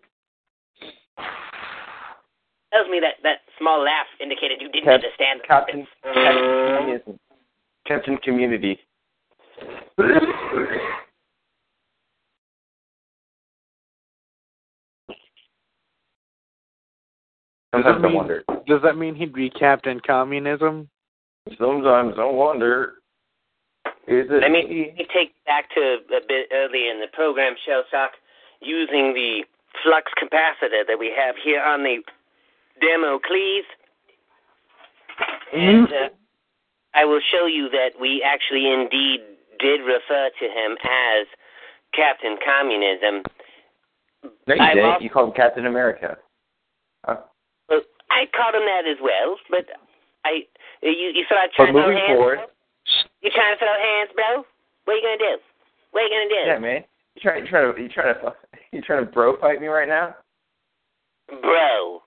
Tells 2.74 2.90
me 2.90 3.00
that 3.00 3.22
that 3.22 3.42
small 3.60 3.78
laugh 3.84 4.08
indicated 4.20 4.60
you 4.60 4.70
didn't 4.70 4.86
Cap- 4.86 5.06
understand 5.06 5.42
the 5.42 5.48
Captain. 5.48 5.88
Captain, 6.02 6.78
Communism. 6.78 7.20
Captain 7.86 8.18
Community. 8.18 8.82
Sometimes 17.74 17.98
I 18.04 18.08
mean- 18.08 18.14
wonder. 18.16 18.44
Does 18.68 18.82
that 18.84 18.98
mean 18.98 19.16
he'd 19.16 19.34
be 19.34 19.50
Captain 19.50 20.00
Communism? 20.06 20.90
Sometimes 21.58 22.16
I 22.20 22.26
wonder. 22.26 22.96
Is 24.08 24.28
it 24.30 24.42
Let 24.42 24.52
me, 24.52 24.62
let 24.64 24.98
me 24.98 25.08
take 25.14 25.34
back 25.46 25.70
to 25.76 25.82
a 25.82 26.22
bit 26.28 26.48
earlier 26.54 26.92
in 26.92 27.00
the 27.00 27.08
program, 27.14 27.56
Shell 27.66 27.84
Shock, 27.92 28.12
using 28.62 29.14
the 29.14 29.44
flux 29.84 30.12
capacitor 30.22 30.88
that 30.88 30.98
we 30.98 31.12
have 31.16 31.36
here 31.44 31.62
on 31.62 31.84
the 31.84 31.98
demo, 32.82 33.20
please. 33.26 33.66
And 35.54 35.88
uh, 35.88 36.10
I 36.94 37.06
will 37.06 37.22
show 37.32 37.46
you 37.48 37.70
that 37.70 38.00
we 38.00 38.24
actually 38.24 38.72
indeed 38.72 39.20
did 39.60 39.82
refer 39.82 40.30
to 40.40 40.46
him 40.46 40.78
as 40.84 41.28
Captain 41.94 42.38
Communism. 42.44 43.24
No, 44.48 44.56
you 44.56 44.74
didn't. 44.74 45.02
You 45.02 45.10
called 45.10 45.30
him 45.30 45.36
Captain 45.36 45.66
America. 45.66 46.18
Huh? 48.18 48.26
Well, 48.26 48.26
I 48.26 48.38
called 48.38 48.56
him 48.56 48.66
that 48.66 48.90
as 48.90 48.98
well, 49.02 49.38
but 49.50 49.66
I 50.26 50.42
you 50.82 51.14
you 51.14 51.24
started 51.26 51.52
But 51.58 51.70
trying 51.70 51.74
to 51.74 51.80
throw 51.80 51.88
moving 51.88 51.98
hands. 51.98 52.18
forward, 52.18 52.40
You 53.22 53.30
trying 53.34 53.54
to 53.54 53.60
throw 53.60 53.74
hands, 53.78 54.10
bro? 54.16 54.46
What 54.86 54.94
are 54.94 54.98
you 54.98 55.04
gonna 55.06 55.18
do? 55.18 55.36
What 55.92 56.02
are 56.02 56.08
you 56.08 56.14
gonna 56.14 56.30
do? 56.30 56.44
yeah, 56.50 56.60
man. 56.60 56.84
You 57.16 57.22
trying, 57.22 57.44
you 57.46 57.50
trying 57.50 57.74
to, 57.74 57.82
you 57.82 57.90
trying 57.90 58.14
to, 58.14 58.34
you 58.72 58.82
trying 58.82 59.06
to 59.06 59.12
bro 59.12 59.38
fight 59.42 59.60
me 59.62 59.68
right 59.68 59.88
now, 59.88 60.16
Bro. 61.42 62.02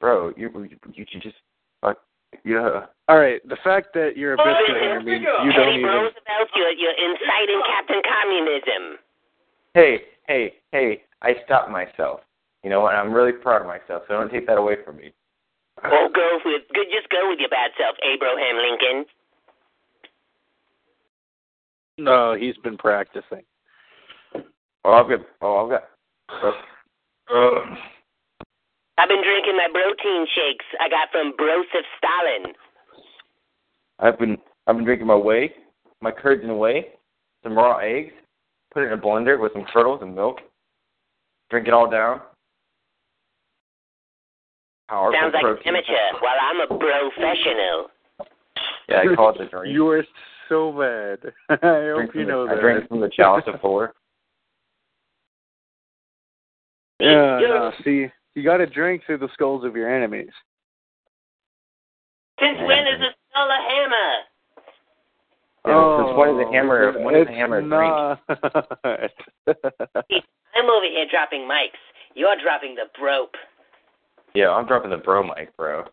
bro? 0.00 0.32
You, 0.36 0.48
you 0.94 1.04
should 1.10 1.22
just, 1.22 1.36
fuck, 1.80 1.98
yeah. 2.44 2.86
All 3.08 3.18
right. 3.18 3.46
The 3.46 3.58
fact 3.62 3.88
that 3.94 4.16
you're 4.16 4.34
a 4.34 4.40
Oh, 4.40 4.44
biscuit 4.44 4.82
yeah, 4.82 4.98
means 5.04 5.20
you 5.20 5.52
don't 5.52 5.66
Teddy 5.68 5.78
even. 5.78 5.84
Roosevelt, 5.90 6.48
you're, 6.56 6.72
you're 6.72 6.96
inciting 6.96 7.60
Captain 7.66 8.00
Communism. 8.08 8.98
Hey, 9.74 10.00
hey, 10.28 10.54
hey! 10.72 11.02
I 11.22 11.34
stopped 11.44 11.70
myself. 11.70 12.20
You 12.62 12.70
know 12.70 12.80
what? 12.80 12.94
I'm 12.94 13.12
really 13.12 13.32
proud 13.32 13.62
of 13.62 13.66
myself. 13.66 14.04
So 14.06 14.14
don't 14.14 14.30
take 14.30 14.46
that 14.46 14.58
away 14.58 14.76
from 14.84 14.96
me. 14.96 15.12
Oh, 15.84 16.08
go 16.14 16.38
with 16.44 16.62
good. 16.74 16.86
Just 16.94 17.08
go 17.10 17.28
with 17.28 17.40
your 17.40 17.48
bad 17.48 17.70
self, 17.76 17.96
Abraham 18.02 18.56
Lincoln. 18.56 19.04
No, 21.98 22.34
he's 22.34 22.56
been 22.58 22.78
practicing. 22.78 23.42
Oh, 24.84 24.92
I've 24.92 25.08
got, 25.08 25.20
oh, 25.40 25.64
I've 25.64 25.70
got. 25.70 25.84
Uh, 27.32 27.76
I've 28.98 29.08
been 29.08 29.22
drinking 29.22 29.56
my 29.56 29.68
protein 29.72 30.26
shakes 30.34 30.64
I 30.80 30.88
got 30.88 31.10
from 31.10 31.32
Broseph 31.38 31.86
Stalin. 31.98 32.54
I've 33.98 34.18
been, 34.18 34.36
I've 34.66 34.76
been 34.76 34.84
drinking 34.84 35.06
my 35.06 35.16
whey, 35.16 35.52
my 36.00 36.10
curds 36.10 36.42
and 36.42 36.58
whey, 36.58 36.88
some 37.42 37.56
raw 37.56 37.78
eggs, 37.78 38.12
put 38.72 38.82
it 38.82 38.86
in 38.86 38.98
a 38.98 39.00
blender 39.00 39.40
with 39.40 39.52
some 39.52 39.66
turtles 39.72 40.00
and 40.02 40.14
milk. 40.14 40.40
Drink 41.50 41.68
it 41.68 41.74
all 41.74 41.88
down. 41.88 42.20
Powerful 44.92 45.18
Sounds 45.18 45.32
like 45.32 45.42
protein. 45.42 45.68
amateur. 45.68 46.20
Well, 46.20 46.36
I'm 46.38 46.60
a 46.60 46.66
professional. 46.66 47.88
Yeah, 48.90 49.00
I 49.00 49.14
call 49.16 49.30
it 49.30 49.38
the 49.38 49.46
drink. 49.46 49.72
You 49.72 49.88
are 49.88 50.04
so 50.50 50.70
bad. 50.70 51.32
I 51.48 51.56
drink 51.94 52.10
hope 52.10 52.14
you 52.14 52.20
from 52.20 52.28
know 52.28 52.42
the, 52.44 52.48
that. 52.50 52.58
I 52.58 52.60
drink 52.60 52.88
from 52.88 53.00
the 53.00 53.08
chalice 53.08 53.44
of 53.46 53.58
Thor. 53.60 53.94
Yeah, 57.00 57.40
no, 57.40 57.72
see, 57.82 58.06
you 58.36 58.44
got 58.44 58.58
to 58.58 58.66
drink 58.66 59.02
through 59.04 59.18
the 59.18 59.28
skulls 59.32 59.64
of 59.64 59.74
your 59.74 59.92
enemies. 59.92 60.30
Since 62.38 62.58
when 62.58 62.86
is 62.86 63.00
a 63.00 63.10
skull 63.28 63.48
a 63.50 63.58
hammer? 63.66 64.22
Yeah, 65.66 66.06
since 66.06 66.16
when 66.16 66.28
is 66.28 66.36
a 66.36 66.46
oh, 66.46 66.52
hammer- 66.52 67.02
when 67.02 67.16
is 67.16 67.26
a 67.26 67.32
hammer 67.32 67.58
a 67.58 67.62
drink? 67.62 67.92
I'm 70.54 70.70
over 70.70 70.86
here 70.86 71.06
dropping 71.10 71.40
mics. 71.40 71.82
You're 72.14 72.36
dropping 72.40 72.76
the 72.76 72.86
brope. 72.96 73.34
Yeah, 74.34 74.50
I'm 74.50 74.66
dropping 74.66 74.90
the 74.90 74.96
bro 74.96 75.22
mic, 75.22 75.56
bro. 75.56 75.84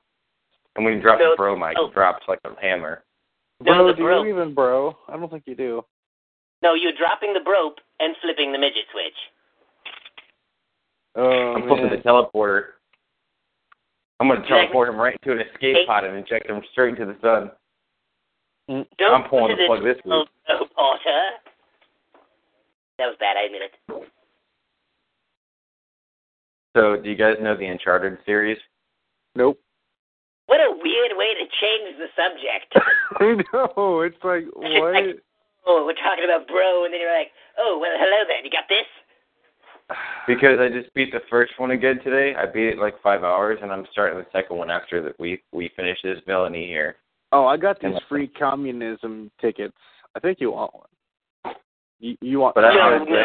And 0.76 0.86
when 0.86 0.96
you 0.96 1.02
drop 1.02 1.20
No, 1.20 1.32
the 1.32 1.36
bro 1.38 1.56
mic, 1.58 1.76
oh. 1.80 1.88
it 1.88 1.94
drops 1.94 2.24
like 2.28 2.40
a 2.46 2.50
hammer. 2.62 3.04
No, 3.62 3.74
bro, 3.74 3.88
the 3.88 3.94
do 3.94 4.04
bro. 4.04 4.24
you 4.24 4.30
even 4.34 4.54
bro? 4.54 4.98
I 5.08 5.18
don't 5.18 5.30
think 5.30 5.44
you 5.46 5.56
do. 5.56 5.84
No, 6.62 6.74
you're 6.74 6.94
dropping 6.98 7.34
the 7.34 7.40
brope 7.42 7.80
and 8.00 8.16
flipping 8.22 8.52
the 8.52 8.58
midget 8.60 8.86
switch. 8.92 9.14
Oh, 11.16 11.54
I'm 11.56 11.68
flipping 11.68 11.90
the 11.90 11.98
teleporter. 11.98 12.64
I'm 14.20 14.28
gonna 14.28 14.46
teleport 14.48 14.90
him 14.90 14.98
right 14.98 15.18
into 15.22 15.32
an 15.40 15.48
escape 15.48 15.76
Hey. 15.76 15.86
pod 15.86 16.04
and 16.04 16.18
inject 16.18 16.50
him 16.50 16.62
straight 16.72 16.98
into 16.98 17.06
the 17.06 17.18
sun. 17.22 17.52
Mm. 18.70 18.86
Don't 18.98 19.24
I'm 19.24 19.30
pulling 19.30 19.56
the 19.58 19.66
plug 19.66 19.84
this 19.84 19.98
oh, 20.06 20.20
week. 20.20 20.30
oh, 20.50 20.66
Porter. 20.76 21.22
That 23.00 23.08
was 23.08 23.16
bad, 23.20 23.38
I 23.38 23.44
admit 23.44 23.62
it. 23.64 24.12
So, 26.76 26.97
do 27.01 27.09
you 27.09 27.15
guys 27.15 27.36
know 27.41 27.55
the 27.57 27.65
Uncharted 27.65 28.17
series? 28.26 28.57
Nope. 29.36 29.59
What 30.45 30.59
a 30.59 30.72
weird 30.72 31.11
way 31.15 31.34
to 31.36 31.45
change 31.61 31.97
the 31.97 32.07
subject. 32.17 32.74
I 33.20 33.36
know. 33.53 34.01
It's 34.01 34.17
like 34.24 34.45
what? 34.53 34.93
like- 34.93 35.22
oh, 35.67 35.84
we're 35.86 35.93
talking 35.93 36.26
about 36.26 36.47
bro, 36.47 36.86
and 36.86 36.93
then 36.93 36.99
you're 37.01 37.15
like, 37.15 37.32
oh, 37.57 37.78
well, 37.82 37.91
hello 37.93 38.24
then. 38.28 38.43
You 38.45 38.51
got 38.51 38.67
this? 38.70 38.86
Because 40.28 40.59
I 40.59 40.70
just 40.70 40.93
beat 40.93 41.11
the 41.11 41.22
first 41.32 41.53
one 41.57 41.72
again 41.72 41.99
today. 42.03 42.36
I 42.38 42.45
beat 42.45 42.67
it 42.67 42.74
in 42.74 42.80
like 42.80 43.01
five 43.01 43.24
hours, 43.24 43.57
and 43.63 43.72
I'm 43.72 43.88
starting 43.91 44.20
the 44.20 44.26
second 44.32 44.57
one 44.57 44.70
after 44.70 45.01
that 45.01 45.20
we 45.20 45.41
we 45.51 45.72
finish 45.76 45.97
this 46.03 46.20
villainy 46.28 46.67
here. 46.67 46.97
Oh, 47.32 47.45
I 47.47 47.57
got 47.57 47.80
these 47.80 47.93
And- 47.93 48.01
free 48.07 48.28
communism 48.28 49.32
tickets. 49.41 49.78
I 50.15 50.20
think 50.20 50.39
you 50.39 50.51
want 50.51 50.74
one. 50.76 51.55
You, 51.99 52.15
you 52.22 52.39
want? 52.39 52.53
But 52.53 52.65
I- 52.65 52.74
no, 52.76 52.80
I- 52.82 52.95
I 52.95 52.99
could 52.99 53.07
keep 53.07 53.17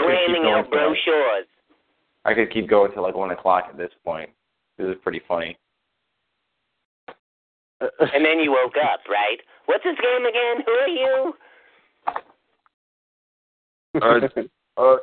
I 2.25 2.35
could 2.35 2.53
keep 2.53 2.69
going 2.69 2.93
till 2.93 3.03
like 3.03 3.15
one 3.15 3.31
o'clock 3.31 3.67
at 3.69 3.77
this 3.77 3.93
point. 4.05 4.31
This 4.79 4.89
is 4.89 4.97
pretty 5.03 5.21
funny. 5.29 5.57
And 7.81 8.25
then 8.25 8.39
you 8.41 8.51
woke 8.53 8.77
up, 8.83 9.01
right? 9.09 9.39
What's 9.67 9.85
his 9.85 9.97
game 9.97 10.25
again? 10.27 10.65
Who 10.65 10.73
are 10.73 10.89
you? 10.89 11.35
Uh, 14.01 14.21
uh, 14.81 14.97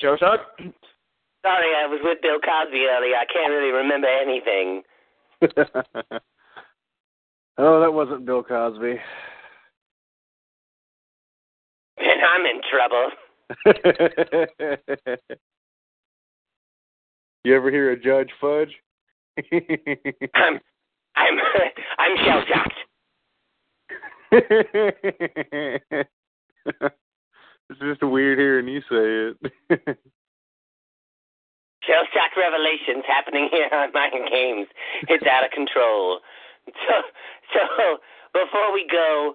show 0.00 0.16
shot. 0.18 0.40
Sorry, 0.58 1.74
I 1.76 1.86
was 1.86 2.00
with 2.02 2.22
Bill 2.22 2.38
Cosby 2.40 2.86
earlier. 2.88 3.16
I 3.16 3.26
can't 3.30 3.52
really 3.52 3.72
remember 3.72 4.08
anything. 4.08 4.82
oh, 7.58 7.80
that 7.80 7.92
wasn't 7.92 8.24
Bill 8.24 8.42
Cosby. 8.42 8.98
And 11.98 12.20
I'm 12.22 12.46
in 12.46 12.60
trouble. 12.70 13.10
you 17.44 17.54
ever 17.54 17.70
hear 17.70 17.92
a 17.92 18.00
Judge 18.00 18.30
Fudge? 18.40 18.74
I'm, 20.34 20.60
I'm, 21.16 21.38
I'm 21.98 22.16
shell 22.24 22.42
shocked. 22.48 22.74
it's 27.70 27.80
just 27.80 28.02
weird 28.02 28.38
hearing 28.38 28.66
you 28.66 28.80
say 28.80 28.86
it. 28.90 29.36
Shell 31.86 32.04
shock 32.14 32.34
revelations 32.36 33.04
happening 33.06 33.48
here 33.52 33.68
on 33.70 33.92
Mind 33.92 34.14
Games. 34.30 34.66
It's 35.08 35.26
out 35.26 35.44
of 35.44 35.50
control. 35.50 36.20
So, 36.66 36.94
so 37.52 37.98
before 38.32 38.72
we 38.72 38.86
go, 38.90 39.34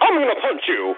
I'm 0.00 0.14
gonna 0.18 0.40
punch 0.40 0.62
you. 0.68 0.94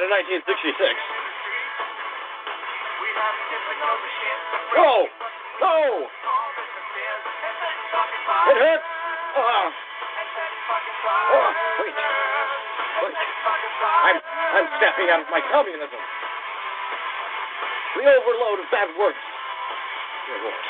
Wasn't 0.00 0.28
this 0.28 0.40
bad 0.40 0.64
in 0.64 0.72
1966. 0.80 0.96
No. 4.76 5.06
No. 5.60 6.08
It 8.48 8.56
hurts. 8.56 8.84
Ah. 9.36 9.72
Oh, 11.30 11.52
wait. 11.80 11.94
Wait. 13.02 13.14
I'm 14.00 14.16
I'm 14.16 14.66
snapping 14.78 15.08
out 15.10 15.20
of 15.20 15.28
my 15.30 15.40
communism. 15.52 16.00
The 17.96 18.04
overload 18.08 18.60
of 18.64 18.70
bad 18.72 18.88
words. 18.96 19.18
Dear 20.26 20.40
Lord. 20.44 20.69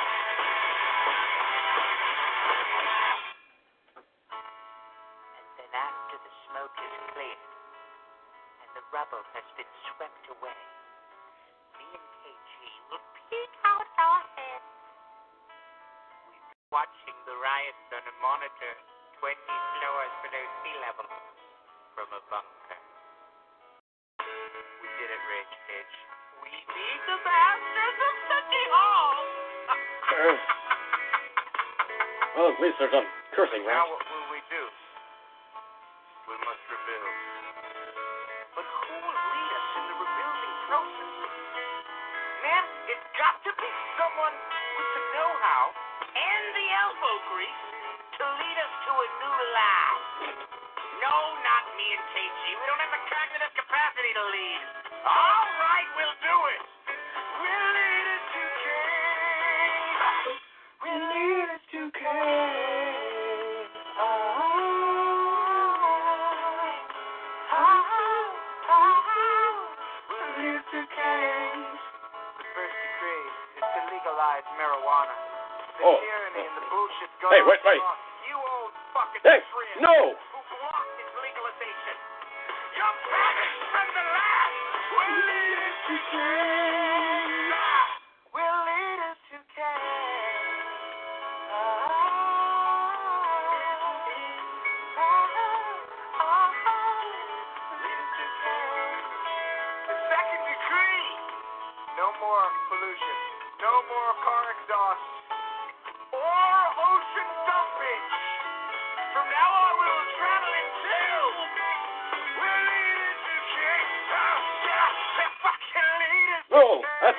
There's 32.81 32.93
some 32.97 33.05
cursing 33.37 33.63
Now 33.69 33.85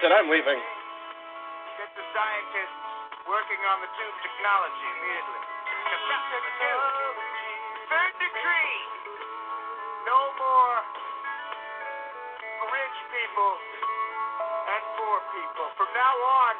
that's 0.01 0.09
it. 0.09 0.17
I'm 0.17 0.29
leaving. 0.33 0.57
Get 1.77 1.93
the 1.93 2.05
scientists 2.09 2.81
working 3.29 3.61
on 3.69 3.77
the 3.85 3.89
tube 3.93 4.17
technology 4.25 4.87
immediately. 4.97 5.41
Chapter. 6.09 6.41
Third 7.85 8.13
decree. 8.17 8.77
No 10.09 10.19
more 10.41 10.73
rich 12.65 12.97
people 13.13 13.53
and 14.73 14.83
poor 14.97 15.17
people. 15.37 15.67
From 15.77 15.89
now 15.93 16.15
on, 16.17 16.53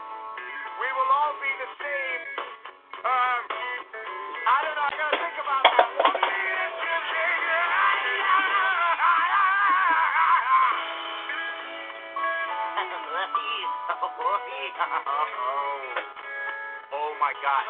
we 0.78 0.89
will 0.94 1.10
all 1.10 1.34
be 1.42 1.52
the 1.66 1.70
same. 1.82 2.22
Um, 3.02 3.42
Oh, 14.02 14.10
oh, 14.10 14.18
oh. 14.18 14.41
oh 16.97 17.12
my 17.22 17.34
God! 17.41 17.66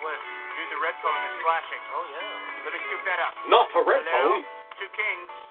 What? 0.00 0.18
You're 0.56 0.70
the 0.72 0.80
red 0.80 0.96
phone 1.04 1.12
that's 1.20 1.38
flashing. 1.44 1.82
Oh 1.92 2.04
yeah. 2.10 2.64
Let 2.64 2.72
me 2.72 2.80
scoop 2.88 3.02
that 3.04 3.20
up. 3.20 3.32
Not 3.52 3.68
the 3.76 3.84
red 3.84 4.02
Hello? 4.08 4.40
phone. 4.40 4.44
Two 4.80 4.90
kings. 4.96 5.45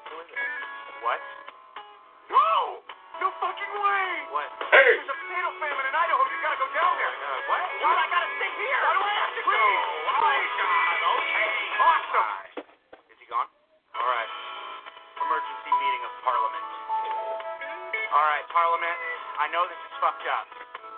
This 20.26 20.34
is 20.34 20.42
fucked 20.42 20.42
up. 20.42 20.48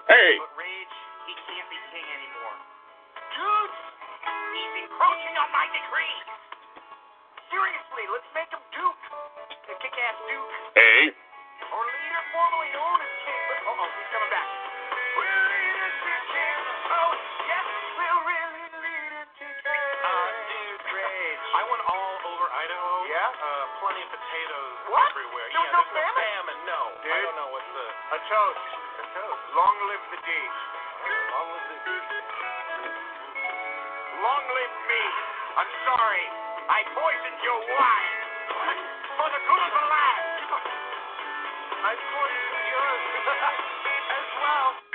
Hey! 0.08 0.32
But 0.40 0.56
Rage, 0.56 0.96
he 1.28 1.34
can't 1.36 1.68
be 1.68 1.80
king 1.92 2.08
anymore. 2.08 2.56
Dude, 3.36 3.76
he's 4.56 4.74
encroaching 4.88 5.36
on 5.36 5.50
my 5.52 5.68
decrees. 5.76 6.28
Seriously, 7.52 8.04
let's 8.12 8.30
make 8.32 8.52
him 8.52 8.64
Duke. 8.72 9.04
The 9.68 9.76
kick-ass 9.84 10.18
Duke. 10.32 10.52
Hey! 10.80 11.12
Or 11.76 11.84
leader 11.84 12.24
formerly 12.32 12.72
known 12.72 13.00
as 13.04 13.12
king. 13.28 13.42
But, 13.52 13.60
oh, 13.68 13.76
oh, 13.76 13.90
he's 14.00 14.10
coming 14.16 14.32
back. 14.32 14.48
We'll 15.20 15.44
lead 15.52 15.76
us 15.76 15.96
to 16.08 16.14
king. 16.32 16.60
Oh, 16.88 17.12
yes, 17.52 17.68
we'll 18.00 18.22
really 18.32 18.66
lead 18.80 19.12
us 19.12 19.30
to 19.44 19.48
king. 19.60 19.92
Uh, 20.08 20.28
dude, 20.48 20.84
Rage. 20.88 21.44
I 21.52 21.62
went 21.68 21.84
all 21.84 22.16
over 22.32 22.46
Idaho. 22.48 22.92
Yeah? 23.12 23.28
Uh, 23.44 23.64
plenty 23.84 24.02
of 24.08 24.10
potatoes 24.12 24.76
What? 24.88 25.12
everywhere. 25.12 25.48
There 25.52 25.60
was 25.68 25.72
yeah, 25.72 25.76
no 25.76 25.84
there's 25.92 26.16
famine? 26.16 26.24
famine, 26.48 26.60
no. 26.64 26.82
Dude. 27.04 27.12
I 27.12 27.20
don't 27.28 27.36
know 27.36 27.50
what's 27.52 27.72
the... 27.76 27.86
A 28.08 28.20
toast. 28.32 28.64
Long 29.18 29.78
live 29.90 30.06
the 30.14 30.20
D. 30.22 30.30
Long 30.30 31.50
live 31.50 31.66
the 31.74 31.78
D. 31.82 31.90
Long 34.22 34.46
live 34.46 34.76
me. 34.86 35.04
I'm 35.58 35.72
sorry. 35.90 36.26
I 36.70 36.80
poisoned 36.94 37.42
your 37.42 37.60
wine. 37.66 38.18
For 39.18 39.30
the 39.34 39.42
good 39.42 39.64
of 39.66 39.72
the 39.74 39.86
land. 39.90 40.26
I 41.82 41.94
poisoned 41.98 42.66
yours 42.70 43.04
as 44.22 44.28
well. 44.38 44.87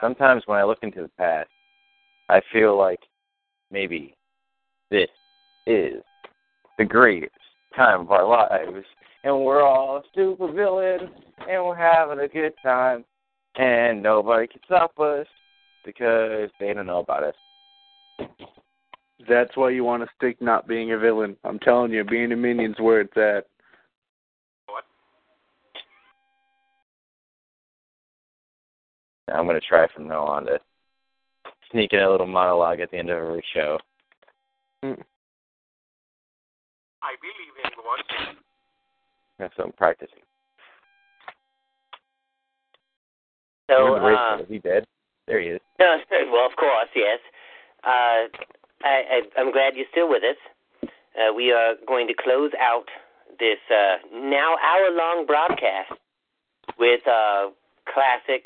Sometimes 0.00 0.42
when 0.46 0.58
I 0.58 0.64
look 0.64 0.78
into 0.82 1.02
the 1.02 1.10
past, 1.18 1.48
I 2.28 2.40
feel 2.52 2.78
like 2.78 3.00
maybe 3.70 4.14
this 4.90 5.08
is 5.66 6.02
the 6.78 6.84
greatest 6.84 7.34
time 7.76 8.00
of 8.00 8.10
our 8.10 8.26
lives, 8.26 8.86
and 9.24 9.44
we're 9.44 9.62
all 9.62 10.02
super 10.14 10.50
villains, 10.50 11.10
and 11.48 11.64
we're 11.64 11.76
having 11.76 12.20
a 12.20 12.28
good 12.28 12.52
time, 12.62 13.04
and 13.56 14.02
nobody 14.02 14.46
can 14.46 14.60
stop 14.64 14.98
us 14.98 15.26
because 15.84 16.50
they 16.58 16.72
don't 16.72 16.86
know 16.86 17.00
about 17.00 17.24
us. 17.24 18.28
That's 19.28 19.54
why 19.56 19.70
you 19.70 19.84
want 19.84 20.02
to 20.02 20.08
stick 20.16 20.40
not 20.40 20.66
being 20.66 20.92
a 20.92 20.98
villain. 20.98 21.36
I'm 21.44 21.58
telling 21.58 21.92
you, 21.92 22.04
being 22.04 22.32
a 22.32 22.36
minion's 22.36 22.80
where 22.80 23.02
it's 23.02 23.16
at. 23.16 23.46
I'm 29.32 29.46
gonna 29.46 29.60
try 29.60 29.86
from 29.94 30.08
now 30.08 30.24
on 30.24 30.46
to 30.46 30.58
sneak 31.70 31.92
in 31.92 32.00
a 32.00 32.10
little 32.10 32.26
monologue 32.26 32.80
at 32.80 32.90
the 32.90 32.98
end 32.98 33.10
of 33.10 33.18
every 33.18 33.44
show. 33.54 33.78
Mm. 34.84 35.02
I 37.02 37.14
believe 37.20 37.54
in 37.64 37.70
God. 37.76 38.36
That's 39.38 39.56
what 39.56 39.66
I'm 39.68 39.72
practicing. 39.72 40.18
So, 43.70 43.86
Even 43.86 44.02
the 44.02 44.08
race 44.08 44.18
uh, 44.18 44.42
is 44.42 44.48
he 44.48 44.58
dead? 44.58 44.84
There 45.26 45.40
he 45.40 45.48
is. 45.48 45.60
No, 45.78 45.96
well, 46.32 46.46
of 46.46 46.56
course, 46.56 46.88
yes. 46.94 47.18
Uh, 47.84 48.26
I, 48.82 49.02
I, 49.10 49.20
I'm 49.38 49.52
glad 49.52 49.76
you're 49.76 49.86
still 49.92 50.08
with 50.08 50.22
us. 50.24 50.90
Uh, 51.16 51.32
we 51.34 51.52
are 51.52 51.74
going 51.86 52.06
to 52.08 52.14
close 52.14 52.50
out 52.60 52.86
this 53.38 53.58
uh, 53.70 53.96
now 54.12 54.56
hour 54.58 54.90
long 54.90 55.24
broadcast 55.26 55.92
with 56.78 57.00
a 57.06 57.50
classic 57.92 58.44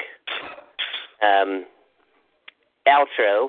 um, 1.25 1.65
outro. 2.87 3.49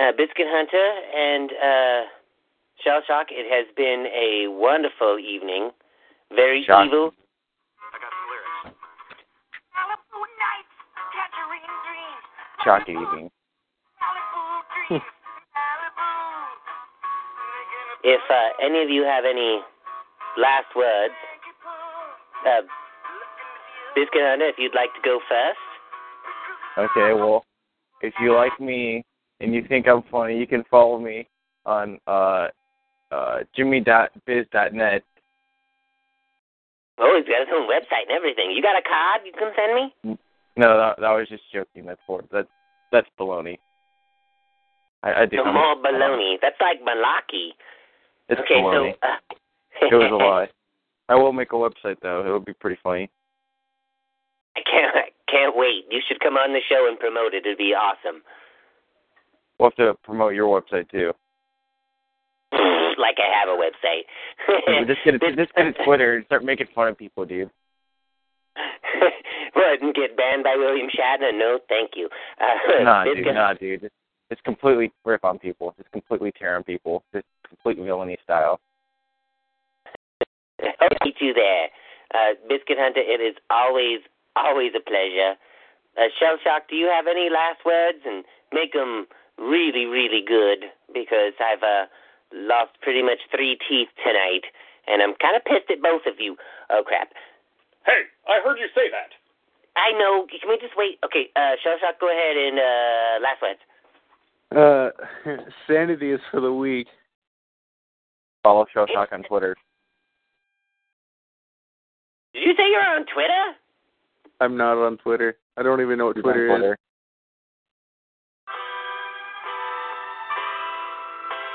Uh, 0.00 0.12
Biscuit 0.16 0.46
Hunter 0.48 0.88
and 1.16 1.50
uh, 1.50 2.08
Shell 2.84 3.00
Shock, 3.08 3.26
it 3.30 3.50
has 3.50 3.66
been 3.76 4.06
a 4.14 4.46
wonderful 4.48 5.18
evening. 5.18 5.70
Very 6.34 6.64
Shock. 6.64 6.86
evil. 6.86 7.10
Shocking 12.64 13.00
evening. 13.00 13.30
If 18.02 18.20
uh, 18.30 18.64
any 18.64 18.82
of 18.82 18.88
you 18.88 19.02
have 19.02 19.24
any 19.24 19.60
last 20.38 20.74
words, 20.76 21.14
uh, 22.46 22.62
Biscuit 23.94 24.22
Hunter, 24.22 24.48
if 24.48 24.56
you'd 24.58 24.74
like 24.74 24.94
to 24.94 25.00
go 25.04 25.20
first. 25.28 25.69
Okay, 26.80 27.12
well, 27.12 27.44
if 28.00 28.14
you 28.20 28.34
like 28.34 28.58
me 28.58 29.04
and 29.40 29.54
you 29.54 29.62
think 29.68 29.86
I'm 29.86 30.02
funny, 30.10 30.38
you 30.38 30.46
can 30.46 30.64
follow 30.70 30.98
me 30.98 31.28
on 31.66 31.98
uh 32.06 32.48
uh 33.10 33.38
jimmy.biz.net. 33.54 35.02
Oh, 36.98 37.16
he's 37.16 37.28
got 37.28 37.40
his 37.40 37.48
own 37.52 37.68
website 37.68 38.08
and 38.08 38.16
everything. 38.16 38.52
You 38.54 38.62
got 38.62 38.78
a 38.78 38.82
card 38.82 39.22
you 39.24 39.32
can 39.32 39.52
send 39.56 39.74
me? 39.74 40.18
No, 40.56 40.76
that, 40.76 41.00
that 41.00 41.10
was 41.10 41.28
just 41.28 41.42
joking. 41.52 41.86
That's 41.86 42.00
for 42.06 42.22
that's 42.32 42.48
that's 42.92 43.08
baloney. 43.18 43.58
I, 45.02 45.22
I 45.22 45.26
do. 45.26 45.36
No 45.36 45.52
more 45.52 45.76
baloney. 45.76 46.36
That's 46.40 46.60
like 46.60 46.80
malaki. 46.82 47.50
It's 48.28 48.40
okay, 48.40 48.54
baloney. 48.54 48.94
so 49.00 49.86
uh, 49.86 49.88
it 49.90 49.94
was 49.94 50.10
a 50.12 50.16
lie. 50.24 50.48
I 51.08 51.14
will 51.14 51.32
make 51.32 51.52
a 51.52 51.56
website 51.56 51.96
though. 52.02 52.24
It 52.26 52.30
would 52.32 52.44
be 52.44 52.54
pretty 52.54 52.78
funny. 52.82 53.10
I 54.56 54.60
can't 54.62 54.96
I 54.96 55.10
can't 55.30 55.56
wait. 55.56 55.86
You 55.90 56.00
should 56.06 56.20
come 56.20 56.34
on 56.34 56.52
the 56.52 56.60
show 56.68 56.86
and 56.88 56.98
promote 56.98 57.34
it. 57.34 57.46
It'd 57.46 57.58
be 57.58 57.74
awesome. 57.74 58.22
We'll 59.58 59.70
have 59.70 59.76
to 59.76 59.94
promote 60.04 60.34
your 60.34 60.48
website 60.48 60.90
too. 60.90 61.12
like 62.98 63.16
I 63.18 63.30
have 63.38 63.48
a 63.48 63.58
website. 63.58 64.06
just 64.86 65.00
get 65.04 65.14
a, 65.14 65.18
just 65.36 65.54
get 65.54 65.66
a 65.66 65.84
Twitter 65.84 66.16
and 66.16 66.26
start 66.26 66.44
making 66.44 66.68
fun 66.74 66.88
of 66.88 66.98
people, 66.98 67.24
dude. 67.24 67.50
what 69.54 69.82
and 69.82 69.94
get 69.94 70.16
banned 70.16 70.44
by 70.44 70.56
William 70.56 70.88
Shatner? 70.88 71.32
No, 71.32 71.58
thank 71.68 71.92
you. 71.94 72.08
Uh, 72.40 72.82
nah, 72.82 73.04
dude, 73.04 73.26
nah, 73.26 73.54
dude. 73.54 73.84
It's, 73.84 73.94
it's 74.30 74.40
completely 74.42 74.92
rip 75.04 75.24
on 75.24 75.38
people. 75.38 75.74
It's 75.78 75.88
completely 75.92 76.32
tear 76.38 76.56
on 76.56 76.64
people. 76.64 77.02
Just 77.12 77.26
complete 77.46 77.78
villainy 77.78 78.16
style. 78.22 78.60
I'll 80.80 80.88
meet 81.04 81.16
you 81.20 81.34
there. 81.34 81.68
Uh, 82.14 82.34
Biscuit 82.48 82.76
Hunter, 82.78 83.00
it 83.00 83.20
is 83.20 83.36
always, 83.50 84.00
always 84.36 84.72
a 84.76 84.80
pleasure. 84.80 85.34
Uh, 85.98 86.08
Shell 86.18 86.38
Shock, 86.42 86.68
do 86.68 86.76
you 86.76 86.86
have 86.86 87.06
any 87.06 87.28
last 87.30 87.64
words? 87.64 87.98
And 88.06 88.24
make 88.52 88.72
them 88.72 89.06
really, 89.38 89.86
really 89.86 90.22
good 90.26 90.70
because 90.92 91.34
I've 91.40 91.62
uh, 91.62 91.86
lost 92.32 92.78
pretty 92.82 93.02
much 93.02 93.18
three 93.34 93.58
teeth 93.68 93.88
tonight, 94.04 94.46
and 94.86 95.02
I'm 95.02 95.14
kind 95.20 95.36
of 95.36 95.44
pissed 95.44 95.70
at 95.70 95.82
both 95.82 96.06
of 96.06 96.20
you. 96.20 96.36
Oh, 96.70 96.82
crap. 96.84 97.10
Hey, 97.86 98.06
I 98.28 98.40
heard 98.44 98.58
you 98.58 98.68
say 98.74 98.90
that. 98.90 99.16
I 99.76 99.92
know. 99.92 100.26
Can 100.28 100.48
we 100.48 100.58
just 100.58 100.76
wait? 100.76 100.98
Okay, 101.04 101.30
uh, 101.36 101.56
Shell 101.62 101.78
Shock, 101.80 102.00
go 102.00 102.10
ahead 102.10 102.36
and 102.36 102.58
uh, 102.58 103.14
last 103.22 103.40
words. 103.42 103.60
Uh, 104.50 104.90
sanity 105.66 106.12
is 106.12 106.20
for 106.30 106.40
the 106.40 106.52
weak. 106.52 106.88
Follow 108.42 108.66
Shell 108.72 108.86
Shock 108.92 109.10
on 109.12 109.22
Twitter. 109.22 109.56
Did 112.32 112.42
you 112.44 112.54
say 112.56 112.70
you're 112.70 112.84
on 112.84 113.06
Twitter? 113.12 113.56
I'm 114.40 114.56
not 114.56 114.78
on 114.78 114.96
Twitter. 114.98 115.36
I 115.56 115.62
don't 115.62 115.80
even 115.80 115.98
know 115.98 116.06
what 116.06 116.16
Twitter, 116.16 116.48
Twitter. 116.48 116.72
is. 116.72 116.78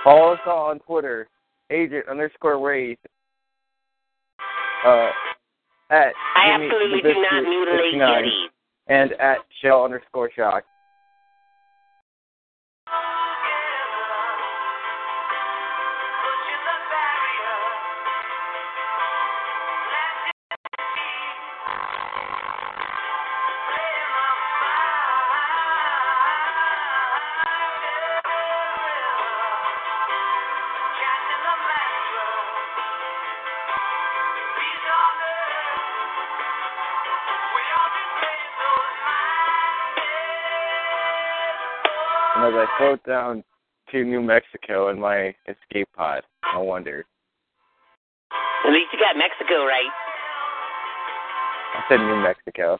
Follow 0.04 0.34
us 0.34 0.40
all 0.46 0.70
on 0.70 0.80
Twitter. 0.80 1.28
Agent 1.72 2.08
underscore 2.08 2.60
Wraith. 2.60 3.00
Uh, 4.86 5.10
at 5.90 6.14
I 6.36 6.58
Jimmy 6.58 6.68
absolutely 6.68 7.02
the 7.02 7.14
do 7.16 7.22
not 7.22 7.44
mutilate 7.44 7.94
69. 7.94 8.24
And 8.88 9.14
at 9.14 9.38
Shell 9.62 9.84
underscore 9.84 10.30
Shock. 10.36 10.64
I 42.58 42.66
float 42.78 43.04
down 43.06 43.44
to 43.92 44.04
New 44.04 44.22
Mexico 44.22 44.90
in 44.90 45.00
my 45.00 45.36
escape 45.48 45.90
pod, 45.96 46.24
no 46.54 46.64
wonder. 46.64 47.06
At 48.66 48.72
least 48.72 48.88
you 48.94 49.00
got 49.00 49.18
Mexico 49.18 49.66
right. 49.66 49.92
I 51.76 51.84
said 51.90 51.98
New 51.98 52.22
Mexico. 52.22 52.80